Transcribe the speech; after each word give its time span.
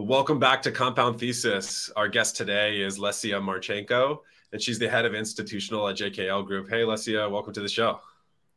Welcome 0.00 0.38
back 0.38 0.62
to 0.62 0.72
Compound 0.72 1.20
Thesis. 1.20 1.90
Our 1.94 2.08
guest 2.08 2.34
today 2.34 2.80
is 2.80 2.98
Lesia 2.98 3.38
Marchenko, 3.38 4.20
and 4.50 4.60
she's 4.60 4.78
the 4.78 4.88
head 4.88 5.04
of 5.04 5.14
institutional 5.14 5.86
at 5.88 5.96
JKL 5.96 6.46
Group. 6.46 6.70
Hey, 6.70 6.84
Lesia, 6.84 7.30
welcome 7.30 7.52
to 7.52 7.60
the 7.60 7.68
show. 7.68 8.00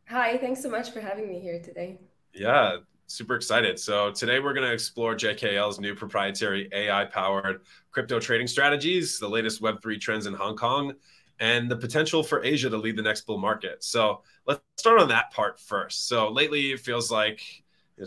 Hi, 0.07 0.37
thanks 0.37 0.63
so 0.63 0.69
much 0.69 0.91
for 0.91 1.01
having 1.01 1.27
me 1.27 1.41
here 1.41 1.59
today. 1.59 1.99
Yeah, 2.33 2.77
super 3.07 3.35
excited. 3.35 3.77
So, 3.77 4.09
today 4.11 4.39
we're 4.39 4.53
going 4.53 4.65
to 4.65 4.71
explore 4.71 5.15
JKL's 5.15 5.81
new 5.81 5.93
proprietary 5.93 6.69
AI 6.71 7.03
powered 7.03 7.63
crypto 7.91 8.21
trading 8.21 8.47
strategies, 8.47 9.19
the 9.19 9.27
latest 9.27 9.61
Web3 9.61 9.99
trends 9.99 10.27
in 10.27 10.33
Hong 10.33 10.55
Kong, 10.55 10.93
and 11.41 11.69
the 11.69 11.75
potential 11.75 12.23
for 12.23 12.41
Asia 12.45 12.69
to 12.69 12.77
lead 12.77 12.95
the 12.95 13.03
next 13.03 13.23
bull 13.25 13.37
market. 13.37 13.83
So, 13.83 14.21
let's 14.47 14.61
start 14.77 15.01
on 15.01 15.09
that 15.09 15.31
part 15.31 15.59
first. 15.59 16.07
So, 16.07 16.29
lately 16.29 16.71
it 16.71 16.79
feels 16.79 17.11
like 17.11 17.41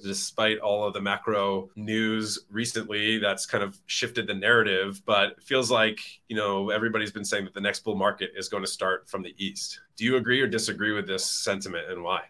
despite 0.02 0.58
all 0.58 0.84
of 0.84 0.94
the 0.94 1.00
macro 1.00 1.68
news 1.76 2.46
recently 2.50 3.18
that's 3.18 3.46
kind 3.46 3.62
of 3.62 3.78
shifted 3.86 4.26
the 4.26 4.34
narrative 4.34 5.02
but 5.06 5.40
feels 5.42 5.70
like 5.70 6.00
you 6.28 6.36
know 6.36 6.70
everybody's 6.70 7.12
been 7.12 7.24
saying 7.24 7.44
that 7.44 7.54
the 7.54 7.60
next 7.60 7.84
bull 7.84 7.96
market 7.96 8.30
is 8.36 8.48
going 8.48 8.62
to 8.62 8.70
start 8.70 9.08
from 9.08 9.22
the 9.22 9.34
east 9.38 9.80
do 9.96 10.04
you 10.04 10.16
agree 10.16 10.40
or 10.40 10.46
disagree 10.46 10.92
with 10.92 11.06
this 11.06 11.24
sentiment 11.24 11.90
and 11.90 12.02
why 12.02 12.22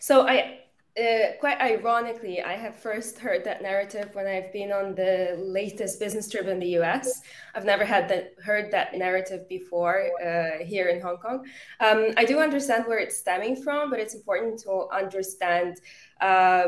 so 0.00 0.26
i 0.26 0.58
uh, 0.96 1.32
quite 1.40 1.60
ironically, 1.60 2.40
I 2.40 2.52
have 2.52 2.76
first 2.76 3.18
heard 3.18 3.42
that 3.44 3.62
narrative 3.62 4.10
when 4.12 4.28
I've 4.28 4.52
been 4.52 4.70
on 4.70 4.94
the 4.94 5.34
latest 5.40 5.98
business 5.98 6.30
trip 6.30 6.46
in 6.46 6.60
the 6.60 6.78
US. 6.78 7.20
I've 7.52 7.64
never 7.64 7.84
had 7.84 8.08
that 8.10 8.34
heard 8.44 8.70
that 8.70 8.94
narrative 8.94 9.48
before 9.48 10.10
uh, 10.24 10.64
here 10.64 10.88
in 10.88 11.00
Hong 11.00 11.16
Kong. 11.16 11.46
Um, 11.80 12.10
I 12.16 12.24
do 12.24 12.38
understand 12.38 12.84
where 12.86 12.98
it's 12.98 13.18
stemming 13.18 13.56
from, 13.56 13.90
but 13.90 13.98
it's 13.98 14.14
important 14.14 14.60
to 14.60 14.86
understand 14.92 15.80
uh, 16.28 16.66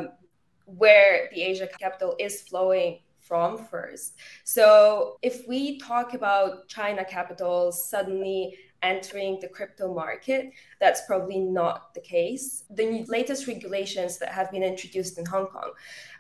where 0.67 1.29
the 1.33 1.41
Asia 1.51 1.69
capital 1.81 2.15
is 2.19 2.43
flowing 2.43 3.01
from 3.21 3.51
first. 3.73 4.15
So 4.45 5.19
if 5.23 5.37
we 5.49 5.79
talk 5.79 6.15
about 6.15 6.69
China 6.69 7.05
capital 7.05 7.73
suddenly 7.73 8.57
entering 8.83 9.39
the 9.41 9.49
crypto 9.49 9.93
market. 9.93 10.53
That's 10.81 11.03
probably 11.07 11.41
not 11.41 11.95
the 11.95 12.01
case. 12.01 12.65
The 12.71 13.05
latest 13.09 13.47
regulations 13.47 14.19
that 14.19 14.31
have 14.31 14.51
been 14.51 14.63
introduced 14.63 15.19
in 15.19 15.27
Hong 15.27 15.47
Kong, 15.47 15.71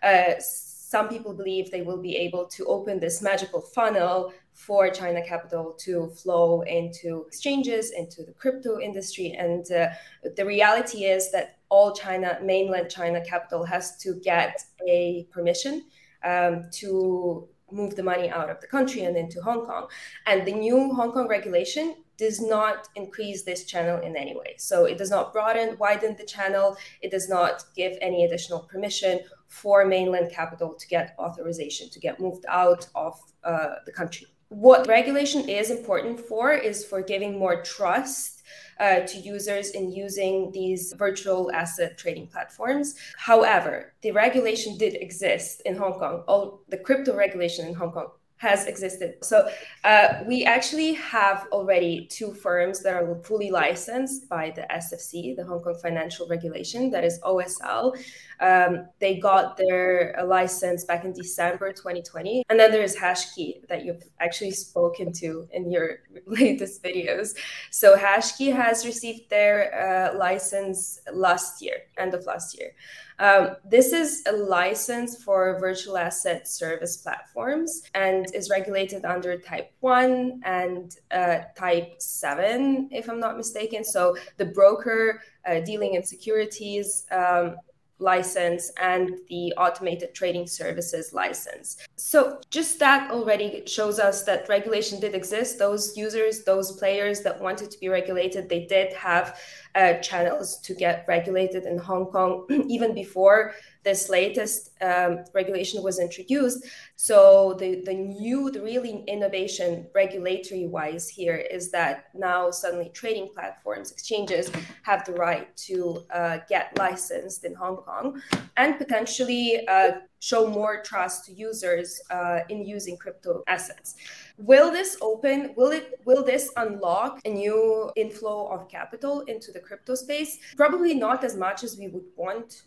uh, 0.03 0.34
some 0.39 1.09
people 1.09 1.34
believe 1.34 1.70
they 1.70 1.83
will 1.83 2.01
be 2.01 2.17
able 2.17 2.47
to 2.47 2.64
open 2.67 3.01
this 3.01 3.20
magical 3.20 3.61
funnel 3.61 4.33
for 4.53 4.89
China 4.89 5.23
capital 5.23 5.75
to 5.79 6.09
flow 6.09 6.62
into 6.62 7.25
exchanges, 7.27 7.91
into 7.91 8.23
the 8.23 8.33
crypto 8.33 8.81
industry. 8.81 9.33
And 9.39 9.70
uh, 9.70 9.89
the 10.37 10.47
reality 10.47 11.05
is 11.05 11.31
that 11.33 11.56
all 11.69 11.92
China, 11.95 12.39
mainland 12.42 12.91
China 12.91 13.25
capital 13.25 13.64
has 13.64 13.97
to 13.98 14.14
get 14.22 14.62
a 14.89 15.27
permission 15.31 15.84
um, 16.25 16.64
to 16.73 17.48
move 17.73 17.97
the 17.97 18.03
money 18.03 18.31
out 18.31 18.48
of 18.48 18.61
the 18.61 18.67
country 18.67 19.03
and 19.03 19.17
into 19.17 19.41
Hong 19.42 19.67
Kong. 19.67 19.89
And 20.27 20.47
the 20.47 20.53
new 20.53 20.95
Hong 20.95 21.12
Kong 21.12 21.27
regulation 21.28 21.97
does 22.17 22.41
not 22.41 22.89
increase 22.95 23.42
this 23.42 23.64
channel 23.64 24.00
in 24.00 24.17
any 24.17 24.34
way. 24.34 24.55
So 24.58 24.84
it 24.84 24.97
does 24.97 25.11
not 25.11 25.33
broaden, 25.33 25.77
widen 25.78 26.17
the 26.17 26.25
channel. 26.25 26.77
It 27.03 27.11
does 27.11 27.28
not 27.28 27.64
give 27.75 27.98
any 28.01 28.25
additional 28.25 28.61
permission 28.61 29.20
for 29.48 29.84
mainland 29.84 30.30
capital 30.33 30.75
to 30.75 30.86
get 30.89 31.14
authorization 31.19 31.91
to 31.91 32.01
get 32.01 32.20
moved 32.20 32.45
out 32.48 32.89
of 32.95 33.20
uh, 33.45 33.75
the 33.84 33.92
country. 33.92 34.27
What 34.48 34.86
regulation 34.86 35.48
is 35.48 35.70
important 35.70 36.20
for 36.20 36.53
is 36.53 36.84
for 36.84 37.03
giving 37.03 37.39
more 37.39 37.62
trust 37.62 38.36
uh, 38.81 39.01
to 39.01 39.19
users 39.19 39.71
in 39.71 39.91
using 39.91 40.51
these 40.53 40.93
virtual 40.97 41.51
asset 41.53 41.97
trading 41.97 42.27
platforms. 42.27 42.95
However, 43.17 43.95
the 44.03 44.13
regulation 44.13 44.77
did 44.77 44.95
exist 44.95 45.63
in 45.65 45.77
Hong 45.77 45.95
Kong. 45.95 46.23
All 46.29 46.63
the 46.69 46.79
crypto 46.79 47.17
regulation 47.17 47.67
in 47.67 47.75
Hong 47.75 47.93
Kong 47.93 48.09
has 48.39 48.67
existed. 48.67 49.15
So 49.23 49.49
uh, 49.85 50.23
we 50.27 50.45
actually 50.45 50.93
have 50.95 51.47
already 51.53 52.07
two 52.11 52.35
firms 52.35 52.83
that 52.83 52.95
are 52.95 53.23
fully 53.23 53.51
licensed 53.51 54.29
by 54.29 54.53
the 54.55 54.67
SFC, 54.71 55.35
the 55.35 55.45
Hong 55.45 55.63
Kong 55.63 55.79
Financial 55.81 56.29
Regulation, 56.29 56.91
that 56.91 57.03
is 57.03 57.19
OSL. 57.20 57.97
Um, 58.41 58.89
they 58.98 59.19
got 59.19 59.57
their 59.57 60.19
uh, 60.19 60.27
license 60.27 60.85
back 60.85 61.05
in 61.05 61.13
December 61.13 61.73
2020. 61.73 62.45
And 62.48 62.58
then 62.58 62.70
there's 62.70 62.97
Hashkey 62.97 63.67
that 63.69 63.85
you've 63.85 64.05
actually 64.20 64.51
spoken 64.51 65.13
to 65.14 65.48
in 65.52 65.70
your 65.70 66.01
latest 66.27 66.83
videos. 66.83 67.36
So 67.70 67.97
Hashkey 67.97 68.55
has 68.55 68.85
received 68.85 69.30
their 69.30 70.13
uh, 70.13 70.19
license 70.19 71.01
last 71.13 71.63
year, 71.63 71.77
end 71.98 72.14
of 72.14 72.27
last 72.27 72.58
year. 72.58 72.73
Um, 73.19 73.57
this 73.64 73.92
is 73.92 74.23
a 74.27 74.33
license 74.33 75.23
for 75.23 75.58
virtual 75.58 75.97
asset 75.97 76.47
service 76.47 76.98
platforms 76.98 77.83
and 77.95 78.27
is 78.35 78.51
regulated 78.51 79.05
under 79.07 79.39
Type 79.39 79.73
1 79.80 80.41
and 80.45 80.97
uh, 81.11 81.39
Type 81.57 81.95
7, 81.98 82.91
if 82.92 83.08
I'm 83.08 83.20
not 83.20 83.36
mistaken. 83.36 83.85
So 83.85 84.17
the 84.36 84.45
broker 84.45 85.23
uh, 85.47 85.61
dealing 85.61 85.95
in 85.95 86.03
securities 86.03 87.07
um, 87.11 87.57
license 87.98 88.70
and 88.80 89.11
the 89.29 89.52
automated 89.57 90.14
trading 90.14 90.46
services 90.46 91.12
license. 91.12 91.79
So 91.96 92.40
just 92.51 92.79
that 92.80 93.11
already 93.11 93.62
shows 93.67 93.98
us 93.98 94.23
that 94.24 94.48
regulation 94.48 95.01
did 95.01 95.14
exist. 95.14 95.58
Those 95.58 95.96
users, 95.96 96.45
those 96.45 96.73
players 96.73 97.23
that 97.23 97.40
wanted 97.40 97.70
to 97.70 97.79
be 97.79 97.89
regulated, 97.89 98.48
they 98.48 98.67
did 98.67 98.92
have 98.92 99.40
uh, 99.77 99.95
channels 100.01 100.59
to 100.61 100.75
get 100.75 101.05
regulated 101.07 101.64
in 101.64 101.79
Hong 101.79 102.07
Kong 102.07 102.47
even 102.69 102.95
before 102.95 103.55
this 103.85 104.09
latest 104.09 104.70
um, 104.83 105.25
regulation 105.33 105.83
was 105.83 106.01
introduced. 106.01 106.64
So 106.97 107.55
the, 107.59 107.83
the 107.85 107.95
new, 107.95 108.51
the 108.51 108.61
really 108.61 109.05
innovation 109.07 109.86
regulatory 109.95 110.67
wise 110.67 111.09
here 111.09 111.36
is 111.36 111.70
that 111.70 112.07
now 112.15 112.51
suddenly 112.51 112.91
trading 112.95 113.29
platforms, 113.33 113.92
exchanges 113.92 114.51
have 114.83 115.05
the 115.05 115.13
right 115.13 115.55
to 115.69 116.05
uh, 116.13 116.39
get 116.48 116.77
licensed 116.79 117.45
in 117.45 117.55
Hong 117.55 117.77
Kong 117.77 118.20
and 118.57 118.79
potentially 118.79 119.69
uh, 119.69 119.92
show 120.21 120.47
more 120.47 120.83
trust 120.83 121.27
to 121.27 121.33
users 121.33 122.01
uh, 122.11 122.41
in 122.49 122.65
using 122.65 122.97
crypto 122.97 123.43
assets. 123.47 123.97
Will 124.39 124.71
this 124.71 124.97
open? 125.01 125.55
Will 125.57 125.73
it? 125.73 126.01
Will 126.05 126.25
this 126.25 126.51
unlock 126.57 127.21
a 127.25 127.31
new 127.31 127.91
inflow 127.97 128.49
of 128.49 128.69
capital 128.69 129.21
into 129.23 129.53
the 129.53 129.61
crypto 129.61 129.94
space? 129.94 130.38
Probably 130.56 130.94
not 130.94 131.25
as 131.25 131.37
much 131.37 131.65
as 131.65 131.79
we 131.79 131.88
would 131.88 132.06
want 132.17 132.62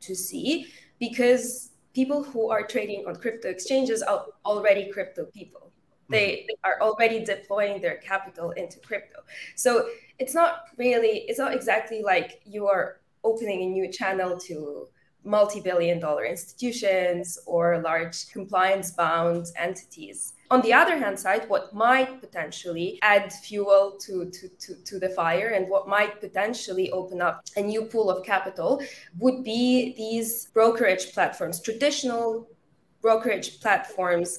to 0.00 0.14
see 0.14 0.68
because 0.98 1.70
people 1.94 2.22
who 2.22 2.50
are 2.50 2.66
trading 2.66 3.04
on 3.06 3.16
crypto 3.16 3.48
exchanges 3.48 4.02
are 4.02 4.26
already 4.44 4.90
crypto 4.92 5.24
people. 5.26 5.72
They, 6.08 6.28
mm-hmm. 6.28 6.46
they 6.48 6.54
are 6.64 6.80
already 6.80 7.24
deploying 7.24 7.80
their 7.80 7.96
capital 7.96 8.52
into 8.52 8.78
crypto. 8.80 9.20
So 9.56 9.88
it's 10.18 10.34
not 10.34 10.64
really, 10.76 11.24
it's 11.28 11.38
not 11.38 11.54
exactly 11.54 12.02
like 12.02 12.40
you 12.44 12.66
are 12.66 13.00
opening 13.24 13.62
a 13.62 13.66
new 13.66 13.90
channel 13.90 14.38
to 14.38 14.88
multi-billion 15.24 15.98
dollar 15.98 16.24
institutions 16.24 17.38
or 17.46 17.80
large 17.80 18.30
compliance 18.30 18.90
bound 18.92 19.46
entities 19.56 20.34
on 20.50 20.62
the 20.62 20.72
other 20.72 20.96
hand 20.96 21.18
side 21.18 21.48
what 21.48 21.74
might 21.74 22.20
potentially 22.20 22.98
add 23.02 23.32
fuel 23.32 23.98
to, 24.00 24.30
to, 24.30 24.48
to, 24.48 24.74
to, 24.84 24.98
the 24.98 25.08
fire 25.10 25.48
and 25.48 25.68
what 25.68 25.88
might 25.88 26.20
potentially 26.20 26.90
open 26.90 27.20
up 27.20 27.42
a 27.56 27.60
new 27.60 27.82
pool 27.82 28.10
of 28.10 28.24
capital 28.24 28.82
would 29.18 29.44
be 29.44 29.94
these 29.96 30.48
brokerage 30.54 31.12
platforms 31.12 31.60
traditional 31.60 32.48
brokerage 33.02 33.60
platforms 33.60 34.38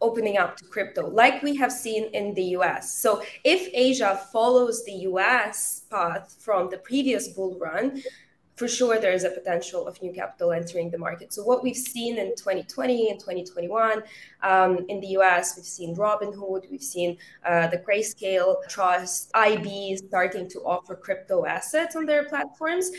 opening 0.00 0.38
up 0.38 0.56
to 0.56 0.64
crypto 0.64 1.08
like 1.08 1.42
we 1.42 1.54
have 1.54 1.70
seen 1.70 2.04
in 2.14 2.34
the 2.34 2.56
US. 2.56 3.00
So 3.00 3.22
if 3.44 3.68
Asia 3.74 4.20
follows 4.32 4.84
the 4.84 5.06
US 5.10 5.84
path 5.90 6.36
from 6.40 6.70
the 6.70 6.78
previous 6.78 7.28
bull 7.28 7.58
run, 7.58 8.02
for 8.60 8.68
sure 8.68 9.00
there 9.00 9.14
is 9.14 9.24
a 9.24 9.30
potential 9.30 9.88
of 9.88 10.00
new 10.02 10.12
capital 10.12 10.52
entering 10.52 10.90
the 10.90 10.98
market. 10.98 11.32
So 11.32 11.42
what 11.42 11.62
we've 11.62 11.82
seen 11.94 12.18
in 12.18 12.36
2020 12.36 13.08
and 13.08 13.18
2021 13.18 14.02
um, 14.42 14.84
in 14.90 15.00
the 15.00 15.06
US, 15.18 15.56
we've 15.56 15.64
seen 15.64 15.96
Robinhood, 15.96 16.70
we've 16.70 16.82
seen 16.82 17.16
uh, 17.46 17.68
the 17.68 17.78
Grayscale 17.78 18.56
Trust, 18.68 19.30
IB 19.32 19.96
starting 19.96 20.46
to 20.50 20.58
offer 20.60 20.94
crypto 20.94 21.46
assets 21.46 21.96
on 21.96 22.04
their 22.04 22.24
platforms. 22.28 22.90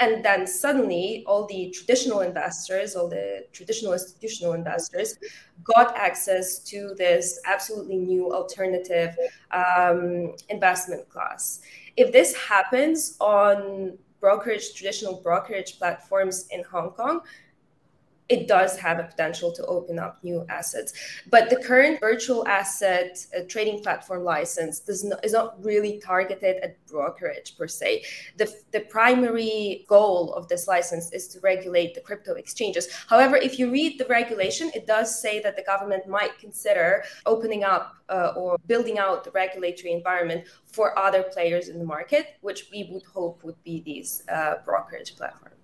And 0.00 0.24
then 0.24 0.46
suddenly, 0.46 1.22
all 1.26 1.44
the 1.46 1.70
traditional 1.70 2.20
investors, 2.20 2.96
all 2.96 3.08
the 3.08 3.44
traditional 3.52 3.92
institutional 3.92 4.54
investors, 4.54 5.18
got 5.64 5.94
access 5.98 6.60
to 6.60 6.94
this 6.96 7.38
absolutely 7.44 7.96
new 7.96 8.32
alternative 8.32 9.14
um, 9.50 10.34
investment 10.48 11.06
class. 11.10 11.60
If 11.96 12.10
this 12.10 12.34
happens 12.34 13.16
on 13.20 13.98
brokerage, 14.20 14.74
traditional 14.74 15.20
brokerage 15.22 15.78
platforms 15.78 16.46
in 16.50 16.62
Hong 16.64 16.90
Kong, 16.90 17.20
it 18.28 18.46
does 18.46 18.78
have 18.78 18.98
a 18.98 19.04
potential 19.04 19.52
to 19.52 19.64
open 19.66 19.98
up 19.98 20.22
new 20.22 20.44
assets. 20.48 20.92
But 21.30 21.48
the 21.50 21.56
current 21.56 22.00
virtual 22.00 22.46
asset 22.46 23.26
uh, 23.36 23.42
trading 23.48 23.82
platform 23.82 24.24
license 24.24 24.80
does 24.80 25.04
not, 25.04 25.24
is 25.24 25.32
not 25.32 25.62
really 25.64 25.98
targeted 25.98 26.56
at 26.62 26.84
brokerage 26.86 27.56
per 27.56 27.66
se. 27.66 28.04
The, 28.36 28.52
the 28.72 28.80
primary 28.80 29.84
goal 29.88 30.34
of 30.34 30.48
this 30.48 30.68
license 30.68 31.12
is 31.12 31.28
to 31.28 31.40
regulate 31.40 31.94
the 31.94 32.00
crypto 32.00 32.34
exchanges. 32.34 32.88
However, 33.08 33.36
if 33.36 33.58
you 33.58 33.70
read 33.70 33.98
the 33.98 34.06
regulation, 34.06 34.70
it 34.74 34.86
does 34.86 35.20
say 35.20 35.40
that 35.40 35.56
the 35.56 35.62
government 35.62 36.06
might 36.06 36.38
consider 36.38 37.04
opening 37.24 37.64
up 37.64 37.96
uh, 38.08 38.32
or 38.36 38.58
building 38.66 38.98
out 38.98 39.24
the 39.24 39.30
regulatory 39.30 39.92
environment 39.92 40.44
for 40.66 40.98
other 40.98 41.22
players 41.22 41.68
in 41.68 41.78
the 41.78 41.84
market, 41.84 42.36
which 42.42 42.68
we 42.70 42.88
would 42.90 43.04
hope 43.04 43.42
would 43.44 43.62
be 43.64 43.80
these 43.80 44.22
uh, 44.28 44.54
brokerage 44.64 45.16
platforms. 45.16 45.57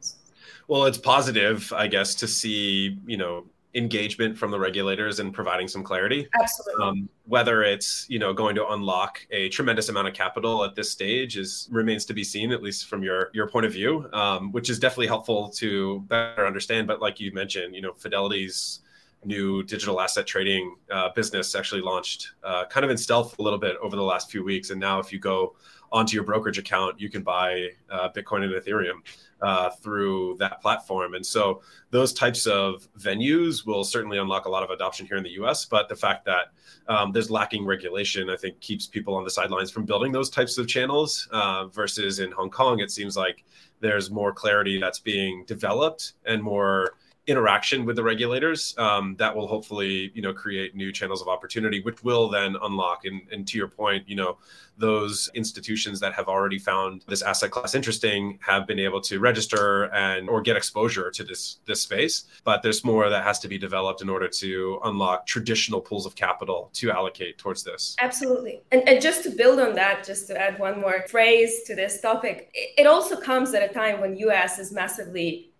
Well, 0.68 0.84
it's 0.84 0.98
positive, 0.98 1.72
I 1.72 1.86
guess, 1.86 2.14
to 2.16 2.28
see 2.28 2.98
you 3.06 3.16
know 3.16 3.44
engagement 3.74 4.38
from 4.38 4.50
the 4.50 4.58
regulators 4.58 5.18
and 5.18 5.34
providing 5.34 5.66
some 5.66 5.82
clarity. 5.82 6.28
Absolutely. 6.40 6.84
Um, 6.84 7.08
whether 7.26 7.62
it's 7.62 8.06
you 8.08 8.18
know 8.18 8.32
going 8.32 8.54
to 8.54 8.68
unlock 8.68 9.26
a 9.30 9.48
tremendous 9.48 9.88
amount 9.88 10.08
of 10.08 10.14
capital 10.14 10.64
at 10.64 10.74
this 10.74 10.90
stage 10.90 11.36
is 11.36 11.68
remains 11.70 12.04
to 12.06 12.14
be 12.14 12.24
seen, 12.24 12.52
at 12.52 12.62
least 12.62 12.86
from 12.86 13.02
your 13.02 13.30
your 13.34 13.48
point 13.48 13.66
of 13.66 13.72
view, 13.72 14.08
um, 14.12 14.52
which 14.52 14.70
is 14.70 14.78
definitely 14.78 15.08
helpful 15.08 15.48
to 15.50 16.00
better 16.08 16.46
understand. 16.46 16.86
But 16.86 17.00
like 17.00 17.20
you 17.20 17.32
mentioned, 17.32 17.74
you 17.74 17.82
know, 17.82 17.92
Fidelity's 17.92 18.80
new 19.24 19.62
digital 19.62 20.00
asset 20.02 20.26
trading 20.26 20.76
uh, 20.90 21.08
business 21.14 21.54
actually 21.54 21.80
launched 21.80 22.32
uh, 22.42 22.66
kind 22.66 22.84
of 22.84 22.90
in 22.90 22.96
stealth 22.98 23.38
a 23.38 23.42
little 23.42 23.58
bit 23.58 23.74
over 23.82 23.96
the 23.96 24.02
last 24.02 24.30
few 24.30 24.44
weeks, 24.44 24.70
and 24.70 24.80
now 24.80 24.98
if 24.98 25.12
you 25.12 25.18
go 25.18 25.54
onto 25.92 26.14
your 26.14 26.24
brokerage 26.24 26.58
account, 26.58 27.00
you 27.00 27.08
can 27.08 27.22
buy 27.22 27.68
uh, 27.88 28.08
Bitcoin 28.10 28.42
and 28.42 28.52
Ethereum 28.52 29.00
uh, 29.44 29.68
through 29.70 30.36
that 30.38 30.60
platform. 30.62 31.14
And 31.14 31.24
so 31.24 31.60
those 31.90 32.14
types 32.14 32.46
of 32.46 32.88
venues 32.98 33.66
will 33.66 33.84
certainly 33.84 34.16
unlock 34.16 34.46
a 34.46 34.48
lot 34.48 34.62
of 34.62 34.70
adoption 34.70 35.06
here 35.06 35.18
in 35.18 35.22
the 35.22 35.36
US. 35.42 35.66
But 35.66 35.90
the 35.90 35.96
fact 35.96 36.24
that 36.24 36.52
um, 36.88 37.12
there's 37.12 37.30
lacking 37.30 37.66
regulation, 37.66 38.30
I 38.30 38.36
think, 38.36 38.58
keeps 38.60 38.86
people 38.86 39.14
on 39.14 39.22
the 39.22 39.30
sidelines 39.30 39.70
from 39.70 39.84
building 39.84 40.12
those 40.12 40.30
types 40.30 40.56
of 40.56 40.66
channels. 40.66 41.28
Uh, 41.30 41.66
versus 41.66 42.20
in 42.20 42.32
Hong 42.32 42.50
Kong, 42.50 42.80
it 42.80 42.90
seems 42.90 43.16
like 43.18 43.44
there's 43.80 44.10
more 44.10 44.32
clarity 44.32 44.80
that's 44.80 44.98
being 44.98 45.44
developed 45.46 46.14
and 46.24 46.42
more 46.42 46.94
interaction 47.26 47.84
with 47.84 47.96
the 47.96 48.02
regulators 48.02 48.76
um, 48.78 49.16
that 49.16 49.34
will 49.34 49.46
hopefully 49.46 50.10
you 50.14 50.22
know 50.22 50.32
create 50.32 50.74
new 50.74 50.92
channels 50.92 51.22
of 51.22 51.28
opportunity 51.28 51.80
which 51.82 52.04
will 52.04 52.28
then 52.28 52.56
unlock 52.62 53.04
and, 53.04 53.22
and 53.32 53.46
to 53.48 53.56
your 53.56 53.68
point 53.68 54.06
you 54.08 54.16
know 54.16 54.36
those 54.76 55.30
institutions 55.34 56.00
that 56.00 56.12
have 56.14 56.28
already 56.28 56.58
found 56.58 57.04
this 57.08 57.22
asset 57.22 57.50
class 57.50 57.74
interesting 57.74 58.38
have 58.42 58.66
been 58.66 58.78
able 58.78 59.00
to 59.00 59.20
register 59.20 59.84
and 59.94 60.28
or 60.28 60.40
get 60.40 60.56
exposure 60.56 61.10
to 61.10 61.24
this 61.24 61.58
this 61.66 61.80
space. 61.80 62.24
But 62.44 62.62
there's 62.62 62.84
more 62.84 63.08
that 63.08 63.22
has 63.22 63.38
to 63.40 63.48
be 63.48 63.58
developed 63.58 64.02
in 64.02 64.08
order 64.08 64.28
to 64.28 64.80
unlock 64.84 65.26
traditional 65.26 65.80
pools 65.80 66.06
of 66.06 66.14
capital 66.14 66.70
to 66.74 66.90
allocate 66.90 67.38
towards 67.38 67.62
this. 67.62 67.94
Absolutely. 68.00 68.62
And, 68.72 68.86
and 68.88 69.00
just 69.00 69.22
to 69.24 69.30
build 69.30 69.60
on 69.60 69.74
that 69.74 70.04
just 70.04 70.26
to 70.28 70.40
add 70.40 70.58
one 70.58 70.80
more 70.80 71.04
phrase 71.08 71.62
to 71.64 71.74
this 71.74 72.00
topic 72.00 72.50
it 72.54 72.86
also 72.86 73.20
comes 73.20 73.54
at 73.54 73.68
a 73.68 73.72
time 73.72 74.00
when 74.00 74.16
us 74.16 74.58
is 74.58 74.72
massively 74.72 75.50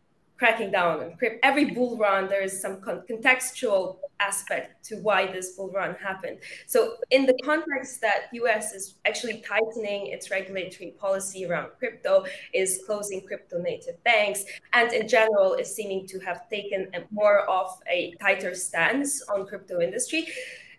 cracking 0.45 0.71
down 0.71 1.01
on 1.01 1.17
crypto. 1.17 1.39
Every 1.43 1.65
bull 1.71 1.97
run, 1.97 2.29
there 2.29 2.43
is 2.43 2.61
some 2.61 2.83
con- 2.83 3.03
contextual 3.11 3.97
aspect 4.21 4.85
to 4.89 4.97
why 4.97 5.27
this 5.33 5.53
bull 5.57 5.71
run 5.71 5.95
happened. 5.95 6.37
So, 6.67 6.97
in 7.11 7.25
the 7.25 7.33
context 7.43 8.03
that 8.03 8.29
US 8.33 8.75
is 8.75 8.97
actually 9.07 9.43
tightening 9.53 10.09
its 10.09 10.31
regulatory 10.31 10.91
policy 11.01 11.47
around 11.47 11.71
crypto, 11.79 12.27
is 12.53 12.83
closing 12.85 13.23
crypto 13.23 13.57
native 13.59 14.05
banks, 14.05 14.45
and 14.75 14.93
in 14.93 15.09
general 15.09 15.55
is 15.55 15.75
seeming 15.75 16.07
to 16.09 16.19
have 16.19 16.47
taken 16.51 16.91
a 16.93 17.01
more 17.11 17.49
of 17.49 17.69
a 17.91 18.15
tighter 18.21 18.55
stance 18.55 19.23
on 19.31 19.47
crypto 19.47 19.81
industry. 19.81 20.27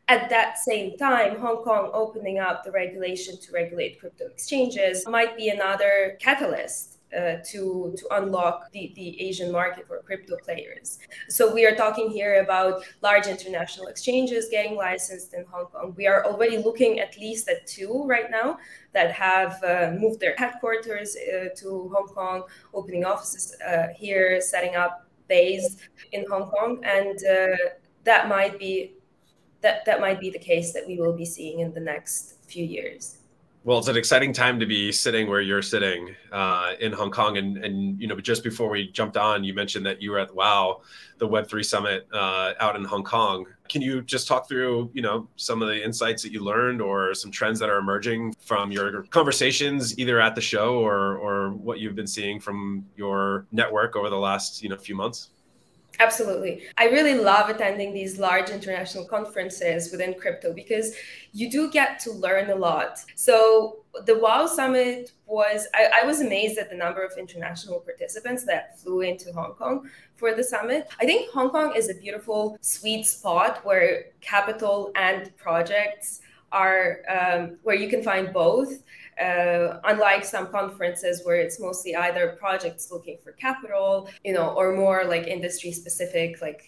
At 0.08 0.30
that 0.30 0.60
same 0.60 0.96
time, 1.00 1.40
Hong 1.40 1.64
Kong 1.64 1.90
opening 1.92 2.38
up 2.38 2.64
the 2.64 2.72
regulation 2.72 3.40
to 3.42 3.52
regulate 3.52 4.00
crypto 4.00 4.28
exchanges 4.28 5.08
might 5.08 5.36
be 5.36 5.50
another 5.50 6.20
catalyst 6.22 6.95
uh, 7.14 7.38
to 7.52 7.94
to 7.98 8.08
unlock 8.12 8.72
the, 8.72 8.92
the 8.96 9.22
Asian 9.22 9.52
market 9.52 9.88
for 9.88 10.02
crypto 10.02 10.38
players. 10.38 11.00
So 11.30 11.54
we 11.54 11.66
are 11.66 11.76
talking 11.76 12.10
here 12.10 12.42
about 12.42 12.84
large 13.02 13.28
international 13.28 13.88
exchanges 13.88 14.48
getting 14.50 14.76
licensed 14.76 15.34
in 15.34 15.46
Hong 15.52 15.66
Kong. 15.68 15.94
We 15.96 16.08
are 16.08 16.26
already 16.26 16.58
looking 16.58 17.00
at 17.00 17.18
least 17.18 17.48
at 17.48 17.68
two 17.68 18.04
right 18.06 18.30
now 18.30 18.58
that 18.94 19.12
have 19.12 19.64
uh, 19.64 19.92
moved 20.00 20.20
their 20.20 20.36
headquarters 20.38 21.16
uh, 21.16 21.50
to 21.58 21.90
Hong 21.94 22.08
Kong, 22.08 22.44
opening 22.74 23.06
offices 23.06 23.56
uh, 23.62 23.88
here, 23.96 24.42
setting 24.42 24.76
up 24.76 25.08
base 25.28 25.78
in 26.12 26.26
Hong 26.30 26.50
Kong, 26.50 26.84
and 26.84 27.18
uh, 27.26 27.56
that 28.04 28.28
might 28.28 28.60
be 28.60 28.94
that 29.62 29.86
that 29.86 30.00
might 30.00 30.20
be 30.20 30.30
the 30.30 30.40
case 30.40 30.74
that 30.74 30.86
we 30.86 30.98
will 30.98 31.14
be 31.14 31.26
seeing 31.26 31.60
in 31.60 31.74
the 31.74 31.80
next 31.80 32.36
few 32.48 32.66
years. 32.66 33.18
Well, 33.66 33.80
it's 33.80 33.88
an 33.88 33.98
exciting 33.98 34.32
time 34.32 34.60
to 34.60 34.68
be 34.68 34.92
sitting 34.92 35.28
where 35.28 35.42
you're 35.42 35.64
sitting 35.64 36.16
uh, 36.32 36.74
in 36.80 36.92
Hong 36.92 37.10
Kong, 37.10 37.38
and 37.38 37.58
and 37.66 38.00
you 38.00 38.06
know, 38.06 38.16
just 38.20 38.44
before 38.44 38.70
we 38.70 38.92
jumped 38.92 39.18
on, 39.18 39.44
you 39.44 39.56
mentioned 39.56 39.84
that 39.88 40.04
you 40.04 40.12
were 40.12 40.20
at 40.20 40.36
Wow, 40.36 40.82
the 41.18 41.26
Web 41.26 41.48
three 41.48 41.64
summit 41.64 42.08
uh, 42.14 42.54
out 42.60 42.76
in 42.76 42.84
Hong 42.84 43.04
Kong. 43.04 43.48
Can 43.68 43.82
you 43.82 44.04
just 44.04 44.28
talk 44.28 44.48
through, 44.48 44.92
you 44.94 45.02
know, 45.02 45.28
some 45.36 45.64
of 45.64 45.68
the 45.68 45.84
insights 45.84 46.22
that 46.22 46.32
you 46.32 46.44
learned, 46.44 46.80
or 46.80 47.16
some 47.16 47.32
trends 47.32 47.60
that 47.60 47.68
are 47.68 47.80
emerging 47.80 48.36
from 48.40 48.72
your 48.72 49.02
conversations, 49.06 49.98
either 49.98 50.22
at 50.22 50.36
the 50.36 50.42
show 50.42 50.78
or 50.78 51.18
or 51.18 51.50
what 51.54 51.80
you've 51.80 51.96
been 51.96 52.06
seeing 52.06 52.40
from 52.40 52.86
your 52.96 53.48
network 53.52 53.96
over 53.96 54.12
the 54.12 54.16
last, 54.20 54.62
you 54.62 54.70
know, 54.70 54.78
few 54.78 54.94
months? 54.94 55.32
Absolutely. 56.00 56.64
I 56.78 56.86
really 56.86 57.14
love 57.14 57.50
attending 57.50 57.94
these 57.94 58.20
large 58.20 58.50
international 58.50 59.06
conferences 59.06 59.92
within 59.92 60.14
crypto 60.14 60.54
because 60.54 60.96
you 61.32 61.50
do 61.50 61.72
get 61.72 62.00
to 62.02 62.12
learn 62.12 62.50
a 62.50 62.56
lot. 62.56 63.00
So 63.16 63.84
the 64.06 64.18
WOW 64.18 64.46
Summit 64.46 65.12
was, 65.26 65.68
I, 65.74 66.02
I, 66.02 66.06
was 66.06 66.22
amazed 66.22 66.58
at 66.58 66.70
the 66.70 66.76
number 66.76 67.04
of 67.04 67.14
international 67.18 67.80
participants 67.80 68.44
that 68.46 68.78
flew 68.80 69.02
into 69.02 69.32
Hong 69.32 69.54
Kong 69.54 69.90
for 70.16 70.36
the 70.36 70.44
summit. 70.44 70.88
I 71.00 71.06
think 71.06 71.32
Hong 71.32 71.50
Kong 71.50 71.74
is 71.76 71.90
a 71.90 71.96
beautiful, 71.96 72.58
sweet 72.62 73.06
spot 73.06 73.66
where 73.66 74.08
capital 74.22 74.92
and 74.96 75.36
projects 75.38 76.22
are, 76.52 77.00
um, 77.10 77.58
where 77.64 77.76
you 77.76 77.90
can 77.90 78.04
find 78.04 78.34
both 78.34 78.84
uh, 79.22 79.80
unlike 79.86 80.26
some 80.26 80.48
conferences 80.48 81.22
where 81.24 81.38
it's 81.38 81.60
mostly 81.60 81.96
either 81.96 82.36
projects 82.40 82.92
looking 82.92 83.18
for 83.24 83.32
capital, 83.34 84.10
you 84.24 84.34
know, 84.34 84.50
or 84.50 84.74
more 84.74 85.06
like 85.06 85.28
industry 85.28 85.72
specific, 85.72 86.42
like 86.42 86.62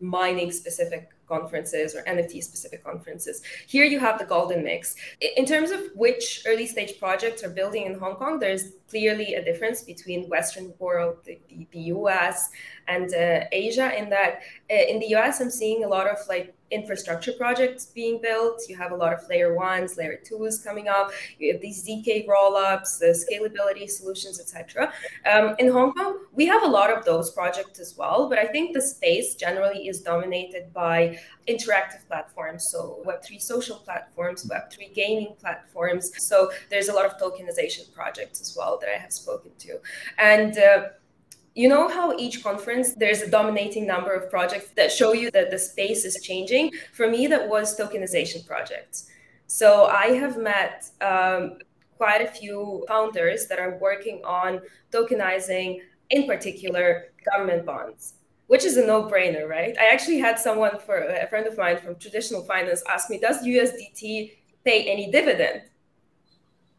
mining 0.00 0.52
specific 0.52 1.10
conferences 1.26 1.94
or 1.94 2.02
NFT 2.02 2.42
specific 2.42 2.84
conferences. 2.84 3.42
Here 3.66 3.84
you 3.84 3.98
have 3.98 4.18
the 4.18 4.24
golden 4.24 4.62
mix. 4.62 4.94
In 5.36 5.46
terms 5.46 5.70
of 5.70 5.80
which 5.94 6.42
early 6.46 6.66
stage 6.66 6.98
projects 6.98 7.42
are 7.42 7.48
building 7.48 7.86
in 7.86 7.98
Hong 7.98 8.16
Kong, 8.16 8.38
there's 8.38 8.72
clearly 8.88 9.34
a 9.34 9.44
difference 9.44 9.82
between 9.82 10.28
Western 10.28 10.74
world, 10.78 11.16
the, 11.24 11.38
the, 11.72 11.80
US, 11.94 12.50
and 12.88 13.12
uh, 13.14 13.44
Asia. 13.52 13.96
In 13.98 14.10
that, 14.10 14.42
uh, 14.70 14.74
in 14.74 15.00
the 15.00 15.14
US, 15.16 15.40
I'm 15.40 15.50
seeing 15.50 15.84
a 15.84 15.88
lot 15.88 16.06
of 16.06 16.18
like 16.28 16.54
infrastructure 16.74 17.32
projects 17.32 17.86
being 17.86 18.20
built. 18.20 18.62
You 18.68 18.76
have 18.76 18.92
a 18.92 18.96
lot 18.96 19.12
of 19.12 19.20
layer 19.28 19.54
ones, 19.54 19.96
layer 19.96 20.18
twos 20.24 20.58
coming 20.58 20.88
up. 20.88 21.12
You 21.38 21.52
have 21.52 21.60
these 21.60 21.86
zk 21.86 22.26
rollups, 22.26 22.98
the 22.98 23.12
scalability 23.24 23.88
solutions, 23.88 24.40
etc. 24.40 24.92
Um, 25.30 25.54
in 25.58 25.70
Hong 25.70 25.92
Kong, 25.92 26.18
we 26.32 26.46
have 26.46 26.62
a 26.62 26.66
lot 26.66 26.90
of 26.90 27.04
those 27.04 27.30
projects 27.30 27.78
as 27.78 27.96
well, 27.96 28.28
but 28.28 28.38
I 28.38 28.46
think 28.46 28.74
the 28.74 28.82
space 28.82 29.34
generally 29.34 29.88
is 29.88 30.00
dominated 30.00 30.72
by 30.72 31.18
interactive 31.48 32.06
platforms, 32.08 32.68
so 32.70 33.02
Web3 33.06 33.40
social 33.40 33.76
platforms, 33.76 34.44
Web3 34.46 34.94
gaming 34.94 35.34
platforms. 35.38 36.10
So 36.18 36.50
there's 36.70 36.88
a 36.88 36.92
lot 36.92 37.06
of 37.06 37.18
tokenization 37.18 37.92
projects 37.94 38.40
as 38.40 38.56
well 38.56 38.78
that 38.80 38.88
I 38.88 38.98
have 38.98 39.12
spoken 39.12 39.52
to, 39.58 39.78
and. 40.18 40.58
Uh, 40.58 40.82
you 41.54 41.68
know 41.68 41.88
how 41.88 42.16
each 42.18 42.42
conference 42.42 42.94
there's 42.94 43.22
a 43.22 43.30
dominating 43.30 43.86
number 43.86 44.12
of 44.12 44.28
projects 44.28 44.70
that 44.76 44.90
show 44.90 45.12
you 45.12 45.30
that 45.30 45.50
the 45.50 45.58
space 45.58 46.04
is 46.04 46.20
changing? 46.20 46.72
For 46.92 47.08
me 47.08 47.26
that 47.28 47.48
was 47.48 47.78
tokenization 47.78 48.46
projects. 48.46 49.08
So 49.46 49.84
i 49.86 50.06
have 50.06 50.36
met 50.36 50.90
um, 51.00 51.58
quite 51.96 52.22
a 52.22 52.26
few 52.26 52.84
founders 52.88 53.46
that 53.46 53.58
are 53.58 53.78
working 53.78 54.20
on 54.24 54.60
tokenizing 54.90 55.80
in 56.10 56.26
particular 56.26 57.06
government 57.30 57.64
bonds 57.64 58.14
which 58.46 58.64
is 58.64 58.76
a 58.76 58.86
no-brainer 58.86 59.48
right? 59.48 59.76
I 59.78 59.86
actually 59.86 60.18
had 60.18 60.38
someone 60.38 60.78
for 60.78 60.96
a 60.98 61.26
friend 61.28 61.46
of 61.46 61.56
mine 61.56 61.78
from 61.78 61.96
traditional 61.96 62.42
finance 62.42 62.82
ask 62.88 63.10
me 63.10 63.18
does 63.18 63.42
usdt 63.44 64.32
pay 64.64 64.84
any 64.90 65.10
dividend? 65.10 65.62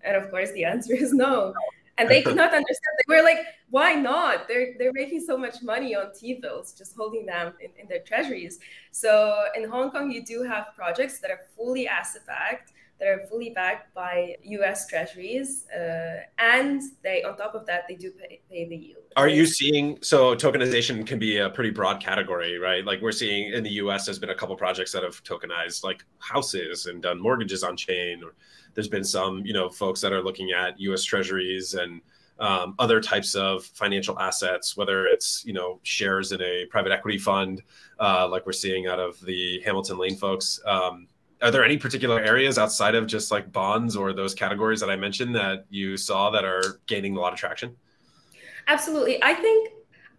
And 0.04 0.16
of 0.18 0.30
course 0.30 0.52
the 0.52 0.66
answer 0.66 0.94
is 0.94 1.14
no 1.14 1.54
and 1.98 2.10
they 2.10 2.22
could 2.26 2.36
not 2.36 2.54
understand. 2.54 2.94
They 3.08 3.16
were 3.16 3.24
like, 3.24 3.40
"Why 3.70 3.94
not? 3.94 4.48
They're 4.48 4.74
they're 4.78 4.94
making 4.94 5.22
so 5.22 5.38
much 5.38 5.62
money 5.62 5.96
on 5.96 6.14
T 6.14 6.36
bills, 6.42 6.74
just 6.74 6.96
holding 6.96 7.26
them 7.26 7.54
in, 7.62 7.70
in 7.80 7.88
their 7.88 8.00
treasuries." 8.00 8.60
So 8.92 9.46
in 9.56 9.70
Hong 9.70 9.92
Kong, 9.92 10.12
you 10.12 10.24
do 10.24 10.44
have 10.44 10.68
projects 10.76 11.20
that 11.20 11.32
are 11.32 11.42
fully 11.56 11.88
asset 11.88 12.26
backed, 12.26 12.74
that 13.00 13.08
are 13.08 13.26
fully 13.28 13.50
backed 13.50 13.94
by 13.94 14.36
U.S. 14.44 14.88
Treasuries, 14.88 15.66
uh, 15.70 16.22
and 16.38 16.82
they, 17.04 17.24
on 17.24 17.36
top 17.36 17.54
of 17.54 17.66
that, 17.66 17.84
they 17.90 17.96
do 17.96 18.12
pay, 18.12 18.42
pay 18.50 18.70
the 18.70 18.76
yield. 18.76 19.04
Are 19.18 19.28
you 19.28 19.46
seeing 19.46 19.98
so 20.02 20.36
tokenization 20.36 21.06
can 21.06 21.20
be 21.20 21.38
a 21.38 21.50
pretty 21.50 21.72
broad 21.72 22.02
category, 22.02 22.58
right? 22.58 22.86
Like 22.86 23.02
we're 23.02 23.12
seeing 23.12 23.54
in 23.54 23.64
the 23.64 23.72
U.S. 23.72 24.06
There's 24.06 24.20
been 24.20 24.30
a 24.30 24.36
couple 24.36 24.56
projects 24.56 24.92
that 24.94 25.04
have 25.04 25.24
tokenized 25.24 25.84
like 25.84 26.06
houses 26.20 26.86
and 26.86 27.02
done 27.02 27.22
mortgages 27.22 27.64
on 27.64 27.76
chain. 27.76 28.24
Or 28.24 28.34
there's 28.74 28.88
been 28.88 29.04
some, 29.04 29.46
you 29.46 29.54
know, 29.54 29.70
folks 29.70 30.00
that 30.02 30.14
are 30.14 30.24
looking 30.24 30.52
at 30.52 30.80
U.S. 30.80 31.04
Treasuries 31.04 31.74
and 31.74 32.02
um, 32.40 32.76
other 32.80 33.00
types 33.00 33.36
of 33.36 33.64
financial 33.66 34.20
assets, 34.20 34.76
whether 34.76 35.06
it's 35.06 35.44
you 35.46 35.54
know 35.54 35.80
shares 35.84 36.32
in 36.32 36.42
a 36.42 36.66
private 36.70 36.92
equity 36.92 37.18
fund, 37.18 37.62
uh, 38.00 38.28
like 38.28 38.46
we're 38.46 38.52
seeing 38.52 38.88
out 38.88 39.00
of 39.00 39.20
the 39.22 39.62
Hamilton 39.66 39.98
Lane 39.98 40.18
folks. 40.18 40.60
Um, 40.66 41.08
are 41.46 41.52
there 41.52 41.64
any 41.64 41.78
particular 41.78 42.20
areas 42.20 42.58
outside 42.58 42.96
of 42.96 43.06
just 43.06 43.30
like 43.30 43.52
bonds 43.52 43.96
or 43.96 44.14
those 44.14 44.34
categories 44.34 44.80
that 44.80 44.90
I 44.90 44.96
mentioned 44.96 45.36
that 45.36 45.66
you 45.70 45.96
saw 45.96 46.32
that 46.32 46.44
are 46.44 46.80
gaining 46.88 47.16
a 47.16 47.20
lot 47.20 47.34
of 47.34 47.40
traction? 47.40 47.76
Absolutely. 48.68 49.24
I 49.24 49.36
think 49.36 49.70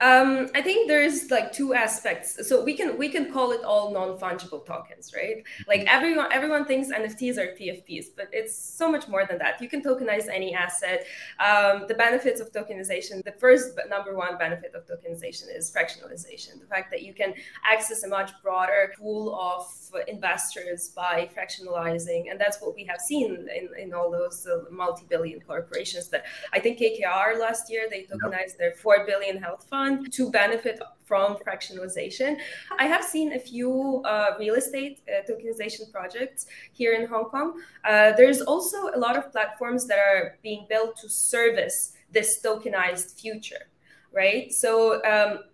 um, 0.00 0.48
I 0.54 0.60
think 0.60 0.88
there's 0.88 1.30
like 1.30 1.52
two 1.52 1.72
aspects. 1.72 2.46
So 2.46 2.62
we 2.62 2.74
can 2.74 2.98
we 2.98 3.08
can 3.08 3.32
call 3.32 3.52
it 3.52 3.64
all 3.64 3.92
non-fungible 3.92 4.66
tokens, 4.66 5.12
right? 5.14 5.42
Like 5.66 5.80
mm-hmm. 5.80 5.96
everyone 5.96 6.32
everyone 6.32 6.64
thinks 6.66 6.90
NFTs 6.90 7.38
are 7.38 7.56
PFPs, 7.58 8.06
but 8.14 8.28
it's 8.30 8.54
so 8.54 8.90
much 8.90 9.08
more 9.08 9.24
than 9.24 9.38
that. 9.38 9.60
You 9.60 9.70
can 9.70 9.82
tokenize 9.82 10.28
any 10.28 10.54
asset. 10.54 11.06
Um, 11.40 11.86
the 11.88 11.94
benefits 11.94 12.42
of 12.42 12.52
tokenization, 12.52 13.24
the 13.24 13.32
first 13.32 13.78
number 13.88 14.14
one 14.14 14.36
benefit 14.36 14.74
of 14.74 14.86
tokenization 14.86 15.46
is 15.56 15.72
fractionalization. 15.74 16.60
The 16.60 16.66
fact 16.68 16.90
that 16.90 17.02
you 17.02 17.14
can 17.14 17.32
access 17.64 18.02
a 18.02 18.08
much 18.08 18.32
broader 18.42 18.92
pool 18.98 19.34
of 19.34 19.66
investors 20.08 20.90
by 20.94 21.30
fractionalizing, 21.34 22.30
and 22.30 22.38
that's 22.38 22.60
what 22.60 22.74
we 22.74 22.84
have 22.84 23.00
seen 23.00 23.48
in, 23.56 23.70
in 23.82 23.94
all 23.94 24.10
those 24.10 24.46
uh, 24.46 24.64
multi-billion 24.70 25.40
corporations. 25.40 26.08
That 26.08 26.26
I 26.52 26.58
think 26.58 26.78
KKR 26.78 27.40
last 27.40 27.70
year 27.70 27.86
they 27.88 28.02
tokenized 28.02 28.52
yep. 28.52 28.58
their 28.58 28.72
four 28.72 29.06
billion 29.06 29.38
health 29.38 29.66
fund 29.70 29.85
to 30.16 30.30
benefit 30.30 30.80
from 31.04 31.36
fractionalization. 31.36 32.36
I 32.78 32.86
have 32.86 33.04
seen 33.04 33.32
a 33.32 33.38
few 33.38 34.02
uh, 34.04 34.30
real 34.38 34.54
estate 34.54 35.00
uh, 35.08 35.22
tokenization 35.28 35.90
projects 35.92 36.46
here 36.72 36.92
in 36.94 37.06
Hong 37.06 37.26
Kong. 37.26 37.60
Uh, 37.84 38.12
there's 38.18 38.40
also 38.42 38.78
a 38.94 38.98
lot 38.98 39.16
of 39.16 39.30
platforms 39.30 39.86
that 39.86 39.98
are 39.98 40.38
being 40.42 40.66
built 40.68 40.96
to 41.02 41.08
service 41.08 41.92
this 42.12 42.40
tokenized 42.44 43.20
future, 43.20 43.64
right? 44.12 44.52
So 44.52 44.94
um, 45.04 45.44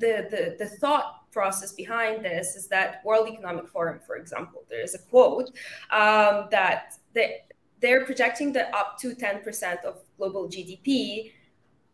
the, 0.00 0.28
the, 0.30 0.56
the 0.58 0.68
thought 0.80 1.30
process 1.30 1.72
behind 1.72 2.24
this 2.24 2.56
is 2.56 2.66
that 2.68 3.02
World 3.04 3.28
Economic 3.28 3.68
Forum, 3.68 4.00
for 4.06 4.16
example, 4.16 4.64
there 4.68 4.82
is 4.82 4.94
a 4.94 5.02
quote 5.10 5.50
um, 5.90 6.48
that 6.50 6.94
they, 7.12 7.42
they're 7.80 8.04
projecting 8.04 8.52
that 8.54 8.74
up 8.74 8.98
to 9.00 9.14
10% 9.14 9.84
of 9.84 10.00
global 10.16 10.48
GDP 10.48 11.32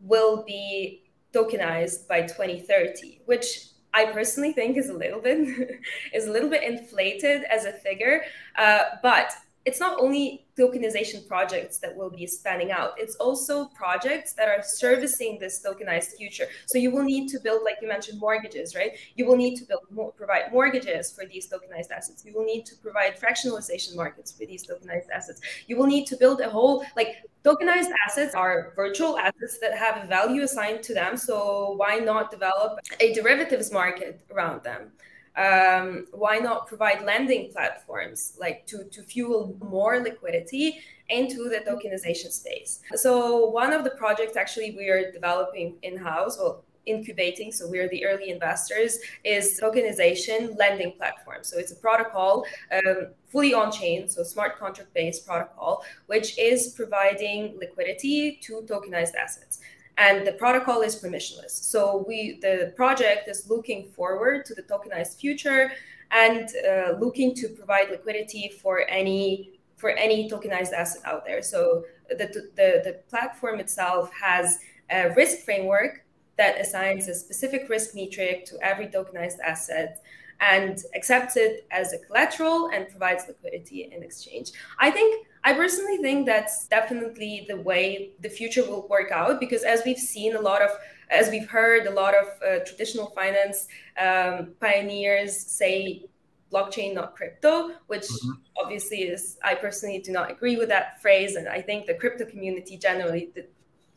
will 0.00 0.45
be 0.45 1.10
tokenized 1.33 2.09
by 2.09 2.23
2030, 2.23 3.23
which 3.27 3.69
I 3.93 4.07
personally 4.07 4.53
think 4.53 4.77
is 4.77 4.89
a 4.89 4.95
little 4.95 5.21
bit 5.21 5.81
is 6.15 6.27
a 6.27 6.31
little 6.31 6.49
bit 6.49 6.63
inflated 6.63 7.45
as 7.45 7.65
a 7.65 7.73
figure, 7.73 8.23
uh, 8.57 8.83
but 9.03 9.33
it's 9.65 9.81
not 9.81 10.01
only 10.01 10.47
tokenization 10.61 11.26
projects 11.26 11.79
that 11.79 11.97
will 11.97 12.11
be 12.11 12.26
spanning 12.26 12.71
out. 12.71 12.90
It's 12.99 13.17
also 13.17 13.67
projects 13.67 14.35
that 14.35 14.49
are 14.49 14.62
servicing 14.62 15.38
this 15.38 15.64
tokenized 15.64 16.17
future. 16.17 16.47
So 16.67 16.76
you 16.79 16.90
will 16.90 17.05
need 17.05 17.29
to 17.29 17.38
build, 17.40 17.62
like 17.64 17.76
you 17.81 17.88
mentioned, 17.88 18.21
mortgages, 18.21 18.75
right? 18.75 18.93
You 19.14 19.26
will 19.26 19.37
need 19.37 19.57
to 19.57 19.64
build, 19.64 19.85
more, 19.90 20.12
provide 20.12 20.52
mortgages 20.52 21.12
for 21.12 21.25
these 21.25 21.49
tokenized 21.49 21.90
assets. 21.90 22.25
You 22.25 22.35
will 22.35 22.45
need 22.45 22.67
to 22.67 22.76
provide 22.76 23.19
fractionalization 23.19 23.97
markets 23.97 24.33
for 24.33 24.45
these 24.45 24.67
tokenized 24.67 25.11
assets. 25.12 25.40
You 25.67 25.76
will 25.79 25.87
need 25.87 26.07
to 26.09 26.17
build 26.17 26.40
a 26.40 26.50
whole, 26.50 26.85
like 26.97 27.17
tokenized 27.45 27.90
assets 28.07 28.35
are 28.35 28.73
virtual 28.76 29.19
assets 29.19 29.59
that 29.61 29.76
have 29.76 30.05
a 30.05 30.07
value 30.07 30.43
assigned 30.43 30.83
to 30.85 30.95
them. 30.95 31.17
So 31.17 31.75
why 31.76 31.99
not 31.99 32.31
develop 32.31 32.79
a 33.00 33.14
derivatives 33.14 33.73
market 33.73 34.21
around 34.31 34.62
them? 34.62 34.93
Um, 35.37 36.07
why 36.13 36.39
not 36.39 36.67
provide 36.67 37.05
lending 37.05 37.51
platforms 37.53 38.37
like 38.39 38.67
to, 38.67 38.85
to 38.85 39.03
fuel 39.03 39.57
more 39.61 40.01
liquidity 40.01 40.81
into 41.09 41.49
the 41.49 41.61
tokenization 41.69 42.31
space? 42.31 42.81
So 42.95 43.47
one 43.47 43.73
of 43.73 43.85
the 43.85 43.91
projects 43.91 44.37
actually 44.37 44.75
we 44.77 44.89
are 44.89 45.11
developing 45.13 45.77
in-house 45.83 46.39
well 46.39 46.65
incubating 46.87 47.53
so 47.53 47.69
we're 47.69 47.89
the 47.89 48.05
early 48.05 48.31
investors 48.31 48.99
is 49.23 49.61
tokenization 49.63 50.59
lending 50.59 50.93
platform. 50.93 51.39
So 51.43 51.59
it's 51.59 51.73
a 51.73 51.77
protocol 51.77 52.45
um, 52.73 53.09
fully 53.29 53.55
on 53.55 53.71
chain 53.71 54.09
so 54.09 54.23
smart 54.23 54.59
contract 54.59 54.93
based 54.95 55.27
protocol 55.27 55.85
which 56.07 56.39
is 56.39 56.73
providing 56.75 57.57
liquidity 57.59 58.39
to 58.43 58.63
tokenized 58.63 59.15
assets 59.15 59.61
and 60.00 60.26
the 60.26 60.33
protocol 60.33 60.80
is 60.80 60.97
permissionless. 60.97 61.50
So 61.50 62.04
we 62.09 62.38
the 62.40 62.73
project 62.75 63.28
is 63.28 63.49
looking 63.49 63.80
forward 63.97 64.47
to 64.47 64.54
the 64.54 64.62
tokenized 64.62 65.14
future 65.21 65.73
and 66.11 66.49
uh, 66.49 66.92
looking 66.99 67.35
to 67.37 67.49
provide 67.49 67.90
liquidity 67.90 68.49
for 68.62 68.75
any 68.88 69.61
for 69.76 69.90
any 69.90 70.28
tokenized 70.28 70.73
asset 70.73 71.02
out 71.04 71.25
there. 71.25 71.42
So 71.42 71.85
the, 72.11 72.26
the, 72.57 72.69
the 72.87 73.00
platform 73.09 73.61
itself 73.61 74.11
has 74.12 74.59
a 74.90 75.11
risk 75.14 75.38
framework 75.45 76.04
that 76.37 76.61
assigns 76.61 77.09
a 77.09 77.14
specific 77.14 77.69
risk 77.69 77.95
metric 77.95 78.45
to 78.47 78.59
every 78.62 78.88
tokenized 78.88 79.40
asset 79.45 80.02
and 80.40 80.83
accepts 80.95 81.37
it 81.37 81.66
as 81.71 81.92
a 81.92 81.99
collateral 81.99 82.71
and 82.75 82.88
provides 82.88 83.25
liquidity 83.28 83.90
in 83.92 84.02
exchange. 84.02 84.52
I 84.78 84.90
think 84.90 85.26
I 85.43 85.55
personally 85.55 85.97
think 85.99 86.27
that's 86.27 86.67
definitely 86.69 87.47
the 87.49 87.57
way 87.57 88.11
the 88.21 88.29
future 88.29 88.63
will 88.63 88.87
work 88.89 89.11
out 89.11 89.41
because 89.41 89.63
as 89.63 89.83
we've 89.85 89.99
seen 89.99 90.37
a 90.37 90.41
lot 90.41 90.63
of 90.63 90.71
as 91.11 91.29
we've 91.29 91.49
heard 91.49 91.87
a 91.87 91.91
lot 91.91 92.15
of 92.15 92.27
uh, 92.43 92.65
traditional 92.65 93.07
finance 93.11 93.67
um, 93.99 94.51
pioneers 94.61 95.37
say 95.37 96.05
blockchain 96.53 96.95
not 96.95 97.15
crypto 97.15 97.73
which 97.87 98.03
mm-hmm. 98.03 98.33
obviously 98.59 99.03
is 99.03 99.39
i 99.45 99.55
personally 99.55 100.01
do 100.01 100.11
not 100.11 100.31
agree 100.31 100.57
with 100.57 100.69
that 100.69 101.01
phrase 101.01 101.37
and 101.37 101.49
i 101.49 101.61
think 101.61 101.87
the 101.87 101.95
crypto 101.95 102.25
community 102.25 102.77
generally 102.77 103.31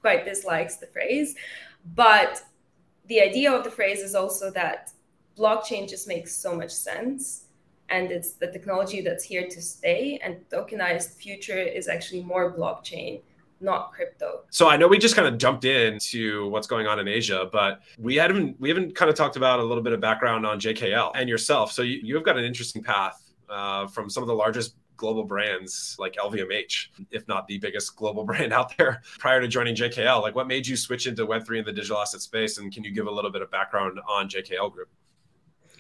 quite 0.01 0.23
dislikes 0.23 0.77
the 0.77 0.85
phrase 0.87 1.35
but 1.95 2.43
the 3.07 3.19
idea 3.19 3.51
of 3.51 3.63
the 3.63 3.71
phrase 3.71 3.99
is 3.99 4.13
also 4.13 4.51
that 4.51 4.91
blockchain 5.37 5.89
just 5.89 6.07
makes 6.07 6.35
so 6.35 6.55
much 6.55 6.71
sense 6.71 7.45
and 7.89 8.11
it's 8.11 8.33
the 8.33 8.47
technology 8.47 9.01
that's 9.01 9.23
here 9.23 9.47
to 9.47 9.61
stay 9.61 10.19
and 10.23 10.37
tokenized 10.49 11.15
future 11.15 11.57
is 11.59 11.87
actually 11.87 12.23
more 12.23 12.55
blockchain 12.55 13.21
not 13.63 13.93
crypto. 13.93 14.41
So 14.49 14.67
I 14.67 14.77
know 14.77 14.87
we 14.87 14.97
just 14.97 15.15
kind 15.15 15.27
of 15.27 15.37
jumped 15.37 15.65
into 15.65 16.49
what's 16.49 16.67
going 16.67 16.85
on 16.85 16.99
in 16.99 17.07
Asia, 17.07 17.49
but 17.51 17.81
we 17.97 18.15
haven't 18.15 18.59
we 18.59 18.69
haven't 18.69 18.93
kind 18.95 19.09
of 19.09 19.15
talked 19.15 19.37
about 19.37 19.59
a 19.59 19.63
little 19.63 19.81
bit 19.81 19.93
of 19.93 20.01
background 20.01 20.45
on 20.45 20.59
JKL 20.59 21.11
and 21.15 21.29
yourself. 21.29 21.71
So 21.71 21.81
you, 21.81 21.99
you've 22.03 22.23
got 22.23 22.37
an 22.37 22.43
interesting 22.43 22.83
path 22.83 23.31
uh, 23.49 23.87
from 23.87 24.09
some 24.09 24.21
of 24.21 24.27
the 24.27 24.35
largest 24.35 24.75
global 24.97 25.23
brands 25.23 25.95
like 25.97 26.15
LVMH, 26.15 26.87
if 27.11 27.27
not 27.27 27.47
the 27.47 27.57
biggest 27.57 27.95
global 27.95 28.23
brand 28.29 28.53
out 28.53 28.77
there 28.77 29.01
prior 29.17 29.41
to 29.41 29.47
joining 29.47 29.75
JKL. 29.75 30.21
Like 30.21 30.35
what 30.35 30.47
made 30.47 30.67
you 30.67 30.75
switch 30.75 31.07
into 31.07 31.25
Web3 31.25 31.59
in 31.59 31.65
the 31.65 31.73
digital 31.73 31.97
asset 31.97 32.21
space? 32.21 32.57
And 32.57 32.71
can 32.71 32.83
you 32.83 32.91
give 32.91 33.07
a 33.07 33.11
little 33.11 33.31
bit 33.31 33.41
of 33.41 33.49
background 33.49 33.99
on 34.07 34.27
JKL 34.27 34.71
Group? 34.71 34.89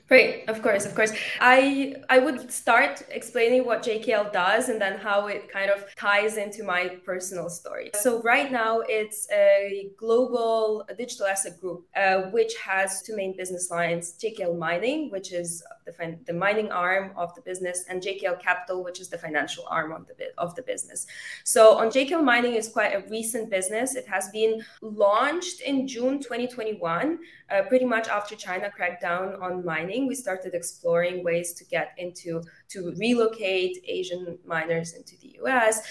Great, 0.09 0.49
of 0.49 0.61
course, 0.61 0.85
of 0.85 0.93
course. 0.95 1.13
I 1.39 1.95
I 2.09 2.19
would 2.19 2.51
start 2.51 3.03
explaining 3.09 3.65
what 3.65 3.83
JKL 3.83 4.33
does 4.33 4.67
and 4.67 4.79
then 4.79 4.97
how 4.97 5.27
it 5.27 5.49
kind 5.51 5.71
of 5.71 5.85
ties 5.95 6.35
into 6.35 6.63
my 6.63 6.97
personal 7.05 7.49
story. 7.49 7.91
So 7.95 8.21
right 8.21 8.51
now 8.51 8.81
it's 8.81 9.27
a 9.31 9.89
global 9.97 10.85
digital 10.97 11.27
asset 11.27 11.59
group 11.61 11.85
uh, 11.95 12.23
which 12.31 12.53
has 12.57 13.01
two 13.01 13.15
main 13.15 13.35
business 13.37 13.71
lines: 13.71 14.13
JKL 14.21 14.57
Mining, 14.57 15.09
which 15.09 15.31
is 15.31 15.63
the 15.85 15.93
fin- 15.93 16.19
the 16.25 16.33
mining 16.33 16.71
arm 16.71 17.11
of 17.15 17.33
the 17.35 17.41
business, 17.41 17.85
and 17.89 18.01
JKL 18.01 18.41
Capital, 18.41 18.83
which 18.83 18.99
is 18.99 19.09
the 19.09 19.17
financial 19.17 19.65
arm 19.69 19.91
of 19.91 20.07
the 20.07 20.13
bi- 20.15 20.35
of 20.37 20.55
the 20.55 20.61
business. 20.63 21.05
So 21.43 21.77
on 21.77 21.89
JKL 21.89 22.23
Mining 22.23 22.55
is 22.55 22.67
quite 22.67 22.93
a 22.93 23.07
recent 23.09 23.49
business. 23.49 23.95
It 23.95 24.07
has 24.07 24.29
been 24.29 24.63
launched 24.81 25.61
in 25.61 25.87
June 25.87 26.19
2021, 26.19 27.19
uh, 27.49 27.61
pretty 27.63 27.85
much 27.85 28.07
after 28.07 28.35
China 28.35 28.69
cracked 28.71 29.01
down 29.01 29.35
on 29.35 29.63
mining 29.65 30.07
we 30.07 30.15
started 30.15 30.53
exploring 30.53 31.23
ways 31.23 31.53
to 31.53 31.63
get 31.65 31.93
into 31.97 32.41
to 32.69 32.93
relocate 32.97 33.83
Asian 33.87 34.37
miners 34.45 34.93
into 34.93 35.17
the 35.21 35.37
US, 35.41 35.81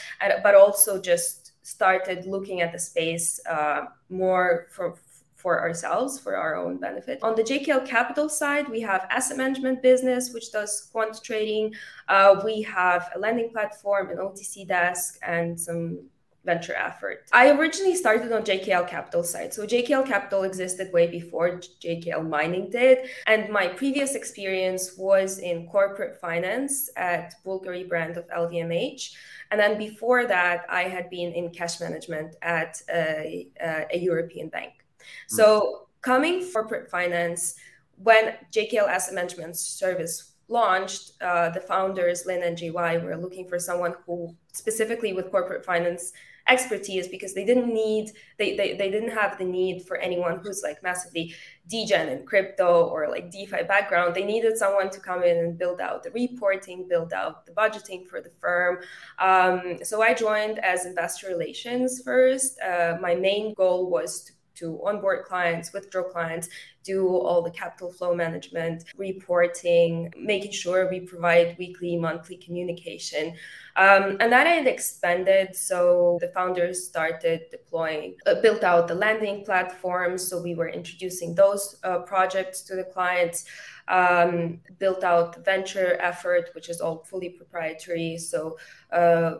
but 0.42 0.54
also 0.54 1.00
just 1.00 1.52
started 1.62 2.26
looking 2.26 2.61
at 2.61 2.72
the 2.72 2.78
space 2.78 3.40
uh, 3.46 3.87
more 4.08 4.66
for 4.70 4.96
for 5.42 5.61
ourselves 5.61 6.20
for 6.20 6.37
our 6.37 6.54
own 6.54 6.78
benefit. 6.78 7.18
On 7.22 7.34
the 7.34 7.42
JKL 7.42 7.84
Capital 7.84 8.28
side, 8.28 8.68
we 8.68 8.80
have 8.80 9.06
asset 9.11 9.37
management 9.37 9.82
business 9.82 10.32
which 10.32 10.52
does 10.52 10.88
quant 10.92 11.20
trading. 11.22 11.75
Uh, 12.08 12.40
we 12.44 12.62
have 12.62 13.11
a 13.16 13.18
lending 13.18 13.50
platform, 13.50 14.11
an 14.11 14.18
OTC 14.18 14.66
desk, 14.66 15.18
and 15.22 15.61
some 15.61 15.99
venture 16.44 16.75
effort. 16.75 17.28
I 17.32 17.50
originally 17.50 17.94
started 17.94 18.32
on 18.32 18.42
JKL 18.42 18.88
Capital 18.88 19.22
side. 19.22 19.54
So 19.54 19.64
JKL 19.64 20.06
Capital 20.06 20.42
existed 20.42 20.92
way 20.92 21.06
before 21.06 21.61
JKL 21.84 22.28
Mining 22.28 22.68
did. 22.68 23.08
And 23.26 23.49
my 23.49 23.68
previous 23.68 24.14
experience 24.14 24.96
was 24.96 25.38
in 25.38 25.68
corporate 25.68 26.20
finance 26.20 26.90
at 26.96 27.34
Bulgari 27.46 27.88
brand 27.88 28.16
of 28.16 28.26
LVMH. 28.28 29.14
And 29.52 29.61
then 29.61 29.78
before 29.78 30.26
that, 30.26 30.64
I 30.68 30.84
had 30.84 31.11
been 31.11 31.32
in 31.32 31.50
cash 31.50 31.80
management 31.80 32.37
at 32.42 32.82
a, 32.92 33.49
a 33.61 33.99
European 33.99 34.49
bank. 34.49 34.81
Mm. 35.02 35.37
So 35.37 35.88
coming 36.00 36.50
corporate 36.52 36.90
finance, 36.90 37.54
when 37.97 38.35
JKL 38.52 38.88
Asset 38.88 39.14
Management 39.14 39.56
Service 39.56 40.32
launched, 40.49 41.12
uh, 41.23 41.50
the 41.50 41.61
founders, 41.61 42.26
Lynn 42.26 42.42
and 42.42 42.56
JY, 42.56 43.02
were 43.02 43.16
looking 43.16 43.49
for 43.49 43.59
someone 43.59 43.94
who 44.06 44.37
specifically 44.52 45.12
with 45.12 45.30
corporate 45.30 45.64
finance 45.64 46.12
expertise 46.49 47.09
because 47.09 47.35
they 47.35 47.44
didn't 47.44 47.73
need 47.73 48.11
they, 48.38 48.56
they 48.56 48.75
they 48.76 48.90
didn't 48.90 49.11
have 49.11 49.38
the 49.38 49.44
need 49.44 49.82
for 49.87 49.97
anyone 49.99 50.40
who's 50.42 50.62
like 50.62 50.82
massively 50.82 51.35
degen 51.68 52.09
in 52.09 52.26
crypto 52.26 52.85
or 52.87 53.09
like 53.09 53.30
defi 53.30 53.62
background. 53.62 54.14
They 54.14 54.25
needed 54.25 54.56
someone 54.56 54.90
to 54.90 55.00
come 55.00 55.23
in 55.23 55.37
and 55.38 55.59
build 55.59 55.80
out 55.80 56.02
the 56.02 56.11
reporting 56.11 56.88
build 56.88 57.12
out 57.12 57.47
the 57.47 57.52
budgeting 57.52 58.06
for 58.06 58.21
the 58.21 58.30
firm. 58.40 58.78
Um, 59.18 59.78
so 59.82 60.02
i 60.02 60.12
joined 60.12 60.59
as 60.59 60.85
investor 60.85 61.28
relations 61.28 62.02
first. 62.02 62.61
Uh, 62.61 62.97
my 63.00 63.14
main 63.14 63.54
goal 63.54 63.88
was 63.88 64.25
to 64.25 64.32
to 64.62 64.81
onboard 64.87 65.25
clients, 65.25 65.73
withdraw 65.73 66.04
clients, 66.04 66.49
do 66.85 67.09
all 67.09 67.42
the 67.42 67.50
capital 67.50 67.92
flow 67.92 68.14
management, 68.14 68.85
reporting, 68.97 70.12
making 70.16 70.52
sure 70.52 70.90
we 70.90 71.00
provide 71.00 71.57
weekly, 71.59 71.97
monthly 71.97 72.37
communication. 72.37 73.35
Um, 73.76 74.16
and 74.21 74.33
that 74.33 74.47
had 74.47 74.66
expanded. 74.66 75.57
So 75.57 76.19
the 76.21 76.28
founders 76.28 76.85
started 76.85 77.42
deploying, 77.50 78.16
uh, 78.26 78.40
built 78.40 78.62
out 78.64 78.88
the 78.88 78.95
lending 78.95 79.45
platform. 79.45 80.19
So 80.19 80.42
we 80.42 80.54
were 80.54 80.69
introducing 80.69 81.35
those 81.35 81.76
uh, 81.85 82.00
projects 82.00 82.62
to 82.62 82.76
the 82.76 82.85
clients. 82.85 83.45
Um, 83.88 84.61
built 84.78 85.02
out 85.02 85.33
the 85.33 85.40
venture 85.40 85.99
effort, 86.00 86.50
which 86.54 86.69
is 86.69 86.81
all 86.81 87.02
fully 87.02 87.31
proprietary. 87.31 88.16
So 88.16 88.57
uh, 88.92 89.38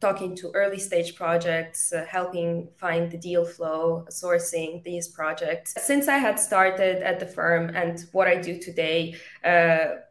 talking 0.00 0.36
to 0.36 0.50
early 0.52 0.78
stage 0.78 1.14
projects, 1.14 1.92
uh, 1.92 2.04
helping 2.08 2.68
find 2.76 3.10
the 3.10 3.18
deal 3.18 3.44
flow, 3.44 4.06
sourcing 4.10 4.82
these 4.84 5.08
projects. 5.08 5.74
Since 5.82 6.08
I 6.08 6.18
had 6.18 6.38
started 6.38 7.02
at 7.02 7.18
the 7.18 7.26
firm 7.26 7.70
and 7.74 8.04
what 8.12 8.28
I 8.28 8.36
do 8.36 8.58
today, 8.58 9.16
uh, 9.44 10.02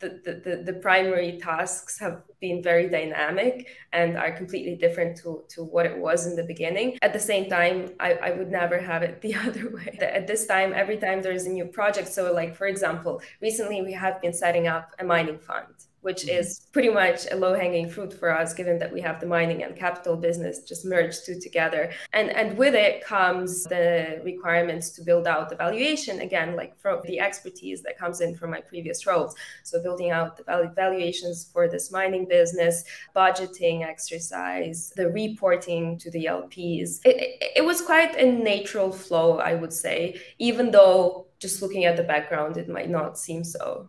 the, 0.00 0.42
the, 0.44 0.62
the, 0.64 0.78
primary 0.80 1.38
tasks 1.40 1.98
have 1.98 2.20
been 2.40 2.62
very 2.62 2.90
dynamic 2.90 3.68
and 3.92 4.18
are 4.18 4.32
completely 4.32 4.76
different 4.76 5.16
to, 5.18 5.44
to 5.48 5.64
what 5.64 5.86
it 5.86 5.96
was 5.96 6.26
in 6.26 6.36
the 6.36 6.42
beginning. 6.42 6.98
At 7.00 7.14
the 7.14 7.18
same 7.20 7.48
time, 7.48 7.92
I, 8.00 8.12
I 8.14 8.30
would 8.32 8.50
never 8.50 8.78
have 8.78 9.02
it 9.02 9.20
the 9.22 9.34
other 9.34 9.70
way. 9.70 9.98
At 10.02 10.26
this 10.26 10.46
time, 10.46 10.74
every 10.74 10.98
time 10.98 11.22
there's 11.22 11.46
a 11.46 11.50
new 11.50 11.64
project, 11.64 12.08
so 12.08 12.32
like 12.32 12.54
for 12.54 12.66
example, 12.66 13.22
recently 13.40 13.80
we 13.80 13.92
have 13.92 14.20
been 14.20 14.34
setting 14.34 14.66
up 14.66 14.90
a 14.98 15.04
mining 15.04 15.38
fund 15.38 15.72
which 16.04 16.26
mm-hmm. 16.26 16.38
is 16.38 16.66
pretty 16.72 16.90
much 16.90 17.26
a 17.30 17.36
low 17.36 17.54
hanging 17.54 17.88
fruit 17.88 18.12
for 18.12 18.30
us, 18.30 18.52
given 18.52 18.78
that 18.78 18.92
we 18.92 19.00
have 19.00 19.20
the 19.20 19.26
mining 19.26 19.62
and 19.62 19.74
capital 19.74 20.16
business 20.16 20.60
just 20.60 20.84
merged 20.84 21.24
two 21.24 21.40
together. 21.40 21.90
And, 22.12 22.28
and 22.30 22.58
with 22.58 22.74
it 22.74 23.02
comes 23.02 23.64
the 23.64 24.20
requirements 24.22 24.90
to 24.90 25.02
build 25.02 25.26
out 25.26 25.48
the 25.48 25.56
valuation, 25.56 26.20
again, 26.20 26.56
like 26.56 26.78
from 26.78 27.00
the 27.04 27.20
expertise 27.20 27.82
that 27.82 27.98
comes 27.98 28.20
in 28.20 28.34
from 28.34 28.50
my 28.50 28.60
previous 28.60 29.06
roles. 29.06 29.34
So 29.62 29.82
building 29.82 30.10
out 30.10 30.36
the 30.36 30.72
valuations 30.76 31.48
for 31.50 31.68
this 31.68 31.90
mining 31.90 32.26
business, 32.28 32.84
budgeting 33.16 33.82
exercise, 33.82 34.92
the 34.96 35.08
reporting 35.08 35.98
to 36.00 36.10
the 36.10 36.26
LPs. 36.26 37.00
It, 37.06 37.16
it, 37.16 37.52
it 37.56 37.64
was 37.64 37.80
quite 37.80 38.14
a 38.16 38.30
natural 38.30 38.92
flow, 38.92 39.38
I 39.38 39.54
would 39.54 39.72
say, 39.72 40.20
even 40.38 40.70
though 40.70 41.28
just 41.38 41.62
looking 41.62 41.86
at 41.86 41.96
the 41.96 42.02
background, 42.02 42.58
it 42.58 42.68
might 42.68 42.90
not 42.90 43.18
seem 43.18 43.42
so 43.42 43.88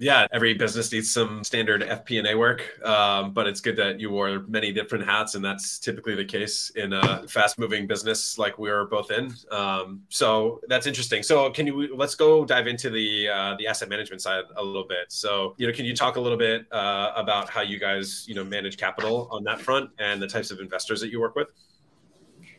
yeah, 0.00 0.26
every 0.32 0.54
business 0.54 0.90
needs 0.90 1.12
some 1.12 1.44
standard 1.44 1.82
FP&A 1.82 2.34
work, 2.34 2.82
um, 2.86 3.34
but 3.34 3.46
it's 3.46 3.60
good 3.60 3.76
that 3.76 4.00
you 4.00 4.10
wore 4.10 4.40
many 4.48 4.72
different 4.72 5.04
hats, 5.04 5.34
and 5.34 5.44
that's 5.44 5.78
typically 5.78 6.14
the 6.14 6.24
case 6.24 6.70
in 6.74 6.94
a 6.94 7.28
fast-moving 7.28 7.86
business 7.86 8.38
like 8.38 8.58
we're 8.58 8.86
both 8.86 9.10
in. 9.10 9.34
Um, 9.50 10.00
so 10.08 10.62
that's 10.68 10.86
interesting. 10.86 11.22
So 11.22 11.50
can 11.50 11.66
you 11.66 11.94
let's 11.94 12.14
go 12.14 12.46
dive 12.46 12.66
into 12.66 12.88
the 12.88 13.28
uh, 13.28 13.56
the 13.58 13.66
asset 13.66 13.90
management 13.90 14.22
side 14.22 14.44
a 14.56 14.64
little 14.64 14.86
bit. 14.88 15.12
So 15.12 15.54
you 15.58 15.66
know, 15.66 15.72
can 15.72 15.84
you 15.84 15.94
talk 15.94 16.16
a 16.16 16.20
little 16.20 16.38
bit 16.38 16.66
uh, 16.72 17.12
about 17.14 17.50
how 17.50 17.60
you 17.60 17.78
guys 17.78 18.24
you 18.26 18.34
know 18.34 18.42
manage 18.42 18.78
capital 18.78 19.28
on 19.30 19.44
that 19.44 19.60
front 19.60 19.90
and 19.98 20.20
the 20.20 20.26
types 20.26 20.50
of 20.50 20.60
investors 20.60 21.02
that 21.02 21.10
you 21.10 21.20
work 21.20 21.36
with? 21.36 21.48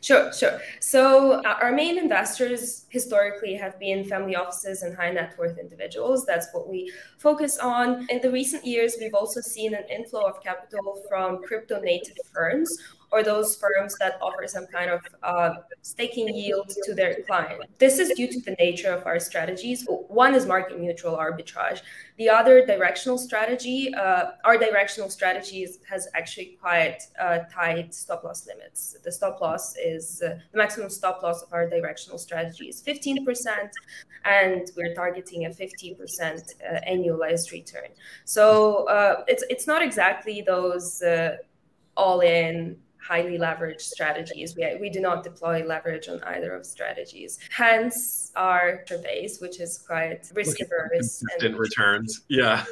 Sure, 0.02 0.32
sure. 0.32 0.60
So 0.80 1.40
uh, 1.44 1.58
our 1.62 1.70
main 1.70 1.96
investors 1.96 2.86
historically 2.88 3.54
have 3.54 3.78
been 3.78 4.04
family 4.04 4.34
offices 4.34 4.82
and 4.82 4.96
high 4.96 5.12
net 5.12 5.36
worth 5.38 5.58
individuals. 5.58 6.26
That's 6.26 6.48
what 6.52 6.68
we 6.68 6.92
focus 7.18 7.56
on. 7.58 8.06
In 8.10 8.20
the 8.20 8.30
recent 8.30 8.64
years, 8.64 8.96
we've 9.00 9.14
also 9.14 9.40
seen 9.40 9.74
an 9.74 9.84
inflow 9.88 10.22
of 10.26 10.42
capital 10.42 11.04
from 11.08 11.40
crypto 11.44 11.80
native 11.80 12.16
firms 12.34 12.76
or 13.12 13.22
those 13.22 13.54
firms 13.56 13.94
that 13.98 14.18
offer 14.22 14.46
some 14.46 14.66
kind 14.66 14.90
of 14.90 15.02
uh, 15.22 15.54
staking 15.82 16.34
yield 16.34 16.72
to 16.82 16.94
their 16.94 17.22
client. 17.26 17.62
This 17.78 17.98
is 17.98 18.10
due 18.16 18.26
to 18.26 18.40
the 18.40 18.52
nature 18.52 18.90
of 18.90 19.06
our 19.06 19.20
strategies. 19.20 19.86
One 20.08 20.34
is 20.34 20.46
market 20.46 20.80
neutral 20.80 21.16
arbitrage. 21.16 21.82
The 22.16 22.30
other 22.30 22.64
directional 22.64 23.18
strategy, 23.18 23.94
uh, 23.94 24.30
our 24.44 24.56
directional 24.56 25.10
strategies 25.10 25.78
has 25.88 26.08
actually 26.14 26.56
quite 26.58 27.02
uh, 27.20 27.40
tight 27.52 27.94
stop 27.94 28.24
loss 28.24 28.46
limits. 28.46 28.96
The 29.04 29.12
stop 29.12 29.42
loss 29.42 29.76
is 29.76 30.22
uh, 30.24 30.38
the 30.52 30.58
maximum 30.58 30.88
stop 30.88 31.22
loss 31.22 31.42
of 31.42 31.52
our 31.52 31.68
directional 31.68 32.16
strategy 32.16 32.68
is 32.68 32.82
15%, 32.82 33.26
and 34.24 34.70
we're 34.74 34.94
targeting 34.94 35.44
a 35.44 35.50
15% 35.50 35.98
uh, 36.00 36.80
annualized 36.88 37.52
return. 37.52 37.88
So 38.24 38.86
uh, 38.88 39.24
it's 39.28 39.44
it's 39.50 39.66
not 39.66 39.82
exactly 39.82 40.40
those 40.40 41.02
all 41.94 42.20
in 42.20 42.76
highly 43.06 43.38
leveraged 43.38 43.80
strategies. 43.80 44.54
We, 44.56 44.76
we 44.80 44.90
do 44.90 45.00
not 45.00 45.24
deploy 45.24 45.64
leverage 45.66 46.08
on 46.08 46.22
either 46.22 46.54
of 46.54 46.64
strategies. 46.64 47.38
Hence 47.50 48.32
our 48.36 48.84
base, 49.02 49.40
which 49.40 49.60
is 49.60 49.78
quite 49.78 50.30
risk 50.34 50.58
averse 50.60 51.22
and 51.40 51.58
returns. 51.58 52.22
Yeah. 52.28 52.64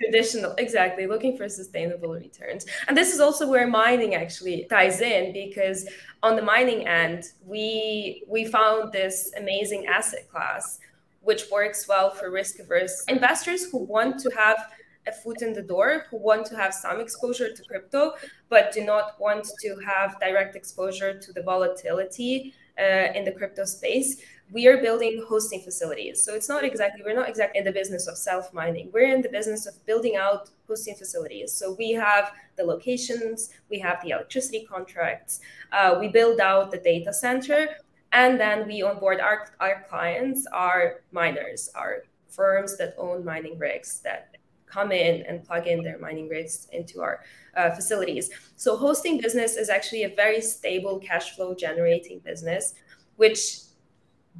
traditional, 0.00 0.54
exactly, 0.56 1.06
looking 1.06 1.36
for 1.36 1.48
sustainable 1.48 2.12
returns. 2.14 2.66
And 2.88 2.96
this 2.96 3.12
is 3.14 3.20
also 3.20 3.48
where 3.48 3.66
mining 3.66 4.14
actually 4.14 4.66
ties 4.68 5.00
in 5.00 5.32
because 5.32 5.88
on 6.22 6.36
the 6.36 6.42
mining 6.42 6.86
end, 6.86 7.24
we 7.46 8.24
we 8.28 8.44
found 8.44 8.92
this 8.92 9.32
amazing 9.36 9.86
asset 9.86 10.28
class 10.30 10.80
which 11.24 11.44
works 11.50 11.88
well 11.88 12.10
for 12.10 12.30
risk 12.30 12.58
averse 12.58 13.02
investors 13.08 13.70
who 13.70 13.78
want 13.78 14.20
to 14.20 14.30
have 14.36 14.70
a 15.06 15.12
foot 15.12 15.42
in 15.42 15.52
the 15.52 15.62
door 15.62 16.06
who 16.10 16.16
want 16.16 16.46
to 16.46 16.56
have 16.56 16.72
some 16.72 17.00
exposure 17.00 17.52
to 17.52 17.62
crypto 17.64 18.12
but 18.48 18.72
do 18.72 18.84
not 18.84 19.18
want 19.20 19.46
to 19.60 19.76
have 19.86 20.18
direct 20.20 20.56
exposure 20.56 21.18
to 21.18 21.32
the 21.32 21.42
volatility 21.42 22.54
uh, 22.78 23.12
in 23.14 23.24
the 23.24 23.32
crypto 23.32 23.64
space. 23.64 24.20
We 24.52 24.66
are 24.66 24.78
building 24.78 25.24
hosting 25.28 25.60
facilities. 25.60 26.22
So 26.22 26.34
it's 26.34 26.48
not 26.48 26.64
exactly 26.64 27.02
we're 27.04 27.14
not 27.14 27.28
exactly 27.28 27.58
in 27.58 27.64
the 27.64 27.72
business 27.72 28.06
of 28.06 28.16
self 28.16 28.52
mining 28.52 28.90
we're 28.92 29.12
in 29.14 29.22
the 29.22 29.28
business 29.28 29.66
of 29.66 29.74
building 29.86 30.16
out 30.16 30.50
hosting 30.68 30.94
facilities. 30.94 31.52
So 31.52 31.74
we 31.78 31.92
have 31.92 32.32
the 32.56 32.64
locations 32.64 33.50
we 33.70 33.78
have 33.80 34.02
the 34.02 34.10
electricity 34.10 34.66
contracts 34.68 35.40
uh, 35.72 35.96
we 35.98 36.08
build 36.08 36.40
out 36.40 36.70
the 36.70 36.78
data 36.78 37.12
center 37.12 37.68
and 38.12 38.38
then 38.38 38.66
we 38.66 38.82
onboard 38.82 39.20
our, 39.20 39.48
our 39.60 39.84
clients 39.88 40.46
our 40.52 41.00
miners 41.10 41.70
our 41.74 42.04
firms 42.28 42.76
that 42.76 42.94
own 42.98 43.24
mining 43.24 43.58
rigs 43.58 44.00
that 44.00 44.33
come 44.74 44.90
in 44.92 45.14
and 45.28 45.44
plug 45.48 45.66
in 45.66 45.82
their 45.86 45.98
mining 45.98 46.28
rigs 46.28 46.68
into 46.72 47.00
our 47.00 47.16
uh, 47.56 47.70
facilities. 47.78 48.30
So 48.56 48.76
hosting 48.76 49.20
business 49.20 49.56
is 49.56 49.68
actually 49.76 50.02
a 50.04 50.12
very 50.24 50.40
stable 50.40 50.96
cash 50.98 51.26
flow 51.34 51.54
generating 51.54 52.18
business, 52.30 52.74
which 53.16 53.38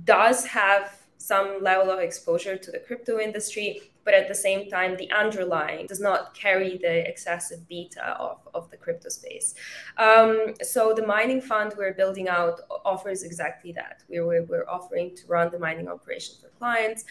does 0.05 0.45
have 0.47 0.85
some 1.19 1.49
level 1.63 1.91
of 1.91 2.01
exposure 2.01 2.57
to 2.65 2.71
the 2.71 2.79
crypto 2.79 3.19
industry, 3.19 3.69
but 4.05 4.13
at 4.13 4.29
the 4.29 4.35
same 4.35 4.69
time, 4.69 4.95
the 4.97 5.11
underlying 5.11 5.87
does 5.87 6.01
not 6.09 6.35
carry 6.35 6.77
the 6.77 7.09
excessive 7.09 7.67
beta 7.67 8.05
of, 8.19 8.37
of 8.53 8.71
the 8.71 8.77
crypto 8.77 9.09
space. 9.09 9.55
Um, 9.97 10.53
so 10.61 10.93
the 10.93 11.07
mining 11.07 11.41
fund 11.41 11.73
we're 11.79 11.95
building 11.95 12.29
out 12.29 12.61
offers 12.85 13.23
exactly 13.23 13.73
that. 13.73 14.03
We're, 14.11 14.43
we're 14.43 14.69
offering 14.69 15.17
to 15.17 15.23
run 15.27 15.51
the 15.51 15.59
mining 15.59 15.89
operation 15.89 16.35
for 16.41 16.49
clients 16.59 17.05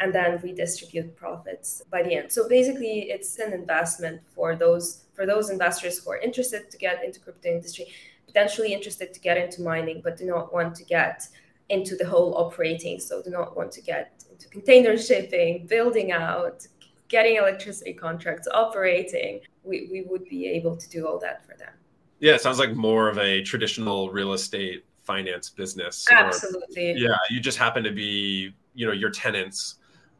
and 0.00 0.14
then 0.14 0.38
redistribute 0.42 1.16
profits 1.16 1.82
by 1.90 2.02
the 2.02 2.14
end. 2.14 2.30
So 2.30 2.48
basically, 2.48 3.10
it's 3.10 3.38
an 3.38 3.52
investment 3.52 4.20
for 4.34 4.56
those 4.56 5.04
for 5.14 5.26
those 5.26 5.50
investors 5.50 5.98
who 5.98 6.10
are 6.10 6.18
interested 6.18 6.70
to 6.70 6.76
get 6.76 7.02
into 7.02 7.18
crypto 7.20 7.48
industry, 7.48 7.86
potentially 8.26 8.74
interested 8.74 9.14
to 9.14 9.20
get 9.20 9.38
into 9.38 9.62
mining, 9.62 10.02
but 10.04 10.16
do 10.18 10.26
not 10.26 10.52
want 10.52 10.74
to 10.76 10.84
get 10.84 11.26
into 11.70 11.96
the 11.96 12.06
whole 12.06 12.36
operating. 12.36 13.00
So 13.00 13.22
do 13.22 13.30
not 13.30 13.56
want 13.56 13.72
to 13.72 13.80
get 13.80 14.22
into 14.30 14.48
container 14.48 14.98
shipping, 14.98 15.66
building 15.66 16.12
out, 16.12 16.66
getting 17.08 17.36
electricity 17.36 17.94
contracts, 17.94 18.46
operating. 18.52 19.40
We, 19.64 19.88
we 19.90 20.02
would 20.02 20.24
be 20.28 20.46
able 20.48 20.76
to 20.76 20.88
do 20.90 21.08
all 21.08 21.18
that 21.20 21.46
for 21.46 21.56
them. 21.56 21.72
Yeah, 22.20 22.34
it 22.34 22.40
sounds 22.40 22.58
like 22.58 22.74
more 22.74 23.08
of 23.08 23.18
a 23.18 23.42
traditional 23.42 24.10
real 24.10 24.32
estate 24.34 24.84
finance 25.04 25.50
business. 25.50 26.06
Absolutely. 26.10 26.92
Or, 26.92 26.96
yeah, 26.96 27.16
you 27.30 27.40
just 27.40 27.58
happen 27.58 27.82
to 27.84 27.92
be, 27.92 28.54
you 28.74 28.86
know, 28.86 28.92
your 28.92 29.10
tenants 29.10 29.76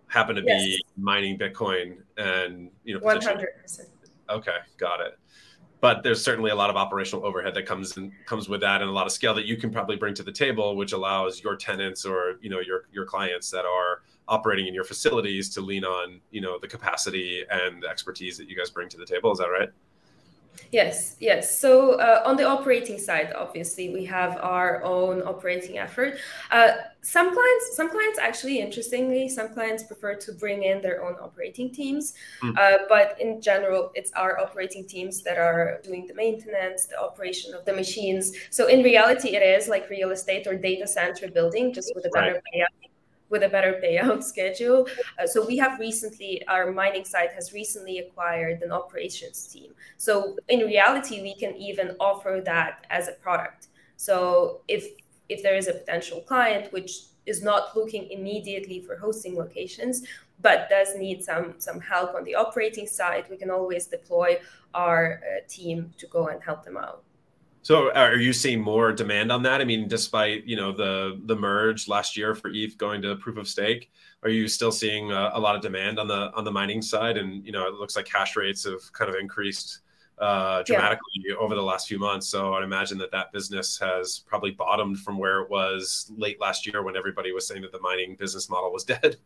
happen 0.08 0.36
to 0.36 0.42
yes. 0.44 0.64
be 0.64 0.84
mining 0.96 1.38
Bitcoin 1.38 1.98
and, 2.16 2.70
you 2.84 2.94
know, 2.94 3.00
100%. 3.00 3.46
Okay, 4.28 4.56
got 4.78 5.00
it. 5.00 5.18
But 5.80 6.02
there's 6.02 6.22
certainly 6.22 6.50
a 6.50 6.54
lot 6.54 6.70
of 6.70 6.76
operational 6.76 7.24
overhead 7.24 7.54
that 7.54 7.66
comes 7.66 7.96
in, 7.96 8.10
comes 8.24 8.48
with 8.48 8.60
that, 8.62 8.80
and 8.80 8.90
a 8.90 8.92
lot 8.92 9.06
of 9.06 9.12
scale 9.12 9.34
that 9.34 9.44
you 9.44 9.56
can 9.56 9.70
probably 9.70 9.96
bring 9.96 10.14
to 10.14 10.22
the 10.22 10.32
table, 10.32 10.74
which 10.74 10.92
allows 10.92 11.42
your 11.42 11.54
tenants 11.54 12.04
or 12.04 12.38
you 12.40 12.48
know 12.48 12.60
your 12.60 12.88
your 12.92 13.04
clients 13.04 13.50
that 13.50 13.66
are 13.66 14.02
operating 14.26 14.66
in 14.66 14.74
your 14.74 14.84
facilities 14.84 15.50
to 15.50 15.60
lean 15.60 15.84
on 15.84 16.20
you 16.30 16.40
know 16.40 16.58
the 16.58 16.66
capacity 16.66 17.44
and 17.50 17.82
the 17.82 17.88
expertise 17.88 18.38
that 18.38 18.48
you 18.48 18.56
guys 18.56 18.70
bring 18.70 18.88
to 18.88 18.96
the 18.96 19.04
table. 19.04 19.30
Is 19.30 19.38
that 19.38 19.48
right? 19.48 19.68
Yes, 20.72 21.16
yes. 21.20 21.58
So 21.58 21.92
uh, 21.92 22.22
on 22.24 22.36
the 22.36 22.44
operating 22.44 22.98
side, 22.98 23.32
obviously, 23.36 23.90
we 23.90 24.04
have 24.06 24.36
our 24.38 24.82
own 24.82 25.22
operating 25.22 25.78
effort. 25.78 26.18
Uh, 26.50 26.72
some 27.02 27.32
clients, 27.32 27.76
some 27.76 27.88
clients 27.88 28.18
actually, 28.18 28.58
interestingly, 28.58 29.28
some 29.28 29.48
clients 29.54 29.84
prefer 29.84 30.16
to 30.16 30.32
bring 30.32 30.64
in 30.64 30.82
their 30.82 31.04
own 31.04 31.14
operating 31.20 31.70
teams. 31.72 32.14
Mm. 32.42 32.58
Uh, 32.58 32.78
but 32.88 33.16
in 33.20 33.40
general, 33.40 33.92
it's 33.94 34.12
our 34.12 34.40
operating 34.40 34.86
teams 34.86 35.22
that 35.22 35.38
are 35.38 35.80
doing 35.84 36.06
the 36.06 36.14
maintenance, 36.14 36.86
the 36.86 37.00
operation 37.00 37.54
of 37.54 37.64
the 37.64 37.72
machines. 37.72 38.32
So 38.50 38.66
in 38.66 38.82
reality, 38.82 39.36
it 39.36 39.42
is 39.42 39.68
like 39.68 39.88
real 39.88 40.10
estate 40.10 40.46
or 40.46 40.56
data 40.56 40.86
center 40.86 41.28
building, 41.28 41.72
just 41.72 41.92
with 41.94 42.06
a 42.06 42.10
better 42.10 42.42
right. 42.54 42.66
With 43.28 43.42
a 43.42 43.48
better 43.48 43.80
payout 43.82 44.22
schedule. 44.32 44.88
Uh, 45.18 45.26
so 45.26 45.46
we 45.46 45.56
have 45.56 45.78
recently, 45.78 46.46
our 46.48 46.70
mining 46.72 47.04
site 47.04 47.32
has 47.32 47.52
recently 47.52 47.98
acquired 47.98 48.62
an 48.62 48.72
operations 48.72 49.46
team. 49.46 49.72
So 49.96 50.36
in 50.48 50.60
reality, 50.60 51.22
we 51.22 51.34
can 51.34 51.56
even 51.56 51.96
offer 52.00 52.42
that 52.44 52.86
as 52.90 53.08
a 53.08 53.12
product. 53.12 53.68
So 53.96 54.60
if 54.68 54.86
if 55.28 55.42
there 55.42 55.56
is 55.56 55.66
a 55.66 55.72
potential 55.72 56.20
client 56.20 56.72
which 56.72 57.06
is 57.26 57.42
not 57.42 57.76
looking 57.76 58.08
immediately 58.10 58.80
for 58.80 58.96
hosting 58.96 59.36
locations 59.36 60.02
but 60.40 60.68
does 60.68 60.96
need 60.96 61.24
some 61.24 61.54
some 61.58 61.80
help 61.80 62.14
on 62.14 62.22
the 62.24 62.34
operating 62.34 62.86
side 62.86 63.24
we 63.30 63.36
can 63.36 63.50
always 63.50 63.86
deploy 63.86 64.38
our 64.74 65.20
uh, 65.24 65.40
team 65.48 65.92
to 65.98 66.06
go 66.06 66.28
and 66.28 66.42
help 66.42 66.64
them 66.64 66.76
out 66.76 67.02
so 67.66 67.92
are 67.94 68.14
you 68.14 68.32
seeing 68.32 68.60
more 68.60 68.92
demand 68.92 69.32
on 69.32 69.42
that? 69.42 69.60
I 69.60 69.64
mean, 69.64 69.88
despite 69.88 70.44
you 70.44 70.54
know 70.54 70.70
the 70.70 71.20
the 71.24 71.34
merge 71.34 71.88
last 71.88 72.16
year 72.16 72.32
for 72.32 72.48
ETH 72.48 72.78
going 72.78 73.02
to 73.02 73.16
proof 73.16 73.38
of 73.38 73.48
stake, 73.48 73.90
are 74.22 74.28
you 74.28 74.46
still 74.46 74.70
seeing 74.70 75.10
a, 75.10 75.32
a 75.34 75.40
lot 75.40 75.56
of 75.56 75.62
demand 75.62 75.98
on 75.98 76.06
the 76.06 76.32
on 76.36 76.44
the 76.44 76.52
mining 76.52 76.80
side? 76.80 77.16
And 77.16 77.44
you 77.44 77.50
know, 77.50 77.66
it 77.66 77.74
looks 77.74 77.96
like 77.96 78.06
hash 78.06 78.36
rates 78.36 78.62
have 78.66 78.92
kind 78.92 79.10
of 79.10 79.16
increased 79.16 79.80
uh, 80.18 80.62
dramatically 80.62 81.24
yeah. 81.28 81.34
over 81.40 81.56
the 81.56 81.62
last 81.62 81.88
few 81.88 81.98
months. 81.98 82.28
So 82.28 82.54
I'd 82.54 82.62
imagine 82.62 82.98
that 82.98 83.10
that 83.10 83.32
business 83.32 83.76
has 83.80 84.20
probably 84.20 84.52
bottomed 84.52 85.00
from 85.00 85.18
where 85.18 85.40
it 85.40 85.50
was 85.50 86.08
late 86.16 86.40
last 86.40 86.68
year 86.68 86.84
when 86.84 86.96
everybody 86.96 87.32
was 87.32 87.48
saying 87.48 87.62
that 87.62 87.72
the 87.72 87.80
mining 87.80 88.14
business 88.14 88.48
model 88.48 88.72
was 88.72 88.84
dead. 88.94 89.16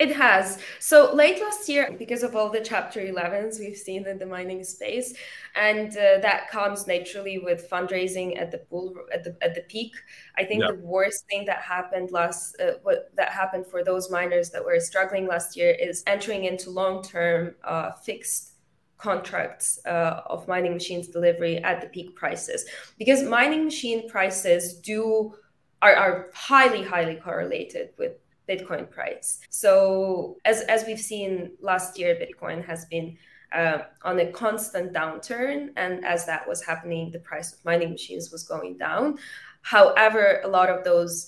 It 0.00 0.16
has. 0.16 0.58
So 0.78 1.14
late 1.14 1.42
last 1.42 1.68
year, 1.68 1.94
because 1.98 2.22
of 2.22 2.34
all 2.34 2.48
the 2.48 2.62
Chapter 2.62 3.00
11s 3.00 3.60
we've 3.60 3.76
seen 3.76 4.06
in 4.06 4.18
the 4.18 4.24
mining 4.24 4.64
space, 4.64 5.12
and 5.54 5.90
uh, 5.90 6.20
that 6.22 6.48
comes 6.50 6.86
naturally 6.86 7.38
with 7.38 7.68
fundraising 7.68 8.40
at 8.40 8.50
the 8.50 8.62
bull 8.70 8.96
at 9.12 9.24
the 9.24 9.36
at 9.42 9.54
the 9.54 9.60
peak. 9.68 9.92
I 10.38 10.44
think 10.44 10.64
the 10.66 10.80
worst 10.82 11.26
thing 11.26 11.44
that 11.44 11.58
happened 11.58 12.12
last 12.12 12.58
uh, 12.62 12.78
what 12.82 13.14
that 13.16 13.28
happened 13.28 13.66
for 13.66 13.84
those 13.84 14.10
miners 14.10 14.48
that 14.50 14.64
were 14.64 14.80
struggling 14.80 15.26
last 15.26 15.54
year 15.54 15.70
is 15.70 16.02
entering 16.06 16.44
into 16.46 16.70
long 16.70 17.02
term 17.02 17.54
uh, 17.62 17.92
fixed 17.92 18.52
contracts 18.96 19.80
uh, 19.84 20.22
of 20.26 20.48
mining 20.48 20.72
machines 20.72 21.08
delivery 21.08 21.58
at 21.58 21.82
the 21.82 21.88
peak 21.88 22.16
prices 22.16 22.64
because 22.98 23.22
mining 23.22 23.64
machine 23.64 24.08
prices 24.08 24.74
do 24.74 25.34
are, 25.82 25.94
are 25.94 26.30
highly 26.32 26.82
highly 26.82 27.16
correlated 27.16 27.90
with 27.98 28.12
Bitcoin 28.50 28.90
price. 28.90 29.38
So 29.48 30.38
as 30.44 30.62
as 30.62 30.84
we've 30.86 31.00
seen 31.00 31.52
last 31.60 31.98
year, 31.98 32.16
Bitcoin 32.16 32.64
has 32.64 32.84
been 32.86 33.16
uh, 33.52 33.78
on 34.02 34.18
a 34.20 34.26
constant 34.32 34.92
downturn, 34.92 35.70
and 35.76 36.04
as 36.04 36.26
that 36.26 36.46
was 36.48 36.62
happening, 36.62 37.10
the 37.10 37.20
price 37.20 37.52
of 37.52 37.64
mining 37.64 37.90
machines 37.90 38.30
was 38.30 38.42
going 38.42 38.76
down. 38.78 39.18
However, 39.62 40.40
a 40.44 40.48
lot 40.48 40.68
of 40.68 40.84
those 40.84 41.26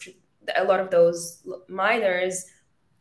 a 0.57 0.65
lot 0.65 0.81
of 0.81 0.91
those 0.91 1.43
miners 1.69 2.45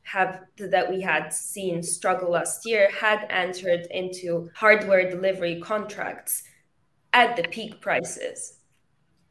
have 0.04 0.42
that 0.58 0.90
we 0.90 1.02
had 1.02 1.32
seen 1.32 1.82
struggle 1.82 2.32
last 2.32 2.66
year 2.66 2.90
had 2.92 3.26
entered 3.30 3.88
into 3.92 4.50
hardware 4.56 5.10
delivery 5.10 5.60
contracts 5.62 6.44
at 7.14 7.36
the 7.36 7.44
peak 7.44 7.82
prices. 7.82 8.60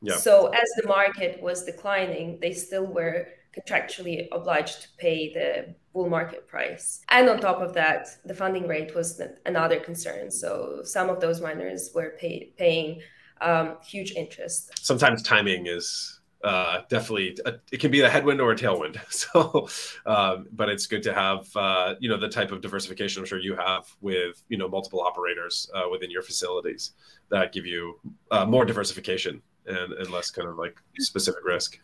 Yeah. 0.03 0.17
So 0.17 0.47
as 0.49 0.69
the 0.81 0.89
market 0.89 1.43
was 1.43 1.65
declining, 1.65 2.39
they 2.41 2.53
still 2.53 2.87
were 2.87 3.29
contractually 3.57 4.29
obliged 4.33 4.83
to 4.83 4.89
pay 4.99 5.33
the 5.33 5.75
bull 5.93 6.09
market 6.09 6.47
price. 6.47 7.01
And 7.11 7.29
on 7.29 7.41
top 7.41 7.61
of 7.61 7.75
that, 7.75 8.09
the 8.25 8.35
funding 8.35 8.69
rate 8.69 8.95
was 8.95 9.21
another 9.47 9.81
concern. 9.81 10.31
So 10.31 10.81
some 10.85 11.11
of 11.11 11.21
those 11.21 11.41
miners 11.41 11.91
were 11.95 12.15
pay, 12.19 12.53
paying 12.57 13.01
um, 13.41 13.77
huge 13.85 14.13
interest. 14.13 14.73
Sometimes 14.85 15.23
timing 15.23 15.67
is 15.67 16.21
uh, 16.43 16.81
definitely 16.89 17.37
a, 17.45 17.55
it 17.71 17.81
can 17.81 17.91
be 17.91 18.01
a 18.01 18.09
headwind 18.09 18.41
or 18.41 18.53
a 18.53 18.57
tailwind. 18.57 18.99
So, 19.11 19.69
um, 20.07 20.47
but 20.53 20.69
it's 20.69 20.87
good 20.87 21.03
to 21.03 21.13
have 21.13 21.55
uh, 21.55 21.95
you 22.01 22.09
know 22.09 22.19
the 22.19 22.29
type 22.29 22.53
of 22.53 22.61
diversification 22.63 23.21
I'm 23.21 23.27
sure 23.27 23.39
you 23.39 23.55
have 23.57 23.85
with 24.01 24.43
you 24.49 24.57
know 24.57 24.69
multiple 24.69 25.01
operators 25.01 25.71
uh, 25.75 25.89
within 25.91 26.11
your 26.11 26.23
facilities 26.23 26.93
that 27.31 27.53
give 27.53 27.67
you 27.67 28.01
uh, 28.31 28.47
more 28.47 28.65
diversification 28.65 29.43
and, 29.67 29.93
and 29.93 30.11
less 30.11 30.31
kind 30.31 30.49
of 30.49 30.57
like 30.57 30.81
specific 30.99 31.45
risk 31.45 31.79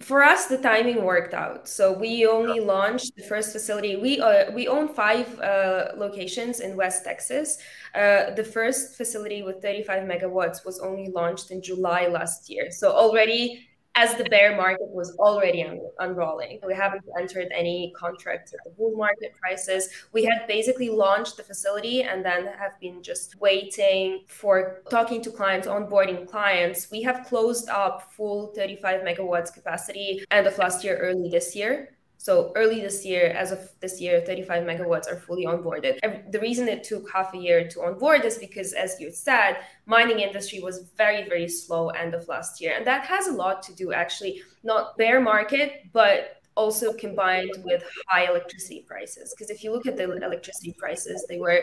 for 0.00 0.22
us 0.22 0.46
the 0.46 0.58
timing 0.58 1.04
worked 1.04 1.34
out. 1.34 1.68
So 1.68 1.92
we 1.92 2.26
only 2.26 2.60
launched 2.60 3.16
the 3.16 3.22
first 3.22 3.52
facility. 3.52 3.96
We 3.96 4.20
uh, 4.20 4.50
we 4.52 4.68
own 4.68 4.88
five 4.88 5.38
uh, 5.40 5.92
locations 5.96 6.60
in 6.60 6.76
west 6.76 7.04
texas. 7.04 7.58
Uh, 7.94 8.30
the 8.34 8.44
first 8.44 8.96
facility 8.96 9.42
with 9.42 9.62
35 9.62 10.02
megawatts 10.04 10.64
was 10.64 10.80
only 10.80 11.10
launched 11.10 11.50
in 11.50 11.62
july 11.62 12.06
last 12.06 12.48
year. 12.50 12.70
So 12.70 12.92
already 12.92 13.67
as 13.98 14.14
the 14.14 14.24
bear 14.24 14.56
market 14.56 14.88
was 15.00 15.16
already 15.16 15.64
un- 15.64 15.80
unrolling. 15.98 16.60
We 16.64 16.74
haven't 16.74 17.02
entered 17.18 17.48
any 17.52 17.92
contracts 17.96 18.52
at 18.52 18.60
the 18.64 18.70
bull 18.70 18.96
market 18.96 19.34
prices. 19.40 19.88
We 20.12 20.24
had 20.24 20.46
basically 20.46 20.88
launched 20.88 21.36
the 21.36 21.42
facility 21.42 22.04
and 22.04 22.24
then 22.24 22.46
have 22.46 22.78
been 22.80 23.02
just 23.02 23.34
waiting 23.40 24.22
for 24.28 24.82
talking 24.88 25.20
to 25.22 25.30
clients, 25.32 25.66
onboarding 25.66 26.30
clients. 26.30 26.88
We 26.92 27.02
have 27.02 27.26
closed 27.26 27.68
up 27.68 28.12
full 28.16 28.52
35 28.54 29.00
megawatts 29.00 29.52
capacity 29.52 30.24
end 30.30 30.46
of 30.46 30.56
last 30.58 30.84
year, 30.84 30.96
early 30.98 31.28
this 31.28 31.56
year. 31.56 31.97
So 32.20 32.52
early 32.56 32.80
this 32.80 33.06
year, 33.06 33.28
as 33.28 33.52
of 33.52 33.70
this 33.80 34.00
year, 34.00 34.20
35 34.20 34.64
megawatts 34.64 35.10
are 35.10 35.16
fully 35.16 35.46
onboarded. 35.46 36.00
The 36.32 36.40
reason 36.40 36.66
it 36.66 36.82
took 36.82 37.08
half 37.10 37.32
a 37.32 37.38
year 37.38 37.68
to 37.68 37.82
onboard 37.84 38.24
is 38.24 38.38
because, 38.38 38.72
as 38.72 39.00
you 39.00 39.12
said, 39.12 39.58
mining 39.86 40.18
industry 40.18 40.60
was 40.60 40.90
very, 40.96 41.28
very 41.28 41.48
slow 41.48 41.90
end 41.90 42.14
of 42.14 42.26
last 42.26 42.60
year. 42.60 42.74
And 42.76 42.84
that 42.88 43.06
has 43.06 43.28
a 43.28 43.32
lot 43.32 43.62
to 43.62 43.74
do 43.74 43.92
actually, 43.92 44.42
not 44.64 44.96
bear 44.98 45.20
market, 45.20 45.84
but 45.92 46.42
also 46.56 46.92
combined 46.92 47.52
with 47.64 47.84
high 48.08 48.28
electricity 48.28 48.84
prices. 48.86 49.32
Because 49.32 49.48
if 49.48 49.62
you 49.62 49.70
look 49.70 49.86
at 49.86 49.96
the 49.96 50.10
electricity 50.10 50.74
prices, 50.76 51.24
they 51.28 51.38
were 51.38 51.62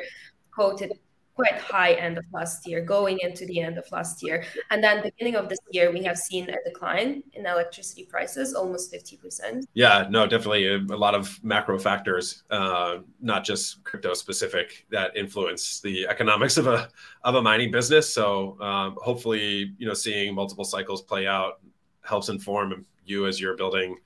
quoted 0.54 0.94
quite 1.36 1.58
high 1.58 1.94
end 1.94 2.18
of 2.18 2.24
last 2.32 2.66
year, 2.68 2.82
going 2.82 3.20
into 3.22 3.46
the 3.46 3.60
end 3.60 3.78
of 3.78 3.86
last 3.92 4.24
year. 4.24 4.44
And 4.72 4.84
then 4.84 5.04
beginning 5.04 5.36
of 5.36 5.50
this 5.50 5.60
year, 5.72 5.92
we 5.92 6.02
have 6.04 6.18
seen 6.18 6.50
a 6.50 6.56
decline 6.64 7.24
in 7.34 7.46
electricity 7.46 8.06
prices, 8.06 8.54
almost 8.54 8.94
50%. 8.94 9.64
Yeah, 9.74 10.08
no, 10.10 10.26
definitely 10.26 10.68
a, 10.68 10.78
a 10.78 10.98
lot 10.98 11.14
of 11.14 11.44
macro 11.44 11.78
factors, 11.78 12.44
uh, 12.50 13.00
not 13.22 13.44
just 13.44 13.84
crypto 13.84 14.14
specific, 14.14 14.86
that 14.92 15.16
influence 15.18 15.82
the 15.82 16.08
economics 16.08 16.56
of 16.58 16.68
a 16.68 16.90
of 17.24 17.36
a 17.36 17.42
mining 17.42 17.72
business. 17.72 18.12
So 18.12 18.60
um, 18.62 18.98
hopefully, 19.02 19.74
you 19.78 19.88
know, 19.88 19.94
seeing 19.94 20.34
multiple 20.34 20.64
cycles 20.64 21.02
play 21.02 21.28
out 21.28 21.60
helps 22.02 22.30
inform 22.30 22.86
you 23.04 23.28
as 23.28 23.42
you're 23.42 23.58
building 23.58 23.98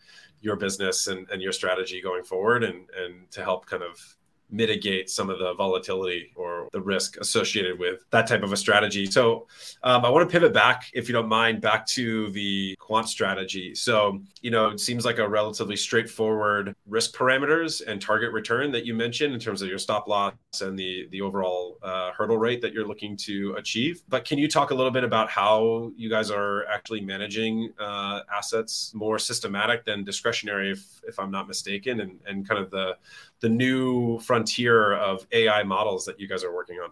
your 0.41 0.55
business 0.55 1.07
and, 1.07 1.29
and 1.29 1.41
your 1.41 1.51
strategy 1.51 2.01
going 2.01 2.23
forward 2.23 2.63
and 2.63 2.89
and 2.97 3.29
to 3.31 3.43
help 3.43 3.65
kind 3.65 3.83
of 3.83 4.15
mitigate 4.51 5.09
some 5.09 5.29
of 5.29 5.39
the 5.39 5.53
volatility 5.53 6.31
or 6.35 6.67
the 6.71 6.81
risk 6.81 7.17
associated 7.17 7.77
with 7.79 8.03
that 8.09 8.27
type 8.27 8.43
of 8.43 8.51
a 8.51 8.57
strategy. 8.57 9.05
So 9.05 9.47
um, 9.83 10.05
I 10.05 10.09
want 10.09 10.27
to 10.27 10.31
pivot 10.31 10.53
back, 10.53 10.89
if 10.93 11.07
you 11.07 11.13
don't 11.13 11.27
mind, 11.27 11.61
back 11.61 11.85
to 11.87 12.31
the 12.31 12.75
quant 12.79 13.07
strategy. 13.07 13.75
So, 13.75 14.21
you 14.41 14.51
know, 14.51 14.69
it 14.69 14.79
seems 14.79 15.05
like 15.05 15.19
a 15.19 15.27
relatively 15.27 15.75
straightforward 15.75 16.75
risk 16.87 17.15
parameters 17.15 17.85
and 17.85 18.01
target 18.01 18.31
return 18.31 18.71
that 18.71 18.85
you 18.85 18.93
mentioned 18.93 19.33
in 19.33 19.39
terms 19.39 19.61
of 19.61 19.69
your 19.69 19.77
stop 19.77 20.07
loss 20.07 20.33
and 20.61 20.77
the, 20.77 21.07
the 21.11 21.21
overall 21.21 21.77
uh, 21.83 22.11
hurdle 22.11 22.37
rate 22.37 22.61
that 22.61 22.73
you're 22.73 22.87
looking 22.87 23.15
to 23.17 23.55
achieve. 23.57 24.01
But 24.09 24.25
can 24.25 24.37
you 24.37 24.47
talk 24.47 24.71
a 24.71 24.75
little 24.75 24.91
bit 24.91 25.03
about 25.03 25.29
how 25.29 25.91
you 25.95 26.09
guys 26.09 26.31
are 26.31 26.65
actually 26.65 27.01
managing 27.01 27.71
uh, 27.79 28.21
assets 28.35 28.91
more 28.93 29.19
systematic 29.19 29.85
than 29.85 30.03
discretionary, 30.03 30.71
if, 30.71 31.01
if 31.07 31.19
I'm 31.19 31.31
not 31.31 31.47
mistaken, 31.47 32.01
and, 32.01 32.19
and 32.27 32.47
kind 32.47 32.61
of 32.61 32.71
the 32.71 32.97
the 33.41 33.49
new 33.49 34.19
frontier 34.19 34.93
of 34.93 35.25
AI 35.31 35.63
models 35.63 36.05
that 36.05 36.19
you 36.19 36.27
guys 36.27 36.43
are 36.43 36.53
working 36.53 36.79
on? 36.79 36.89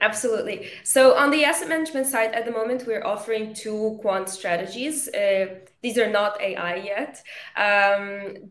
Absolutely. 0.00 0.68
So 0.82 1.14
on 1.14 1.30
the 1.30 1.44
asset 1.44 1.68
management 1.68 2.06
side, 2.06 2.32
at 2.32 2.44
the 2.44 2.50
moment, 2.50 2.86
we're 2.86 3.04
offering 3.04 3.54
two 3.54 3.98
quant 4.02 4.28
strategies. 4.28 5.08
Uh, 5.08 5.60
these 5.80 5.96
are 5.96 6.10
not 6.10 6.40
AI 6.40 6.74
yet. 6.74 7.22
Um, 7.56 8.50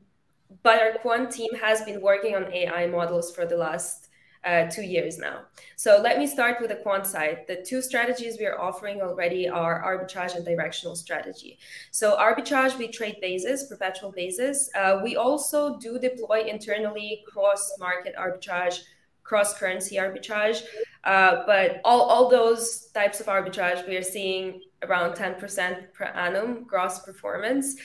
but 0.64 0.82
our 0.82 0.94
quant 1.00 1.30
team 1.32 1.54
has 1.62 1.82
been 1.82 2.02
working 2.02 2.36
on 2.36 2.52
AI 2.54 2.88
models 2.88 3.36
for 3.36 3.46
the 3.46 3.58
last 3.58 4.01
uh, 4.44 4.66
two 4.66 4.82
years 4.82 5.18
now. 5.18 5.42
So 5.76 6.00
let 6.02 6.18
me 6.18 6.28
start 6.28 6.60
with 6.60 6.70
the 6.70 6.78
quant 6.78 7.06
side. 7.06 7.46
The 7.48 7.64
two 7.64 7.82
strategies 7.82 8.38
we 8.40 8.46
are 8.46 8.60
offering 8.60 9.02
already 9.02 9.48
are 9.48 9.84
arbitrage 9.84 10.36
and 10.36 10.46
directional 10.46 10.96
strategy. 10.96 11.60
So 11.92 12.18
arbitrage, 12.18 12.78
we 12.78 12.88
trade 12.88 13.18
basis, 13.22 13.68
perpetual 13.68 14.12
basis. 14.12 14.70
Uh, 14.76 15.00
we 15.04 15.16
also 15.16 15.78
do 15.78 16.00
deploy 16.00 16.44
internally 16.48 17.24
cross-market 17.28 18.16
arbitrage 18.16 18.80
cross 19.24 19.58
currency 19.58 19.96
arbitrage. 19.96 20.64
Uh, 21.04 21.44
but 21.46 21.80
all, 21.86 22.02
all 22.02 22.30
those 22.30 22.88
types 22.88 23.20
of 23.20 23.28
arbitrage, 23.28 23.88
we 23.88 23.96
are 23.96 24.04
seeing 24.04 24.62
around 24.84 25.14
10% 25.14 25.94
per 25.94 26.06
annum 26.06 26.64
gross 26.66 27.00
performance. 27.00 27.78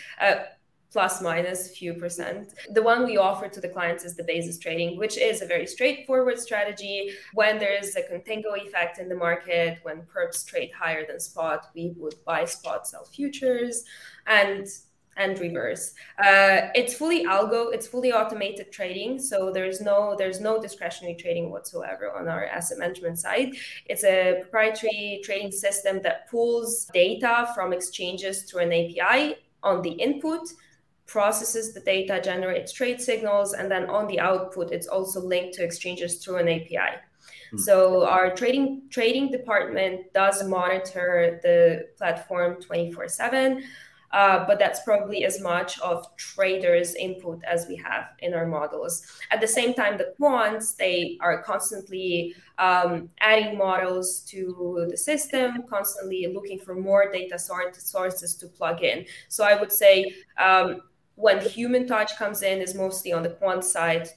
Plus 0.97 1.21
minus 1.21 1.77
few 1.77 1.93
percent. 1.93 2.55
The 2.71 2.83
one 2.83 3.05
we 3.05 3.19
offer 3.19 3.49
to 3.49 3.61
the 3.61 3.69
clients 3.69 4.03
is 4.03 4.17
the 4.17 4.25
basis 4.25 4.59
trading, 4.59 4.97
which 4.97 5.19
is 5.19 5.43
a 5.43 5.47
very 5.47 5.67
straightforward 5.67 6.39
strategy. 6.39 7.11
When 7.35 7.59
there 7.59 7.79
is 7.79 7.95
a 7.97 8.01
contango 8.01 8.57
effect 8.57 8.99
in 8.99 9.11
the 9.11 9.15
market, 9.15 9.79
when 9.83 10.07
perps 10.11 10.47
trade 10.47 10.71
higher 10.73 11.05
than 11.07 11.21
spot, 11.21 11.67
we 11.75 11.93
would 11.99 12.15
buy 12.25 12.47
spot, 12.47 12.89
sell 12.89 13.05
futures. 13.05 13.85
And 14.27 14.67
and 15.19 15.39
reverse. 15.39 15.93
Uh, 16.19 16.69
it's 16.75 16.95
fully 16.95 17.25
algo. 17.25 17.73
It's 17.75 17.87
fully 17.87 18.13
automated 18.13 18.73
trading. 18.73 19.19
So 19.19 19.51
there's 19.51 19.83
no 19.83 20.15
there's 20.17 20.41
no 20.41 20.61
discretionary 20.63 21.17
trading 21.17 21.51
whatsoever 21.51 22.11
on 22.11 22.27
our 22.27 22.47
asset 22.47 22.79
management 22.79 23.19
side. 23.19 23.53
It's 23.85 24.05
a 24.05 24.39
proprietary 24.41 25.21
trading 25.25 25.53
system 25.53 26.01
that 26.05 26.31
pulls 26.31 26.87
data 26.95 27.51
from 27.55 27.75
exchanges 27.75 28.45
through 28.45 28.63
an 28.63 28.73
API 28.73 29.37
on 29.63 29.83
the 29.83 29.91
input 29.91 30.49
processes 31.07 31.73
the 31.73 31.81
data 31.81 32.21
generates 32.23 32.73
trade 32.73 33.01
signals 33.01 33.53
and 33.53 33.71
then 33.71 33.88
on 33.88 34.07
the 34.09 34.19
output 34.19 34.73
it's 34.73 34.87
also 34.87 35.21
linked 35.21 35.55
to 35.55 35.62
exchanges 35.62 36.16
through 36.16 36.37
an 36.37 36.49
api 36.49 36.97
hmm. 37.51 37.57
so 37.57 38.05
our 38.07 38.35
trading 38.35 38.83
trading 38.90 39.31
department 39.31 40.01
does 40.12 40.45
monitor 40.49 41.40
the 41.42 41.87
platform 41.97 42.61
24 42.61 43.09
7 43.09 43.62
uh, 44.12 44.47
but 44.47 44.59
that's 44.59 44.81
probably 44.81 45.25
as 45.25 45.40
much 45.40 45.79
of 45.81 46.07
traders 46.16 46.95
input 46.95 47.42
as 47.45 47.66
we 47.69 47.77
have 47.77 48.09
in 48.21 48.35
our 48.35 48.47
models. 48.47 49.05
At 49.31 49.40
the 49.40 49.49
same 49.49 49.75
time 49.75 49.99
the 49.99 50.14
quants 50.19 50.77
they 50.77 51.19
are 51.21 51.42
constantly 51.42 52.35
um, 52.59 53.11
adding 53.21 53.59
models 53.59 54.21
to 54.29 54.87
the 54.88 54.97
system 54.97 55.64
constantly 55.69 56.27
looking 56.33 56.59
for 56.59 56.75
more 56.75 57.11
data 57.12 57.38
sources 57.38 58.35
to 58.37 58.47
plug 58.47 58.83
in. 58.83 59.05
So 59.29 59.45
i 59.45 59.59
would 59.59 59.73
say 59.73 60.14
um, 60.38 60.81
when 61.17 61.41
human 61.41 61.87
touch 61.87 62.17
comes 62.17 62.43
in 62.43 62.61
is 62.61 62.75
mostly 62.75 63.13
on 63.13 63.23
the 63.23 63.31
quant 63.31 63.65
side 63.65 64.09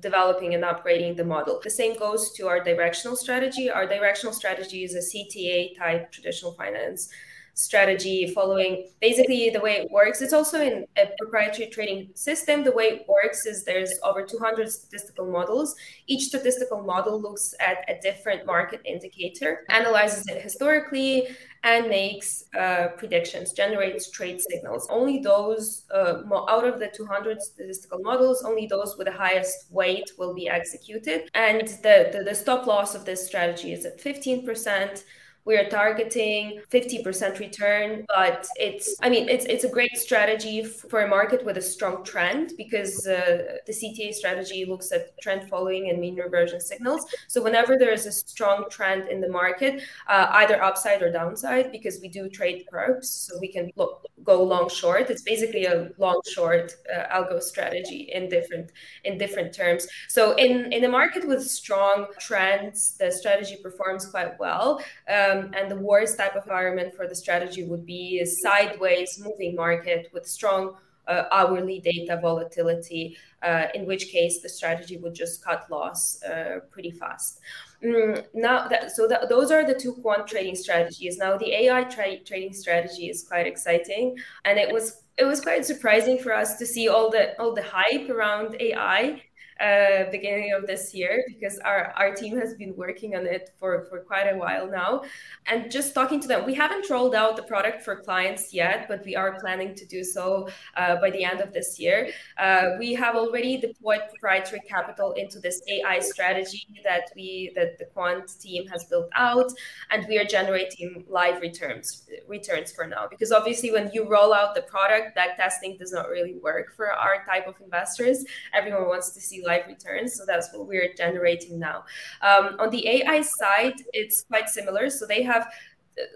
developing 0.00 0.54
and 0.54 0.64
upgrading 0.64 1.16
the 1.16 1.24
model. 1.24 1.60
The 1.62 1.70
same 1.70 1.98
goes 1.98 2.32
to 2.32 2.48
our 2.48 2.62
directional 2.62 3.16
strategy. 3.16 3.70
Our 3.70 3.86
directional 3.86 4.32
strategy 4.32 4.84
is 4.84 4.94
a 4.94 4.98
CTA 4.98 5.76
type 5.78 6.10
traditional 6.12 6.52
finance 6.52 7.08
strategy 7.54 8.32
following 8.34 8.88
basically 9.00 9.50
the 9.50 9.60
way 9.60 9.76
it 9.76 9.90
works. 9.90 10.22
It's 10.22 10.32
also 10.32 10.60
in 10.60 10.86
a 10.96 11.10
proprietary 11.20 11.68
trading 11.68 12.10
system. 12.14 12.64
The 12.64 12.72
way 12.72 12.84
it 12.84 13.06
works 13.08 13.46
is 13.46 13.64
there's 13.64 13.92
over 14.02 14.24
200 14.24 14.70
statistical 14.70 15.30
models. 15.30 15.74
Each 16.06 16.24
statistical 16.24 16.82
model 16.82 17.20
looks 17.20 17.54
at 17.60 17.78
a 17.88 18.00
different 18.00 18.46
market 18.46 18.80
indicator 18.84 19.64
analyzes 19.68 20.26
it 20.28 20.40
historically 20.42 21.28
and 21.64 21.88
makes 21.88 22.44
uh, 22.58 22.88
predictions 22.96 23.52
generates 23.52 24.10
trade 24.10 24.40
signals. 24.40 24.88
Only 24.90 25.18
those 25.20 25.84
uh, 25.94 26.22
out 26.48 26.64
of 26.64 26.80
the 26.80 26.88
200 26.88 27.40
statistical 27.40 28.00
models 28.00 28.42
only 28.44 28.66
those 28.66 28.96
with 28.98 29.06
the 29.06 29.12
highest 29.12 29.70
weight 29.70 30.10
will 30.18 30.34
be 30.34 30.48
executed. 30.48 31.28
And 31.34 31.68
the, 31.68 32.10
the, 32.12 32.24
the 32.24 32.34
stop 32.34 32.66
loss 32.66 32.94
of 32.94 33.04
this 33.04 33.24
strategy 33.24 33.72
is 33.72 33.84
at 33.84 34.00
15% 34.00 35.04
we 35.44 35.56
are 35.56 35.68
targeting 35.68 36.60
50% 36.70 37.38
return 37.38 38.04
but 38.08 38.46
it's 38.56 38.96
i 39.02 39.08
mean 39.08 39.28
it's 39.28 39.44
it's 39.46 39.64
a 39.64 39.68
great 39.68 39.96
strategy 39.96 40.62
for 40.64 41.02
a 41.02 41.08
market 41.08 41.44
with 41.44 41.56
a 41.56 41.62
strong 41.62 42.04
trend 42.04 42.52
because 42.56 43.06
uh, 43.06 43.58
the 43.66 43.72
cta 43.72 44.12
strategy 44.12 44.64
looks 44.64 44.92
at 44.92 45.18
trend 45.20 45.48
following 45.48 45.90
and 45.90 46.00
mean 46.00 46.16
reversion 46.16 46.60
signals. 46.60 47.06
So 47.28 47.42
whenever 47.42 47.76
there 47.76 47.92
is 47.92 48.06
a 48.06 48.12
strong 48.12 48.64
trend 48.70 49.08
in 49.08 49.20
the 49.20 49.28
market 49.28 49.82
uh, 50.08 50.26
either 50.40 50.62
upside 50.62 51.02
or 51.02 51.10
downside 51.10 51.72
because 51.72 52.00
we 52.00 52.08
do 52.08 52.28
trade 52.28 52.64
perps 52.72 53.04
so 53.04 53.38
we 53.40 53.48
can 53.48 53.70
look, 53.76 54.06
go 54.24 54.42
long 54.42 54.68
short. 54.68 55.10
It's 55.10 55.22
basically 55.22 55.66
a 55.66 55.90
long 55.98 56.20
short 56.34 56.74
uh, 56.94 57.16
algo 57.16 57.40
strategy 57.42 58.10
in 58.12 58.28
different 58.28 58.72
in 59.04 59.18
different 59.18 59.54
terms. 59.54 59.86
So 60.08 60.34
in 60.34 60.72
in 60.72 60.84
a 60.84 60.88
market 60.88 61.26
with 61.26 61.42
strong 61.44 62.06
trends 62.18 62.96
the 62.98 63.10
strategy 63.10 63.56
performs 63.62 64.06
quite 64.06 64.38
well. 64.38 64.82
Uh, 65.08 65.31
um, 65.32 65.50
and 65.54 65.70
the 65.70 65.76
worst 65.76 66.18
type 66.18 66.36
of 66.36 66.42
environment 66.44 66.94
for 66.94 67.06
the 67.06 67.14
strategy 67.14 67.64
would 67.64 67.86
be 67.86 68.20
a 68.20 68.26
sideways 68.26 69.20
moving 69.22 69.54
market 69.54 70.10
with 70.12 70.26
strong 70.26 70.76
uh, 71.08 71.24
hourly 71.32 71.80
data 71.80 72.18
volatility, 72.20 73.16
uh, 73.42 73.66
in 73.74 73.86
which 73.86 74.08
case 74.08 74.40
the 74.40 74.48
strategy 74.48 74.96
would 74.98 75.14
just 75.14 75.44
cut 75.44 75.68
loss 75.70 76.22
uh, 76.22 76.60
pretty 76.70 76.90
fast. 76.90 77.40
Mm, 77.84 78.24
now, 78.34 78.68
that, 78.68 78.92
so 78.92 79.08
that, 79.08 79.28
those 79.28 79.50
are 79.50 79.66
the 79.66 79.74
two 79.74 79.94
quant 79.94 80.26
trading 80.28 80.54
strategies. 80.54 81.18
Now, 81.18 81.36
the 81.36 81.52
AI 81.52 81.84
tra- 81.84 82.20
trading 82.20 82.52
strategy 82.52 83.10
is 83.10 83.24
quite 83.24 83.46
exciting, 83.46 84.16
and 84.44 84.58
it 84.58 84.72
was 84.72 85.02
it 85.18 85.24
was 85.24 85.42
quite 85.42 85.66
surprising 85.66 86.18
for 86.18 86.32
us 86.32 86.56
to 86.56 86.64
see 86.64 86.88
all 86.88 87.10
the 87.10 87.38
all 87.40 87.52
the 87.54 87.62
hype 87.62 88.08
around 88.08 88.56
AI 88.60 89.20
uh, 89.62 90.10
beginning 90.10 90.52
of 90.52 90.66
this 90.66 90.92
year 90.92 91.24
because 91.28 91.58
our, 91.60 91.92
our 91.96 92.14
team 92.14 92.36
has 92.38 92.54
been 92.54 92.74
working 92.76 93.14
on 93.14 93.26
it 93.26 93.50
for, 93.58 93.86
for 93.88 94.00
quite 94.00 94.24
a 94.24 94.36
while 94.36 94.68
now. 94.68 95.02
And 95.46 95.70
just 95.70 95.94
talking 95.94 96.20
to 96.20 96.28
them, 96.28 96.44
we 96.44 96.54
haven't 96.54 96.90
rolled 96.90 97.14
out 97.14 97.36
the 97.36 97.42
product 97.44 97.82
for 97.82 97.96
clients 97.96 98.52
yet, 98.52 98.86
but 98.88 99.04
we 99.04 99.14
are 99.14 99.38
planning 99.40 99.74
to 99.74 99.86
do 99.86 100.02
so 100.02 100.48
uh, 100.76 100.96
by 100.96 101.10
the 101.10 101.24
end 101.24 101.40
of 101.40 101.52
this 101.52 101.78
year. 101.78 102.10
Uh, 102.38 102.70
we 102.78 102.92
have 102.94 103.14
already 103.14 103.56
deployed 103.56 104.00
proprietary 104.08 104.60
capital 104.68 105.12
into 105.12 105.38
this 105.38 105.62
AI 105.68 106.00
strategy 106.00 106.66
that 106.84 107.10
we 107.14 107.52
that 107.54 107.78
the 107.78 107.84
quant 107.86 108.28
team 108.40 108.66
has 108.68 108.84
built 108.84 109.10
out, 109.14 109.50
and 109.90 110.06
we 110.08 110.18
are 110.18 110.24
generating 110.24 111.04
live 111.08 111.40
returns 111.40 112.08
returns 112.28 112.72
for 112.72 112.86
now. 112.86 113.06
Because 113.08 113.32
obviously, 113.32 113.70
when 113.70 113.90
you 113.92 114.08
roll 114.08 114.32
out 114.32 114.54
the 114.54 114.62
product, 114.62 115.14
that 115.14 115.36
testing 115.36 115.76
does 115.78 115.92
not 115.92 116.08
really 116.08 116.34
work 116.34 116.74
for 116.74 116.92
our 116.92 117.24
type 117.24 117.46
of 117.46 117.54
investors. 117.60 118.24
Everyone 118.52 118.86
wants 118.88 119.10
to 119.10 119.20
see 119.20 119.42
returns. 119.66 120.14
So 120.14 120.24
that's 120.26 120.52
what 120.52 120.66
we're 120.66 120.92
generating 120.94 121.58
now. 121.58 121.84
Um, 122.22 122.56
on 122.58 122.70
the 122.70 122.86
AI 122.88 123.22
side, 123.22 123.74
it's 123.92 124.24
quite 124.24 124.48
similar. 124.48 124.90
So 124.90 125.06
they 125.06 125.22
have 125.22 125.48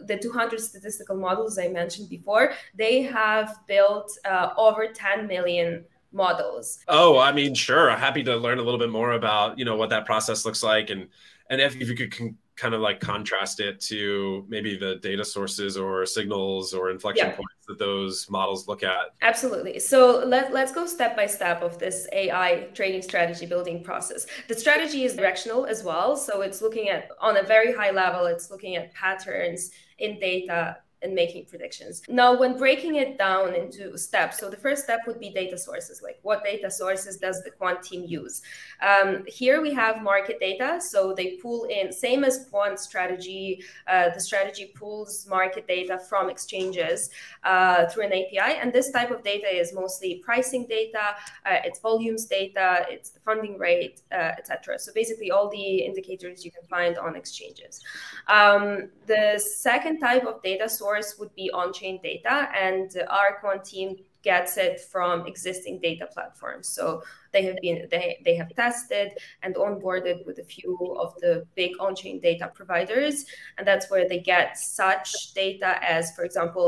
the 0.07 0.17
200 0.17 0.61
statistical 0.61 1.17
models 1.17 1.59
I 1.59 1.69
mentioned 1.69 2.09
before, 2.09 2.55
they 2.75 3.03
have 3.03 3.57
built 3.67 4.11
uh, 4.25 4.51
over 4.57 4.89
10 4.89 5.27
million 5.27 5.85
models. 6.13 6.79
Oh, 6.89 7.19
I 7.19 7.33
mean, 7.33 7.55
sure. 7.55 7.91
Happy 7.91 8.23
to 8.25 8.37
learn 8.37 8.59
a 8.59 8.63
little 8.63 8.81
bit 8.81 8.91
more 8.91 9.13
about, 9.13 9.59
you 9.59 9.65
know, 9.65 9.77
what 9.77 9.91
that 9.91 10.07
process 10.07 10.45
looks 10.45 10.63
like 10.63 10.91
and 10.91 11.09
and 11.49 11.61
if, 11.61 11.77
if 11.77 11.89
you 11.89 11.95
could 11.95 12.11
con- 12.11 12.37
kind 12.57 12.75
of 12.75 12.81
like 12.81 13.01
contrast 13.01 13.61
it 13.61 13.81
to 13.81 14.45
maybe 14.49 14.77
the 14.77 14.97
data 14.97 15.25
sources 15.25 15.77
or 15.77 16.07
signals 16.07 16.73
or 16.73 16.91
inflection 16.91 17.29
yeah. 17.29 17.37
points 17.37 17.67
that 17.69 17.79
those 17.79 18.29
models 18.31 18.67
look 18.67 18.83
at? 18.83 19.15
Absolutely. 19.23 19.79
So 19.79 20.25
let, 20.27 20.53
let's 20.53 20.73
go 20.73 20.87
step 20.87 21.17
by 21.17 21.27
step 21.27 21.63
of 21.63 21.79
this 21.79 22.07
ai 22.13 22.69
training 22.75 23.03
strategy 23.03 23.47
building 23.47 23.85
process. 23.85 24.27
The 24.49 24.55
strategy 24.55 25.05
is 25.05 25.15
directional 25.15 25.67
as 25.67 25.85
well. 25.85 26.17
So 26.17 26.41
it's 26.41 26.63
looking 26.63 26.89
at 26.89 27.11
on 27.21 27.37
a 27.37 27.43
very 27.43 27.75
high 27.75 27.91
level 27.91 28.27
it's 28.27 28.51
looking 28.51 28.77
at 28.77 28.93
patterns 28.95 29.71
in 29.99 30.19
data 30.19 30.79
and 31.03 31.15
making 31.15 31.45
predictions. 31.45 32.03
Now, 32.09 32.39
when 32.39 32.57
breaking 32.57 32.97
it 32.97 33.19
down 33.19 33.55
into 33.55 33.97
steps, 33.99 34.39
so 34.39 34.49
the 34.49 34.57
first 34.57 34.85
step 34.85 35.01
would 35.07 35.21
be 35.21 35.31
data 35.31 35.59
sources, 35.59 36.01
like 36.03 36.19
what 36.23 36.43
data 36.43 36.71
sources 36.71 37.19
does 37.19 37.43
the 37.43 37.51
quant 37.51 37.83
team 37.83 38.05
use? 38.07 38.41
Um, 38.81 39.25
here 39.27 39.61
we 39.61 39.75
have 39.75 40.03
market 40.03 40.41
data, 40.41 40.81
so 40.81 41.13
they 41.13 41.37
pull 41.37 41.65
in, 41.65 41.93
same 41.93 42.25
as 42.25 42.47
quant 42.51 42.81
strategy, 42.81 43.63
uh, 43.87 44.09
the 44.11 44.21
strategy 44.21 44.73
pulls 44.75 45.27
market 45.29 45.69
data 45.69 45.99
from 46.09 46.31
exchanges 46.31 47.11
uh, 47.45 47.87
through 47.87 48.07
an 48.07 48.13
API, 48.13 48.59
and 48.61 48.73
this 48.73 48.91
type 48.91 49.11
of 49.11 49.23
data 49.23 49.49
is 49.49 49.75
mostly 49.75 50.23
pricing 50.25 50.67
data, 50.67 51.15
uh, 51.45 51.59
it's 51.65 51.79
volumes 51.81 52.25
data, 52.25 52.87
it's 52.89 53.11
the 53.11 53.21
funding 53.21 53.59
rate, 53.59 54.01
uh, 54.13 54.33
etc. 54.39 54.79
So 54.79 54.93
basically, 54.95 55.31
all 55.31 55.51
the 55.51 55.79
indicators 55.85 56.45
you 56.45 56.51
can 56.51 56.65
find 56.65 56.97
on 56.97 57.17
exchanges. 57.17 57.83
Um, 58.29 58.89
the 59.07 59.39
second 59.39 60.01
type 60.01 60.25
of 60.25 60.43
data 60.43 60.69
source 60.69 60.86
source 60.87 61.11
would 61.19 61.35
be 61.35 61.47
on-chain 61.63 61.97
data, 62.11 62.37
and 62.67 62.89
our 63.19 63.31
quant 63.41 63.65
team 63.73 63.89
gets 64.23 64.53
it 64.67 64.77
from 64.93 65.15
existing 65.33 65.77
data 65.89 66.07
platforms. 66.15 66.67
So 66.77 66.85
they 67.33 67.43
have 67.49 67.59
been 67.65 67.79
they, 67.93 68.07
they 68.27 68.37
have 68.41 68.51
tested 68.65 69.09
and 69.43 69.53
onboarded 69.55 70.19
with 70.27 70.39
a 70.45 70.47
few 70.55 70.73
of 71.05 71.11
the 71.23 71.33
big 71.61 71.73
on-chain 71.87 72.17
data 72.29 72.47
providers, 72.59 73.17
and 73.57 73.67
that's 73.69 73.87
where 73.91 74.07
they 74.09 74.21
get 74.35 74.49
such 74.59 75.09
data 75.35 75.71
as, 75.97 76.05
for 76.17 76.25
example, 76.25 76.67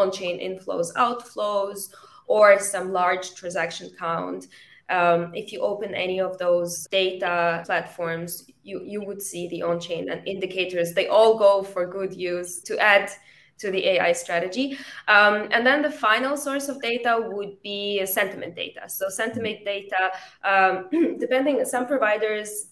on-chain 0.00 0.36
inflows, 0.50 0.88
outflows, 1.06 1.80
or 2.26 2.46
some 2.58 2.86
large 2.92 3.26
transaction 3.40 3.88
count. 3.98 4.42
Um, 4.88 5.20
if 5.42 5.46
you 5.52 5.58
open 5.72 5.90
any 6.06 6.18
of 6.20 6.32
those 6.38 6.72
data 6.90 7.62
platforms, 7.68 8.30
you, 8.68 8.76
you 8.92 9.00
would 9.06 9.22
see 9.30 9.44
the 9.48 9.62
on-chain 9.70 10.10
and 10.12 10.20
indicators. 10.34 10.88
They 10.92 11.08
all 11.16 11.34
go 11.38 11.62
for 11.72 11.82
good 11.98 12.12
use 12.14 12.52
to 12.68 12.74
add 12.78 13.06
to 13.62 13.70
the 13.70 13.82
AI 13.92 14.12
strategy. 14.12 14.76
Um, 15.08 15.48
and 15.50 15.66
then 15.66 15.82
the 15.82 15.90
final 15.90 16.36
source 16.36 16.68
of 16.68 16.80
data 16.82 17.12
would 17.32 17.60
be 17.62 18.04
sentiment 18.06 18.54
data. 18.54 18.88
So 18.88 19.08
sentiment 19.08 19.64
data, 19.64 20.10
um, 20.44 20.88
depending, 21.18 21.56
on 21.60 21.66
some 21.66 21.86
providers 21.86 22.66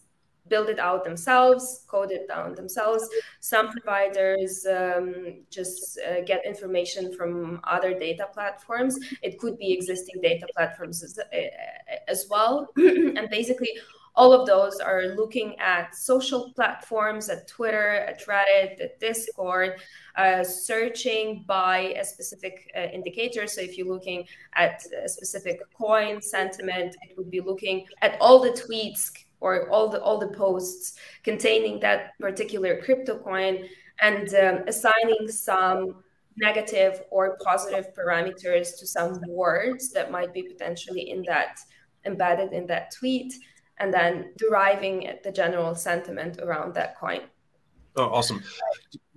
build 0.48 0.68
it 0.68 0.80
out 0.80 1.04
themselves, 1.04 1.84
code 1.86 2.10
it 2.10 2.26
down 2.26 2.54
themselves. 2.56 3.08
Some 3.38 3.70
providers 3.70 4.66
um, 4.66 5.44
just 5.48 5.98
uh, 6.06 6.22
get 6.26 6.44
information 6.44 7.14
from 7.16 7.60
other 7.64 7.96
data 7.98 8.26
platforms. 8.34 8.98
It 9.22 9.38
could 9.38 9.56
be 9.58 9.72
existing 9.72 10.20
data 10.20 10.46
platforms 10.54 11.02
as, 11.04 11.18
uh, 11.18 11.36
as 12.08 12.26
well. 12.28 12.68
and 12.76 13.30
basically, 13.30 13.70
all 14.14 14.32
of 14.32 14.46
those 14.46 14.80
are 14.80 15.14
looking 15.16 15.58
at 15.58 15.94
social 15.94 16.52
platforms, 16.54 17.28
at 17.28 17.46
Twitter, 17.46 17.90
at 17.90 18.24
Reddit, 18.26 18.80
at 18.82 18.98
Discord, 19.00 19.80
uh, 20.16 20.42
searching 20.42 21.44
by 21.46 21.94
a 21.98 22.04
specific 22.04 22.70
uh, 22.76 22.80
indicator. 22.92 23.46
So 23.46 23.60
if 23.60 23.78
you're 23.78 23.86
looking 23.86 24.26
at 24.54 24.82
a 25.04 25.08
specific 25.08 25.60
coin 25.72 26.20
sentiment, 26.20 26.96
it 27.08 27.16
would 27.16 27.30
be 27.30 27.40
looking 27.40 27.86
at 28.02 28.16
all 28.20 28.40
the 28.40 28.50
tweets 28.50 29.10
or 29.40 29.70
all 29.70 29.88
the 29.88 30.00
all 30.02 30.18
the 30.18 30.28
posts 30.28 30.98
containing 31.22 31.80
that 31.80 32.18
particular 32.20 32.80
crypto 32.82 33.18
coin 33.18 33.66
and 34.02 34.34
um, 34.34 34.64
assigning 34.66 35.28
some 35.28 36.02
negative 36.36 37.02
or 37.10 37.36
positive 37.42 37.88
parameters 37.94 38.78
to 38.78 38.86
some 38.86 39.20
words 39.28 39.90
that 39.92 40.10
might 40.10 40.32
be 40.32 40.42
potentially 40.42 41.10
in 41.10 41.22
that 41.26 41.60
embedded 42.06 42.52
in 42.52 42.66
that 42.66 42.90
tweet 42.90 43.34
and 43.80 43.92
then 43.92 44.32
deriving 44.36 45.10
the 45.24 45.32
general 45.32 45.74
sentiment 45.74 46.38
around 46.38 46.74
that 46.74 46.98
coin 46.98 47.20
Oh, 47.96 48.04
awesome. 48.04 48.40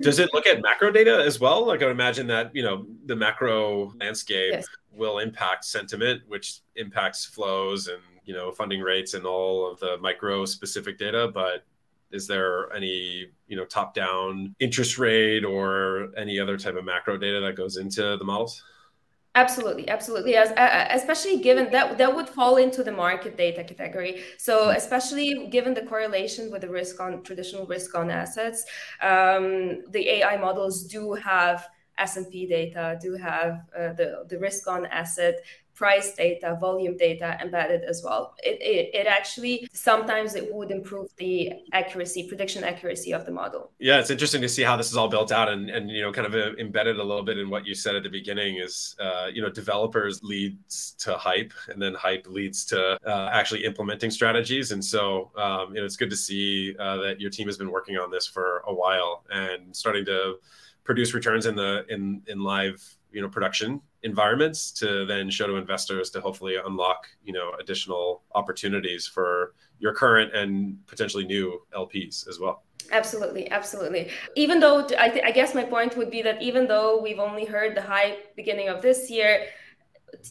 Does 0.02 0.18
it 0.18 0.34
look 0.34 0.48
at 0.48 0.60
macro 0.64 0.92
data 0.92 1.24
as 1.24 1.40
well? 1.40 1.68
Like 1.68 1.84
I 1.84 1.86
would 1.86 1.92
imagine 1.92 2.26
that, 2.28 2.50
you 2.56 2.64
know, 2.64 2.88
the 3.06 3.16
macro 3.16 3.94
landscape 4.00 4.52
yes. 4.52 4.66
will 4.92 5.20
impact 5.20 5.64
sentiment, 5.64 6.24
which 6.28 6.62
impacts 6.76 7.24
flows 7.24 7.88
and 7.88 8.02
you 8.26 8.34
know 8.34 8.52
funding 8.52 8.82
rates 8.82 9.14
and 9.14 9.26
all 9.26 9.70
of 9.70 9.80
the 9.80 9.98
micro 9.98 10.46
specific 10.46 10.98
data 10.98 11.30
but 11.34 11.66
is 12.12 12.28
there 12.28 12.72
any 12.74 13.28
you 13.48 13.58
know 13.58 13.66
top 13.66 13.94
down 13.94 14.56
interest 14.60 14.98
rate 14.98 15.44
or 15.44 16.10
any 16.18 16.40
other 16.40 16.58
type 16.58 16.76
of 16.76 16.86
macro 16.86 17.18
data 17.18 17.40
that 17.40 17.56
goes 17.56 17.78
into 17.78 18.18
the 18.18 18.24
models 18.24 18.64
absolutely 19.36 19.90
absolutely 19.90 20.36
As, 20.36 20.52
uh, 20.52 20.88
especially 20.92 21.40
given 21.40 21.72
that 21.72 21.98
that 21.98 22.16
would 22.16 22.30
fall 22.30 22.58
into 22.58 22.84
the 22.84 22.92
market 22.92 23.36
data 23.36 23.64
category 23.64 24.22
so 24.38 24.66
hmm. 24.66 24.76
especially 24.76 25.48
given 25.50 25.74
the 25.74 25.82
correlation 25.82 26.52
with 26.52 26.62
the 26.62 26.70
risk 26.70 27.00
on 27.00 27.24
traditional 27.24 27.66
risk 27.66 27.96
on 27.96 28.12
assets 28.12 28.66
um, 29.02 29.82
the 29.90 30.08
ai 30.10 30.38
models 30.38 30.84
do 30.84 31.14
have 31.14 31.68
s&p 31.98 32.48
data 32.48 32.98
do 33.02 33.14
have 33.16 33.66
uh, 33.78 33.94
the, 33.94 34.26
the 34.30 34.38
risk 34.40 34.68
on 34.68 34.86
asset 34.88 35.36
price 35.76 36.14
data, 36.14 36.58
volume 36.60 36.96
data 36.98 37.38
embedded 37.42 37.84
as 37.84 38.04
well. 38.04 38.36
It, 38.44 38.62
it, 38.62 38.94
it, 38.94 39.08
actually 39.08 39.68
sometimes 39.74 40.36
it 40.36 40.54
would 40.54 40.72
improve 40.72 41.08
the 41.18 41.52
accuracy, 41.72 42.28
prediction 42.28 42.64
accuracy 42.64 43.12
of 43.12 43.26
the 43.26 43.32
model. 43.32 43.72
Yeah, 43.80 44.00
it's 44.00 44.10
interesting 44.10 44.42
to 44.42 44.50
see 44.50 44.64
how 44.64 44.78
this 44.78 44.92
is 44.92 44.98
all 44.98 45.08
built 45.08 45.32
out 45.32 45.50
and, 45.50 45.70
and 45.70 45.90
you 45.90 46.02
know, 46.02 46.12
kind 46.12 46.28
of 46.28 46.36
uh, 46.36 46.56
embedded 46.58 46.98
a 46.98 47.04
little 47.04 47.24
bit 47.24 47.38
in 47.38 47.50
what 47.50 47.66
you 47.66 47.74
said 47.74 47.96
at 47.96 48.04
the 48.04 48.10
beginning 48.10 48.58
is, 48.58 48.96
uh, 49.00 49.28
you 49.34 49.42
know, 49.42 49.50
developers 49.50 50.22
leads 50.24 50.92
to 51.00 51.18
hype 51.18 51.54
and 51.70 51.82
then 51.82 51.94
hype 51.96 52.28
leads 52.28 52.66
to 52.66 52.98
uh, 53.06 53.30
actually 53.32 53.66
implementing 53.66 54.12
strategies. 54.12 54.72
And 54.72 54.84
so, 54.84 55.32
um, 55.36 55.74
you 55.74 55.82
know, 55.82 55.86
it's 55.86 55.98
good 55.98 56.10
to 56.12 56.18
see 56.18 56.76
uh, 56.80 56.98
that 56.98 57.20
your 57.20 57.32
team 57.32 57.48
has 57.48 57.58
been 57.58 57.72
working 57.72 57.98
on 57.98 58.12
this 58.12 58.28
for 58.28 58.64
a 58.68 58.74
while 58.74 59.24
and 59.32 59.76
starting 59.76 60.06
to 60.06 60.36
produce 60.84 61.14
returns 61.14 61.46
in 61.46 61.56
the 61.56 61.86
in 61.90 62.22
in 62.28 62.44
live 62.44 62.84
you 63.12 63.22
know 63.22 63.30
production 63.30 63.82
environments 64.04 64.72
to 64.72 65.06
then 65.06 65.30
show 65.30 65.48
to 65.48 65.56
investors 65.56 66.10
to 66.12 66.22
hopefully 66.22 66.58
unlock 66.66 67.08
you 67.24 67.34
know 67.34 67.52
additional 67.60 68.24
opportunities 68.36 69.08
for 69.08 69.54
your 69.80 69.94
current 69.94 70.34
and 70.36 70.78
potentially 70.88 71.26
new 71.26 71.62
LPs 71.76 72.28
as 72.28 72.40
well. 72.40 72.64
Absolutely, 72.92 73.50
absolutely. 73.50 74.10
Even 74.36 74.60
though 74.60 74.86
I, 75.00 75.10
th- 75.10 75.24
I 75.26 75.32
guess 75.32 75.56
my 75.56 75.64
point 75.64 75.98
would 75.98 76.12
be 76.12 76.22
that 76.22 76.42
even 76.42 76.68
though 76.68 77.02
we've 77.02 77.20
only 77.20 77.46
heard 77.46 77.76
the 77.76 77.82
hype 77.82 78.36
beginning 78.36 78.70
of 78.70 78.82
this 78.82 79.10
year, 79.10 79.46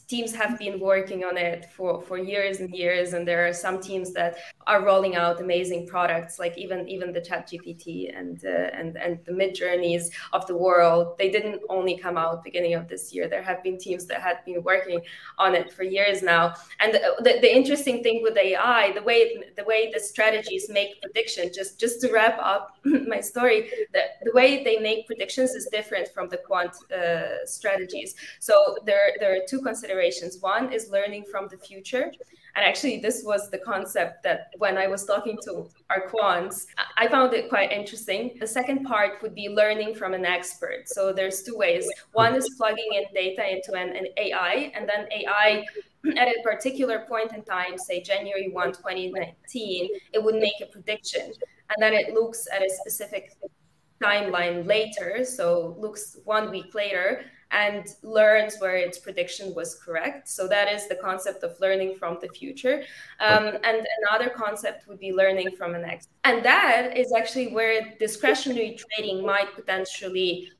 teams 0.09 0.35
have 0.35 0.59
been 0.59 0.79
working 0.81 1.25
on 1.25 1.37
it 1.37 1.67
for, 1.77 2.03
for 2.03 2.19
years 2.19 2.61
and 2.61 2.71
years 2.71 3.13
and 3.13 3.27
there 3.27 3.47
are 3.47 3.53
some 3.53 3.81
teams 3.81 4.13
that 4.13 4.37
are 4.67 4.85
rolling 4.85 5.17
out 5.17 5.41
amazing 5.41 5.87
products 5.87 6.39
like 6.39 6.57
even 6.57 6.89
even 6.89 7.13
the 7.13 7.21
chat 7.21 7.49
gpt 7.49 8.17
and 8.19 8.45
uh, 8.45 8.71
and 8.79 8.97
and 8.97 9.19
the 9.25 9.33
Midjourneys 9.33 10.11
of 10.33 10.47
the 10.47 10.57
world. 10.57 11.19
They 11.19 11.31
didn't 11.31 11.61
only 11.69 11.97
come 11.97 12.17
out 12.17 12.45
beginning 12.45 12.75
of 12.75 12.89
this 12.89 13.13
year. 13.13 13.29
There 13.29 13.43
have 13.43 13.63
been 13.63 13.79
teams 13.79 14.07
that 14.07 14.21
had 14.21 14.45
been 14.45 14.63
working 14.63 15.01
on 15.39 15.55
it 15.55 15.73
for 15.73 15.83
years 15.83 16.23
now. 16.23 16.55
And 16.81 16.95
the, 16.95 17.01
the, 17.19 17.39
the 17.41 17.55
interesting 17.55 18.03
thing 18.03 18.23
with 18.23 18.37
ai 18.37 18.93
the 18.93 19.03
way 19.03 19.43
the 19.57 19.65
way 19.65 19.91
the 19.93 20.01
strategies 20.01 20.69
make 20.69 21.01
prediction 21.01 21.51
just 21.55 21.79
just 21.79 22.01
to 22.03 22.13
wrap 22.13 22.39
up 22.39 22.77
my 22.85 23.21
story 23.21 23.71
the, 23.93 24.03
the 24.23 24.33
way 24.33 24.65
they 24.65 24.79
make 24.79 25.07
predictions 25.07 25.51
is 25.53 25.67
different 25.67 26.09
from 26.09 26.29
the 26.29 26.39
quant 26.39 26.73
uh, 26.93 27.45
strategies. 27.45 28.15
So 28.41 28.77
there 28.85 29.13
there 29.21 29.33
are 29.35 29.45
two 29.49 29.61
considerations. 29.73 30.39
One 30.41 30.73
is 30.73 30.91
learning 30.91 31.25
from 31.31 31.49
the 31.53 31.57
future. 31.57 32.07
And 32.55 32.63
actually, 32.71 32.97
this 33.01 33.23
was 33.25 33.51
the 33.51 33.59
concept 33.59 34.23
that 34.25 34.41
when 34.59 34.77
I 34.77 34.87
was 34.87 35.03
talking 35.13 35.39
to 35.47 35.53
our 35.89 36.03
quants, 36.11 36.67
I 37.03 37.09
found 37.09 37.33
it 37.33 37.49
quite 37.49 37.73
interesting. 37.73 38.23
The 38.39 38.47
second 38.59 38.85
part 38.85 39.23
would 39.23 39.35
be 39.35 39.49
learning 39.49 39.95
from 39.95 40.13
an 40.13 40.27
expert. 40.27 40.83
So 40.87 41.01
there's 41.19 41.43
two 41.43 41.57
ways. 41.57 41.85
One 42.13 42.35
is 42.35 42.47
plugging 42.59 42.91
in 42.99 43.05
data 43.15 43.45
into 43.55 43.73
an, 43.83 43.89
an 44.01 44.07
AI, 44.25 44.73
and 44.75 44.87
then 44.91 45.03
AI 45.19 45.65
at 46.23 46.29
a 46.29 46.43
particular 46.43 47.07
point 47.09 47.33
in 47.33 47.43
time, 47.45 47.79
say 47.79 48.03
January 48.03 48.49
1, 48.51 48.73
2019, 48.73 49.89
it 50.13 50.23
would 50.23 50.35
make 50.35 50.59
a 50.61 50.67
prediction. 50.67 51.33
And 51.71 51.79
then 51.79 51.95
it 51.95 52.13
looks 52.13 52.47
at 52.55 52.61
a 52.61 52.69
specific 52.81 53.25
timeline 54.03 54.67
later, 54.67 55.25
so 55.25 55.77
looks 55.79 56.19
one 56.25 56.51
week 56.51 56.75
later, 56.75 57.25
and 57.53 57.87
learns 58.03 58.57
where 58.59 58.77
its 58.77 58.99
prediction 58.99 59.55
was 59.55 59.75
correct. 59.75 60.29
So 60.29 60.49
that 60.49 60.73
is 60.73 60.89
the 60.89 60.97
concept 60.97 61.45
of 61.45 61.59
learning 61.61 61.97
from 61.97 62.19
the 62.21 62.29
future. 62.29 62.83
Um, 63.21 63.59
and 63.63 63.87
another 64.03 64.31
concept 64.31 64.89
would 64.89 64.99
be 64.99 65.13
learning 65.13 65.51
from 65.57 65.75
an 65.75 65.85
ex. 65.85 66.09
And 66.25 66.43
that 66.45 66.97
is 66.97 67.13
actually 67.13 67.49
where 67.53 67.95
discretionary 68.01 68.79
trading 68.83 69.25
might 69.25 69.55
potentially 69.55 70.51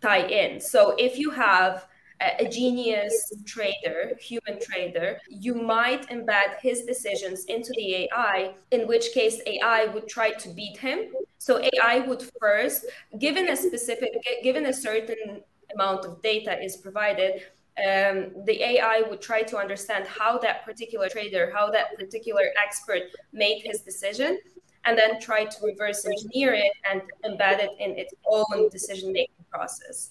tie 0.00 0.26
in. 0.26 0.58
So 0.60 0.94
if 0.98 1.18
you 1.18 1.30
have 1.30 1.86
a, 2.20 2.48
genius 2.48 3.32
trader, 3.44 4.16
human 4.18 4.58
trader, 4.58 5.18
you 5.28 5.54
might 5.54 6.08
embed 6.08 6.58
his 6.62 6.84
decisions 6.84 7.44
into 7.44 7.72
the 7.76 8.08
AI, 8.08 8.54
in 8.70 8.86
which 8.88 9.12
case 9.12 9.40
AI 9.46 9.86
would 9.92 10.08
try 10.08 10.30
to 10.30 10.48
beat 10.48 10.78
him. 10.78 11.12
So 11.38 11.60
AI 11.60 11.98
would 12.00 12.22
first, 12.40 12.86
given 13.18 13.50
a 13.50 13.56
specific, 13.56 14.14
given 14.42 14.66
a 14.66 14.72
certain 14.72 15.42
amount 15.76 16.04
of 16.04 16.20
data 16.22 16.60
is 16.62 16.76
provided, 16.76 17.42
um, 17.78 18.32
the 18.44 18.62
AI 18.62 19.02
would 19.08 19.20
try 19.20 19.42
to 19.42 19.56
understand 19.58 20.06
how 20.06 20.38
that 20.38 20.64
particular 20.64 21.08
trader, 21.08 21.52
how 21.54 21.70
that 21.70 21.96
particular 21.98 22.46
expert 22.62 23.02
made 23.32 23.60
his 23.62 23.82
decision, 23.82 24.38
and 24.84 24.96
then 24.96 25.20
try 25.20 25.44
to 25.44 25.56
reverse 25.62 26.06
engineer 26.06 26.54
it 26.54 26.72
and 26.90 27.02
embed 27.24 27.58
it 27.60 27.70
in 27.78 27.90
its 27.98 28.14
own 28.26 28.68
decision 28.70 29.12
making 29.12 29.44
process. 29.50 30.10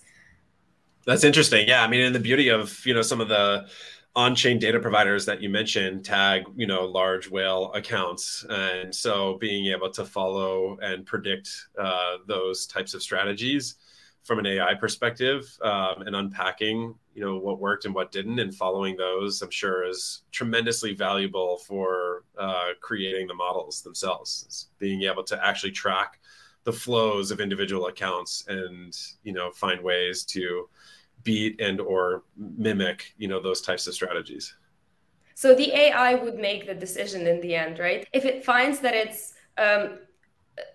That's 1.06 1.23
interesting. 1.23 1.67
Yeah, 1.67 1.84
I 1.84 1.88
mean, 1.88 2.01
and 2.01 2.15
the 2.15 2.19
beauty 2.19 2.49
of 2.49 2.86
you 2.86 2.93
know 2.93 3.01
some 3.01 3.21
of 3.21 3.30
the 3.30 3.67
on-chain 4.15 4.58
data 4.58 4.80
providers 4.80 5.25
that 5.25 5.41
you 5.41 5.49
mentioned 5.49 6.06
tag 6.06 6.43
you 6.56 6.65
know 6.65 6.86
large 6.86 7.30
whale 7.30 7.71
accounts 7.73 8.45
and 8.49 8.95
so 8.95 9.38
being 9.41 9.65
able 9.65 9.89
to 9.89 10.06
follow 10.06 10.78
and 10.82 11.06
predict 11.06 11.49
uh, 11.78 12.15
those 12.25 12.65
types 12.65 12.93
of 12.93 13.04
strategies 13.04 13.75
from 14.25 14.39
an 14.39 14.47
AI 14.47 14.73
perspective 14.73 15.55
um, 15.61 16.01
and 16.01 16.15
unpacking, 16.15 16.95
you 17.13 17.23
know, 17.23 17.38
what 17.38 17.59
worked 17.59 17.85
and 17.85 17.93
what 17.93 18.11
didn't, 18.11 18.39
and 18.39 18.53
following 18.53 18.97
those, 18.97 19.41
I'm 19.43 19.51
sure 19.51 19.88
is 19.88 20.23
tremendously 20.31 20.95
valuable 20.95 21.59
for 21.59 22.23
uh, 22.38 22.69
creating 22.81 23.27
the 23.27 23.35
models 23.35 23.83
themselves. 23.83 24.43
It's 24.47 24.69
being 24.79 25.03
able 25.03 25.23
to 25.25 25.45
actually 25.45 25.71
track 25.71 26.19
the 26.63 26.73
flows 26.73 27.29
of 27.29 27.39
individual 27.39 27.88
accounts 27.88 28.43
and 28.47 28.97
you 29.23 29.31
know 29.31 29.51
find 29.51 29.81
ways 29.81 30.23
to 30.23 30.67
beat 31.23 31.62
and 31.62 31.79
or 31.79 32.23
mimic 32.35 33.13
you 33.17 33.27
know 33.27 33.39
those 33.39 33.62
types 33.62 33.85
of 33.87 33.93
strategies 33.93 34.56
so 35.35 35.54
the 35.54 35.71
ai 35.73 36.15
would 36.15 36.35
make 36.35 36.65
the 36.65 36.73
decision 36.73 37.27
in 37.27 37.39
the 37.41 37.56
end 37.56 37.77
right 37.77 38.08
if 38.13 38.25
it 38.25 38.43
finds 38.43 38.79
that 38.79 38.95
it's 38.95 39.33
um, 39.58 40.00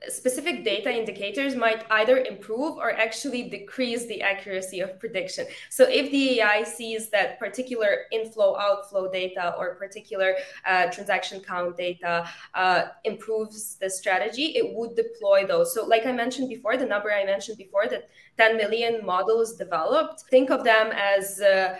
specific 0.08 0.64
data 0.64 0.90
indicators 0.90 1.54
might 1.54 1.84
either 1.90 2.18
improve 2.18 2.76
or 2.76 2.92
actually 2.92 3.48
decrease 3.48 4.06
the 4.06 4.20
accuracy 4.20 4.80
of 4.80 4.98
prediction. 4.98 5.46
So 5.70 5.84
if 5.88 6.10
the 6.10 6.40
AI 6.40 6.64
sees 6.64 7.08
that 7.10 7.38
particular 7.38 8.02
inflow 8.12 8.58
outflow 8.58 9.10
data 9.10 9.54
or 9.58 9.76
particular 9.76 10.34
uh, 10.66 10.90
transaction 10.90 11.40
count 11.40 11.76
data 11.76 12.28
uh, 12.54 12.88
improves 13.04 13.76
the 13.76 13.88
strategy, 13.88 14.56
it 14.56 14.74
would 14.74 14.96
deploy 14.96 15.46
those. 15.46 15.72
So 15.74 15.86
like 15.86 16.04
I 16.06 16.12
mentioned 16.12 16.48
before, 16.48 16.76
the 16.76 16.86
number 16.86 17.12
I 17.12 17.24
mentioned 17.24 17.56
before 17.56 17.86
that 17.88 18.10
10 18.36 18.56
million 18.56 19.04
models 19.04 19.56
developed, 19.56 20.22
think 20.30 20.50
of 20.50 20.62
them 20.64 20.92
as 20.92 21.40
uh, 21.40 21.78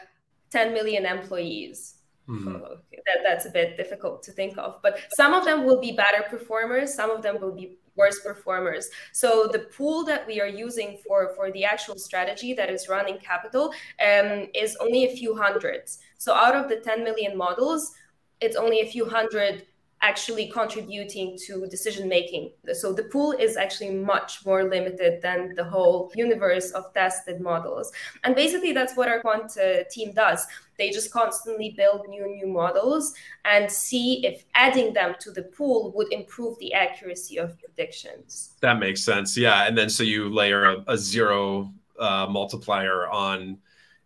10 0.50 0.72
million 0.72 1.04
employees 1.04 1.96
Mm-hmm. 2.30 2.52
that, 2.52 3.18
that's 3.24 3.46
a 3.46 3.50
bit 3.50 3.76
difficult 3.76 4.22
to 4.22 4.30
think 4.30 4.56
of. 4.56 4.80
But 4.82 5.00
some 5.14 5.34
of 5.34 5.44
them 5.44 5.64
will 5.64 5.80
be 5.80 5.90
better 5.90 6.22
performers, 6.28 6.94
some 6.94 7.10
of 7.10 7.22
them 7.22 7.40
will 7.40 7.52
be 7.52 7.78
worse 7.96 8.20
performers. 8.20 8.88
So 9.12 9.48
the 9.52 9.60
pool 9.60 10.04
that 10.04 10.26
we 10.26 10.40
are 10.40 10.48
using 10.48 10.98
for, 11.06 11.32
for 11.34 11.50
the 11.50 11.64
actual 11.64 11.98
strategy 11.98 12.54
that 12.54 12.70
is 12.70 12.88
running 12.88 13.18
capital 13.18 13.72
um, 14.04 14.48
is 14.54 14.76
only 14.80 15.04
a 15.04 15.16
few 15.16 15.34
hundreds. 15.34 15.98
So 16.18 16.34
out 16.34 16.54
of 16.54 16.68
the 16.68 16.76
10 16.76 17.04
million 17.04 17.36
models, 17.36 17.94
it's 18.40 18.56
only 18.56 18.80
a 18.80 18.86
few 18.86 19.04
hundred 19.04 19.66
actually 20.02 20.48
contributing 20.48 21.38
to 21.46 21.66
decision 21.66 22.08
making. 22.08 22.50
So 22.72 22.92
the 22.92 23.04
pool 23.04 23.32
is 23.32 23.56
actually 23.56 23.90
much 23.90 24.44
more 24.46 24.64
limited 24.64 25.20
than 25.20 25.54
the 25.54 25.64
whole 25.64 26.10
universe 26.14 26.70
of 26.70 26.92
tested 26.94 27.40
models. 27.40 27.92
And 28.24 28.34
basically, 28.34 28.72
that's 28.72 28.96
what 28.96 29.08
our 29.08 29.20
quant 29.20 29.52
uh, 29.58 29.84
team 29.90 30.12
does. 30.12 30.46
They 30.78 30.90
just 30.90 31.12
constantly 31.12 31.74
build 31.76 32.08
new 32.08 32.26
new 32.26 32.46
models 32.46 33.14
and 33.44 33.70
see 33.70 34.24
if 34.24 34.44
adding 34.54 34.94
them 34.94 35.14
to 35.20 35.30
the 35.30 35.42
pool 35.42 35.92
would 35.94 36.10
improve 36.12 36.58
the 36.58 36.72
accuracy 36.72 37.38
of 37.38 37.58
predictions. 37.58 38.54
That 38.60 38.78
makes 38.78 39.02
sense. 39.02 39.36
Yeah, 39.36 39.66
and 39.66 39.76
then 39.76 39.90
so 39.90 40.02
you 40.02 40.30
layer 40.32 40.64
a, 40.64 40.84
a 40.86 40.96
zero 40.96 41.72
uh, 41.98 42.26
multiplier 42.30 43.08
on 43.08 43.58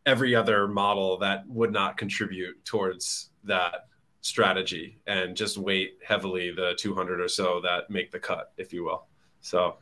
every 0.07 0.35
other 0.35 0.67
model 0.67 1.17
that 1.19 1.47
would 1.49 1.73
not 1.73 1.97
contribute 1.97 2.63
towards 2.65 3.31
that 3.45 3.87
strategy 4.25 4.99
and 5.07 5.37
just 5.37 5.59
weight 5.59 5.99
heavily 6.03 6.51
the 6.51 6.75
200 6.79 7.21
or 7.21 7.29
so 7.29 7.61
that 7.61 7.91
make 7.91 8.11
the 8.11 8.19
cut, 8.19 8.53
if 8.57 8.73
you 8.73 8.83
will. 8.83 9.07
So, 9.43 9.77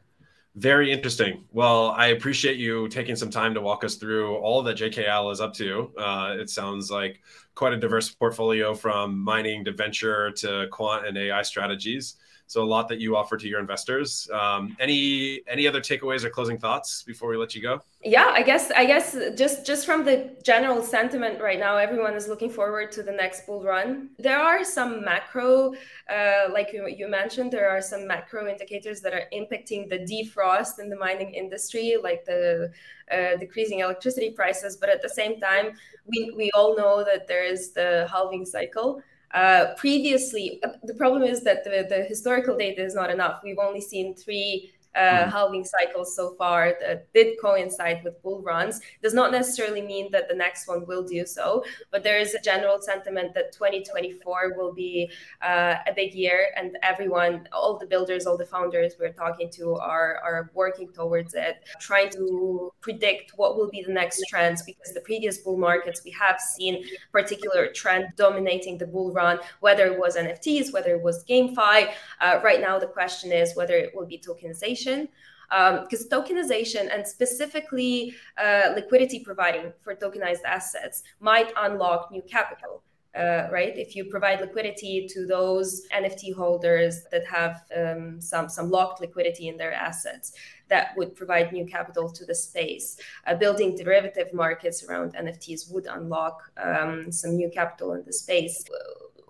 very 0.57 0.91
interesting. 0.93 1.45
Well, 1.53 1.93
I 1.93 2.09
appreciate 2.09 2.59
you 2.59 2.89
taking 2.89 3.17
some 3.17 3.31
time 3.31 3.55
to 3.55 3.61
walk 3.61 3.85
us 3.85 3.95
through 3.95 4.37
all 4.37 4.63
that 4.65 4.77
JKL 4.77 5.33
is 5.33 5.41
up 5.41 5.55
to. 5.55 5.93
Uh, 5.97 6.37
it 6.39 6.51
sounds 6.51 6.91
like 6.91 7.23
quite 7.55 7.73
a 7.73 7.79
diverse 7.79 8.11
portfolio 8.11 8.75
from 8.75 9.19
mining 9.19 9.65
to 9.65 9.73
venture 9.73 10.31
to 10.33 10.67
quant 10.71 11.07
and 11.07 11.17
AI 11.17 11.41
strategies. 11.43 12.17
So 12.47 12.63
a 12.63 12.65
lot 12.65 12.89
that 12.89 13.01
you 13.01 13.17
offer 13.17 13.37
to 13.37 13.49
your 13.49 13.61
investors. 13.61 14.29
Um, 14.33 14.77
any 14.79 15.41
any 15.49 15.67
other 15.67 15.81
takeaways 15.81 16.23
or 16.25 16.31
closing 16.31 16.59
thoughts 16.59 17.03
before 17.03 17.31
we 17.31 17.37
let 17.37 17.55
you 17.55 17.63
go? 17.63 17.81
Yeah, 18.05 18.29
I 18.33 18.43
guess 18.43 18.71
I 18.71 18.85
guess 18.85 19.17
just 19.37 19.65
just 19.65 19.87
from 19.87 20.05
the 20.05 20.37
general 20.43 20.83
sentiment 20.83 21.41
right 21.41 21.59
now, 21.59 21.77
everyone 21.77 22.15
is 22.15 22.29
looking 22.29 22.51
forward 22.51 22.93
to 22.93 23.03
the 23.03 23.13
next 23.13 23.47
bull 23.47 23.63
run. 23.63 24.11
There 24.19 24.39
are 24.39 24.65
some 24.65 25.05
macro, 25.05 25.73
uh, 26.11 26.53
like 26.53 26.73
you, 26.73 26.87
you 26.89 27.09
mentioned, 27.09 27.53
there 27.53 27.71
are 27.71 27.81
some 27.81 28.07
macro 28.07 28.49
indicators 28.49 29.01
that 29.01 29.15
are 29.15 29.27
impacting 29.33 29.89
the 29.89 30.01
defrost 30.01 30.79
in 30.79 30.91
the 30.91 30.97
mining 30.97 31.33
industry, 31.35 31.97
like 32.03 32.25
the 32.25 32.71
uh, 33.11 33.37
decreasing 33.37 33.81
electricity 33.81 34.31
prices. 34.31 34.77
But 34.77 34.89
at 34.89 35.01
the 35.01 35.09
same 35.09 35.41
time, 35.41 35.73
we 36.07 36.33
we 36.37 36.51
all 36.53 36.77
know 36.77 37.05
that 37.05 37.27
there 37.29 37.45
is 37.45 37.73
the 37.73 38.09
halving 38.11 38.45
cycle. 38.45 39.03
Uh, 39.33 39.75
previously, 39.77 40.61
uh, 40.63 40.69
the 40.83 40.95
problem 40.95 41.23
is 41.23 41.43
that 41.43 41.65
the, 41.65 41.87
the 41.89 42.05
historical 42.05 42.57
data 42.57 42.85
is 42.85 42.95
not 42.95 43.11
enough. 43.11 43.41
We've 43.43 43.59
only 43.59 43.81
seen 43.81 44.15
three 44.15 44.71
uh, 44.95 45.25
hmm. 45.25 45.31
halving 45.31 45.65
cycles 45.65 46.15
so 46.15 46.35
far 46.35 46.75
that 46.81 47.13
did 47.15 47.37
coincide 47.41 48.03
with 48.05 48.21
bull 48.23 48.43
runs 48.43 48.81
does 49.03 49.15
not 49.15 49.33
necessarily 49.33 49.81
mean 49.81 50.11
that 50.11 50.29
the 50.29 50.35
next 50.35 50.69
one 50.69 50.87
will 50.87 51.03
do 51.03 51.25
so 51.25 51.65
but 51.91 52.03
there 52.03 52.19
is 52.19 52.35
a 52.35 52.41
general 52.41 52.81
sentiment 52.81 53.33
that 53.35 53.53
2024 53.53 54.55
will 54.57 54.73
be 54.73 55.11
uh, 55.43 55.77
a 55.87 55.93
big 55.95 56.13
year 56.15 56.49
and 56.57 56.77
everyone 56.83 57.49
all 57.53 57.79
the 57.79 57.87
builders 57.87 58.27
all 58.27 58.37
the 58.37 58.45
founders 58.45 58.95
we're 59.01 59.13
talking 59.13 59.49
to 59.51 59.75
are 59.77 60.19
are 60.23 60.51
working 60.55 60.89
towards 60.93 61.35
it 61.35 61.65
trying 61.81 62.11
to 62.11 62.71
predict 62.81 63.33
what 63.37 63.57
will 63.57 63.71
be 63.71 63.83
the 63.83 63.93
next 63.93 64.23
trends 64.29 64.63
because 64.63 64.93
the 64.93 65.01
previous 65.01 65.39
bull 65.39 65.57
markets 65.57 66.03
we 66.05 66.11
have 66.11 66.39
seen 66.39 66.85
particular 67.13 67.69
trend 67.73 68.07
dominating 68.17 68.77
the 68.77 68.87
bull 68.87 69.13
run 69.13 69.39
whether 69.61 69.87
it 69.87 69.99
was 69.99 70.17
nfts 70.17 70.73
whether 70.73 70.95
it 70.95 71.03
was 71.03 71.25
gamefi 71.25 71.91
uh, 72.21 72.41
right 72.45 72.61
now 72.61 72.79
the 72.79 72.87
question 72.87 73.33
is 73.33 73.57
whether 73.57 73.75
it 73.75 73.91
will 73.95 74.07
be 74.07 74.19
tokenization 74.19 74.82
because 74.85 76.03
um, 76.03 76.09
tokenization 76.09 76.95
and 76.95 77.07
specifically 77.07 78.15
uh, 78.39 78.73
liquidity 78.75 79.21
providing 79.21 79.73
for 79.81 79.95
tokenized 79.95 80.45
assets 80.47 81.03
might 81.21 81.53
unlock 81.57 82.11
new 82.11 82.23
capital. 82.23 82.83
Uh, 83.15 83.47
right? 83.53 83.77
If 83.77 83.95
you 83.95 84.07
provide 84.07 84.41
liquidity 84.41 85.07
to 85.11 85.27
those 85.27 85.87
NFT 85.95 86.35
holders 86.35 87.05
that 87.13 87.27
have 87.27 87.63
um, 87.77 88.19
some 88.23 88.49
some 88.49 88.71
locked 88.71 89.03
liquidity 89.03 89.49
in 89.49 89.59
their 89.59 89.75
assets, 89.75 90.33
that 90.69 90.97
would 90.97 91.15
provide 91.15 91.53
new 91.53 91.67
capital 91.67 92.11
to 92.11 92.25
the 92.25 92.35
space. 92.35 92.97
Uh, 93.27 93.35
building 93.35 93.77
derivative 93.77 94.33
markets 94.33 94.83
around 94.85 95.15
NFTs 95.15 95.71
would 95.71 95.87
unlock 95.87 96.51
um, 96.57 97.13
some 97.13 97.37
new 97.37 97.51
capital 97.51 97.93
in 97.93 98.03
the 98.07 98.15
space 98.15 98.65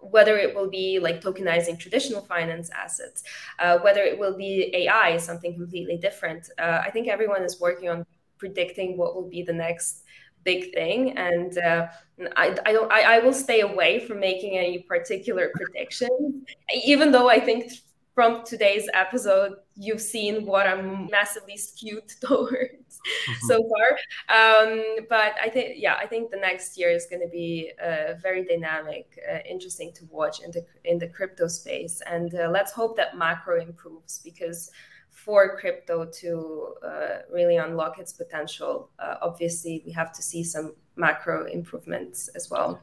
whether 0.03 0.37
it 0.37 0.55
will 0.55 0.69
be 0.69 0.99
like 0.99 1.21
tokenizing 1.23 1.79
traditional 1.79 2.21
finance 2.21 2.71
assets, 2.71 3.23
uh, 3.59 3.79
whether 3.79 4.03
it 4.03 4.19
will 4.19 4.37
be 4.37 4.71
AI, 4.75 5.17
something 5.17 5.55
completely 5.55 5.97
different. 5.97 6.51
Uh, 6.59 6.83
I 6.85 6.91
think 6.91 7.09
everyone 7.09 7.43
is 7.43 7.61
working 7.61 7.89
on 7.89 8.05
predicting 8.39 8.97
what 8.97 9.15
will 9.15 9.29
be 9.29 9.43
the 9.43 9.53
next 9.53 10.03
big 10.45 10.75
thing, 10.75 11.17
and 11.17 11.57
uh, 11.59 11.87
I, 12.37 12.57
I 12.67 12.73
don't. 12.73 12.93
I, 12.93 13.17
I 13.17 13.19
will 13.21 13.33
stay 13.33 13.61
away 13.61 14.01
from 14.01 14.19
making 14.19 14.59
any 14.59 14.81
particular 14.81 15.53
predictions, 15.55 16.45
even 16.85 17.13
though 17.13 17.31
I 17.31 17.39
think 17.39 17.73
from 18.15 18.45
today's 18.45 18.89
episode, 18.93 19.55
you've 19.75 20.01
seen 20.01 20.45
what 20.45 20.67
I'm 20.67 21.09
massively 21.11 21.57
skewed 21.57 22.09
towards 22.21 22.53
mm-hmm. 22.53 23.47
so 23.47 23.69
far. 23.69 23.89
Um, 24.29 25.07
but 25.09 25.35
I 25.43 25.49
think, 25.49 25.75
yeah, 25.77 25.95
I 25.95 26.07
think 26.07 26.31
the 26.31 26.37
next 26.37 26.79
year 26.79 26.91
is 26.91 27.07
going 27.07 27.23
to 27.23 27.29
be 27.29 27.73
uh, 27.83 28.15
very 28.23 28.45
dynamic, 28.45 29.19
uh, 29.31 29.39
interesting 29.49 29.93
to 29.95 30.05
watch 30.11 30.43
in 30.43 30.51
the 30.51 30.65
in 30.85 30.99
the 30.99 31.09
crypto 31.09 31.49
space, 31.49 32.03
and 32.07 32.35
uh, 32.35 32.49
let's 32.51 32.73
hope 32.73 32.97
that 32.97 33.17
macro 33.17 33.61
improves 33.61 34.19
because 34.19 34.71
for 35.11 35.57
crypto 35.59 36.05
to 36.07 36.75
uh, 36.85 37.19
really 37.31 37.57
unlock 37.57 37.99
its 37.99 38.13
potential, 38.13 38.91
uh, 38.99 39.17
obviously 39.23 39.83
we 39.87 39.93
have 39.93 40.13
to 40.13 40.23
see 40.23 40.43
some 40.43 40.75
macro 40.97 41.47
improvements 41.47 42.29
as 42.29 42.51
well. 42.51 42.81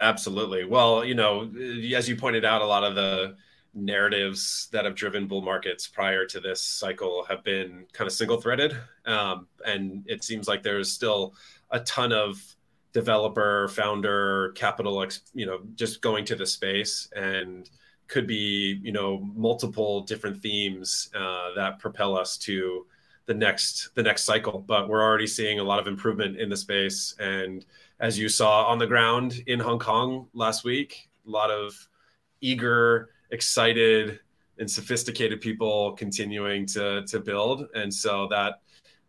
Absolutely. 0.00 0.64
Well, 0.64 1.04
you 1.04 1.14
know, 1.14 1.50
as 1.96 2.08
you 2.08 2.16
pointed 2.16 2.44
out, 2.44 2.60
a 2.60 2.66
lot 2.66 2.84
of 2.84 2.94
the 2.94 3.36
narratives 3.76 4.68
that 4.72 4.84
have 4.84 4.94
driven 4.94 5.26
bull 5.26 5.42
markets 5.42 5.86
prior 5.86 6.24
to 6.26 6.40
this 6.40 6.60
cycle 6.60 7.24
have 7.28 7.44
been 7.44 7.84
kind 7.92 8.08
of 8.08 8.12
single 8.12 8.40
threaded. 8.40 8.76
Um, 9.04 9.46
and 9.64 10.02
it 10.06 10.24
seems 10.24 10.48
like 10.48 10.62
there's 10.62 10.90
still 10.90 11.34
a 11.70 11.80
ton 11.80 12.12
of 12.12 12.40
developer, 12.92 13.68
founder, 13.68 14.52
capital, 14.52 15.06
you 15.34 15.44
know, 15.44 15.60
just 15.74 16.00
going 16.00 16.24
to 16.24 16.34
the 16.34 16.46
space 16.46 17.08
and 17.14 17.68
could 18.08 18.26
be, 18.26 18.80
you 18.82 18.92
know, 18.92 19.18
multiple 19.34 20.00
different 20.00 20.40
themes 20.40 21.10
uh, 21.14 21.54
that 21.54 21.78
propel 21.78 22.16
us 22.16 22.38
to 22.38 22.86
the 23.26 23.34
next 23.34 23.90
the 23.94 24.02
next 24.02 24.24
cycle. 24.24 24.64
But 24.66 24.88
we're 24.88 25.02
already 25.02 25.26
seeing 25.26 25.58
a 25.58 25.64
lot 25.64 25.78
of 25.78 25.86
improvement 25.86 26.38
in 26.38 26.48
the 26.48 26.56
space. 26.56 27.14
And 27.18 27.66
as 28.00 28.18
you 28.18 28.28
saw 28.28 28.64
on 28.64 28.78
the 28.78 28.86
ground 28.86 29.42
in 29.46 29.60
Hong 29.60 29.78
Kong 29.78 30.28
last 30.32 30.64
week, 30.64 31.10
a 31.26 31.30
lot 31.30 31.50
of 31.50 31.74
eager 32.40 33.10
excited 33.30 34.20
and 34.58 34.70
sophisticated 34.70 35.40
people 35.40 35.92
continuing 35.92 36.66
to 36.66 37.04
to 37.06 37.20
build, 37.20 37.68
and 37.74 37.92
so 37.92 38.26
that 38.28 38.60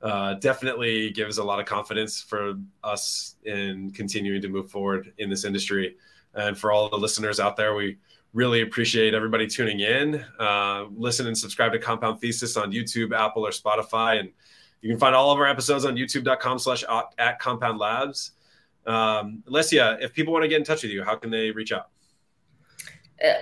uh, 0.02 0.36
definitely 0.36 1.10
gives 1.12 1.38
a 1.38 1.44
lot 1.44 1.60
of 1.60 1.66
confidence 1.66 2.22
for 2.22 2.56
us 2.84 3.36
in 3.46 3.92
continuing 3.92 4.42
to 4.42 4.50
move 4.50 4.70
forward 4.70 5.14
in 5.18 5.30
this 5.30 5.44
industry. 5.44 5.96
And 6.36 6.58
for 6.58 6.72
all 6.72 6.90
the 6.90 6.98
listeners 6.98 7.40
out 7.40 7.56
there, 7.56 7.74
we 7.74 7.98
really 8.34 8.62
appreciate 8.62 9.14
everybody 9.16 9.48
tuning 9.48 9.80
in. 9.80 10.24
Uh, 10.40 10.86
listen 10.96 11.26
and 11.26 11.36
subscribe 11.36 11.72
to 11.72 11.80
Compound 11.80 12.22
Thesis 12.22 12.58
on 12.58 12.72
YouTube, 12.72 13.18
Apple, 13.18 13.46
or 13.46 13.50
Spotify, 13.50 14.20
and 14.20 14.30
you 14.82 14.90
can 14.90 15.00
find 15.00 15.16
all 15.16 15.32
of 15.32 15.40
our 15.40 15.48
episodes 15.48 15.86
on 15.86 15.96
YouTube.com/slash 15.96 16.84
at 17.18 17.40
Compound 17.40 17.80
Labs. 17.80 18.32
Um, 18.86 19.44
Alessia, 19.50 20.02
if 20.02 20.14
people 20.14 20.32
want 20.32 20.44
to 20.44 20.48
get 20.48 20.58
in 20.58 20.64
touch 20.64 20.84
with 20.84 20.92
you, 20.92 21.04
how 21.04 21.16
can 21.16 21.32
they 21.32 21.52
reach 21.52 21.72
out? 21.72 21.90
Uh, 23.24 23.34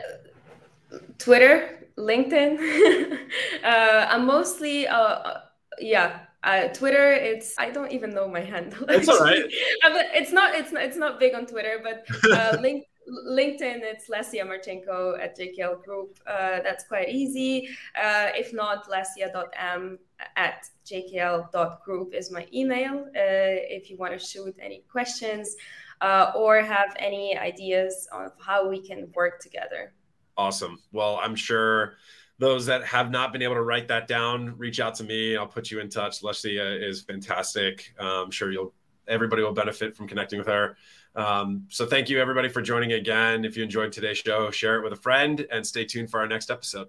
Twitter, 1.17 1.87
LinkedIn. 1.97 2.57
uh, 3.63 4.07
I'm 4.09 4.25
mostly, 4.25 4.87
uh, 4.87 5.39
yeah, 5.79 6.19
Uh, 6.45 6.67
Twitter, 6.79 7.11
it's 7.11 7.57
I 7.57 7.71
don't 7.71 7.91
even 7.91 8.11
know 8.13 8.27
my 8.29 8.43
handle. 8.53 8.85
It's 8.87 9.09
all 9.09 9.17
right. 9.17 9.45
it's 10.19 10.31
not 10.31 10.53
it's 10.53 10.71
not 10.71 10.83
it's 10.83 10.99
not 11.03 11.19
big 11.19 11.33
on 11.33 11.47
Twitter, 11.47 11.81
but 11.81 12.05
uh, 12.37 12.57
link, 12.65 12.85
LinkedIn, 13.09 13.81
it's 13.81 14.05
Lesia 14.13 14.45
Marchenko 14.45 15.17
at 15.19 15.35
JKL 15.37 15.81
Group. 15.83 16.19
Uh, 16.27 16.61
that's 16.61 16.83
quite 16.85 17.09
easy. 17.09 17.53
Uh, 17.97 18.29
if 18.41 18.53
not, 18.53 18.87
lesia.m 18.93 19.97
at 20.35 20.69
jkl.group 20.85 22.13
is 22.13 22.31
my 22.31 22.47
email. 22.53 23.05
Uh, 23.15 23.75
if 23.77 23.89
you 23.89 23.97
want 23.97 24.17
to 24.17 24.19
shoot 24.19 24.55
any 24.59 24.83
questions 24.89 25.55
uh, 26.01 26.31
or 26.35 26.61
have 26.61 26.95
any 26.99 27.37
ideas 27.37 28.07
of 28.11 28.31
how 28.39 28.67
we 28.67 28.79
can 28.79 29.11
work 29.15 29.39
together. 29.39 29.93
Awesome. 30.37 30.79
Well, 30.91 31.19
I'm 31.21 31.35
sure 31.35 31.95
those 32.37 32.65
that 32.65 32.83
have 32.83 33.11
not 33.11 33.31
been 33.31 33.41
able 33.41 33.55
to 33.55 33.61
write 33.61 33.87
that 33.87 34.07
down, 34.07 34.57
reach 34.57 34.79
out 34.79 34.95
to 34.95 35.03
me. 35.03 35.37
I'll 35.37 35.47
put 35.47 35.71
you 35.71 35.79
in 35.79 35.89
touch. 35.89 36.21
Lesia 36.21 36.81
is 36.81 37.01
fantastic. 37.01 37.93
I'm 37.97 38.31
sure 38.31 38.51
you'll 38.51 38.73
everybody 39.07 39.43
will 39.43 39.53
benefit 39.53 39.95
from 39.95 40.07
connecting 40.07 40.39
with 40.39 40.47
her. 40.47 40.77
Um, 41.15 41.65
so 41.69 41.85
thank 41.85 42.09
you 42.09 42.19
everybody 42.19 42.49
for 42.49 42.61
joining 42.61 42.93
again. 42.93 43.45
If 43.45 43.55
you 43.55 43.63
enjoyed 43.63 43.91
today's 43.91 44.17
show, 44.17 44.51
share 44.51 44.77
it 44.77 44.83
with 44.83 44.93
a 44.93 45.01
friend 45.01 45.45
and 45.51 45.65
stay 45.65 45.85
tuned 45.85 46.09
for 46.09 46.19
our 46.19 46.27
next 46.27 46.51
episode. 46.51 46.87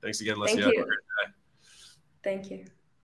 Thanks 0.00 0.20
again, 0.20 0.36
Lesia. 0.36 0.62
Thank 0.62 0.74
you. 0.74 0.86
Thank 2.22 2.50
you. 2.50 2.64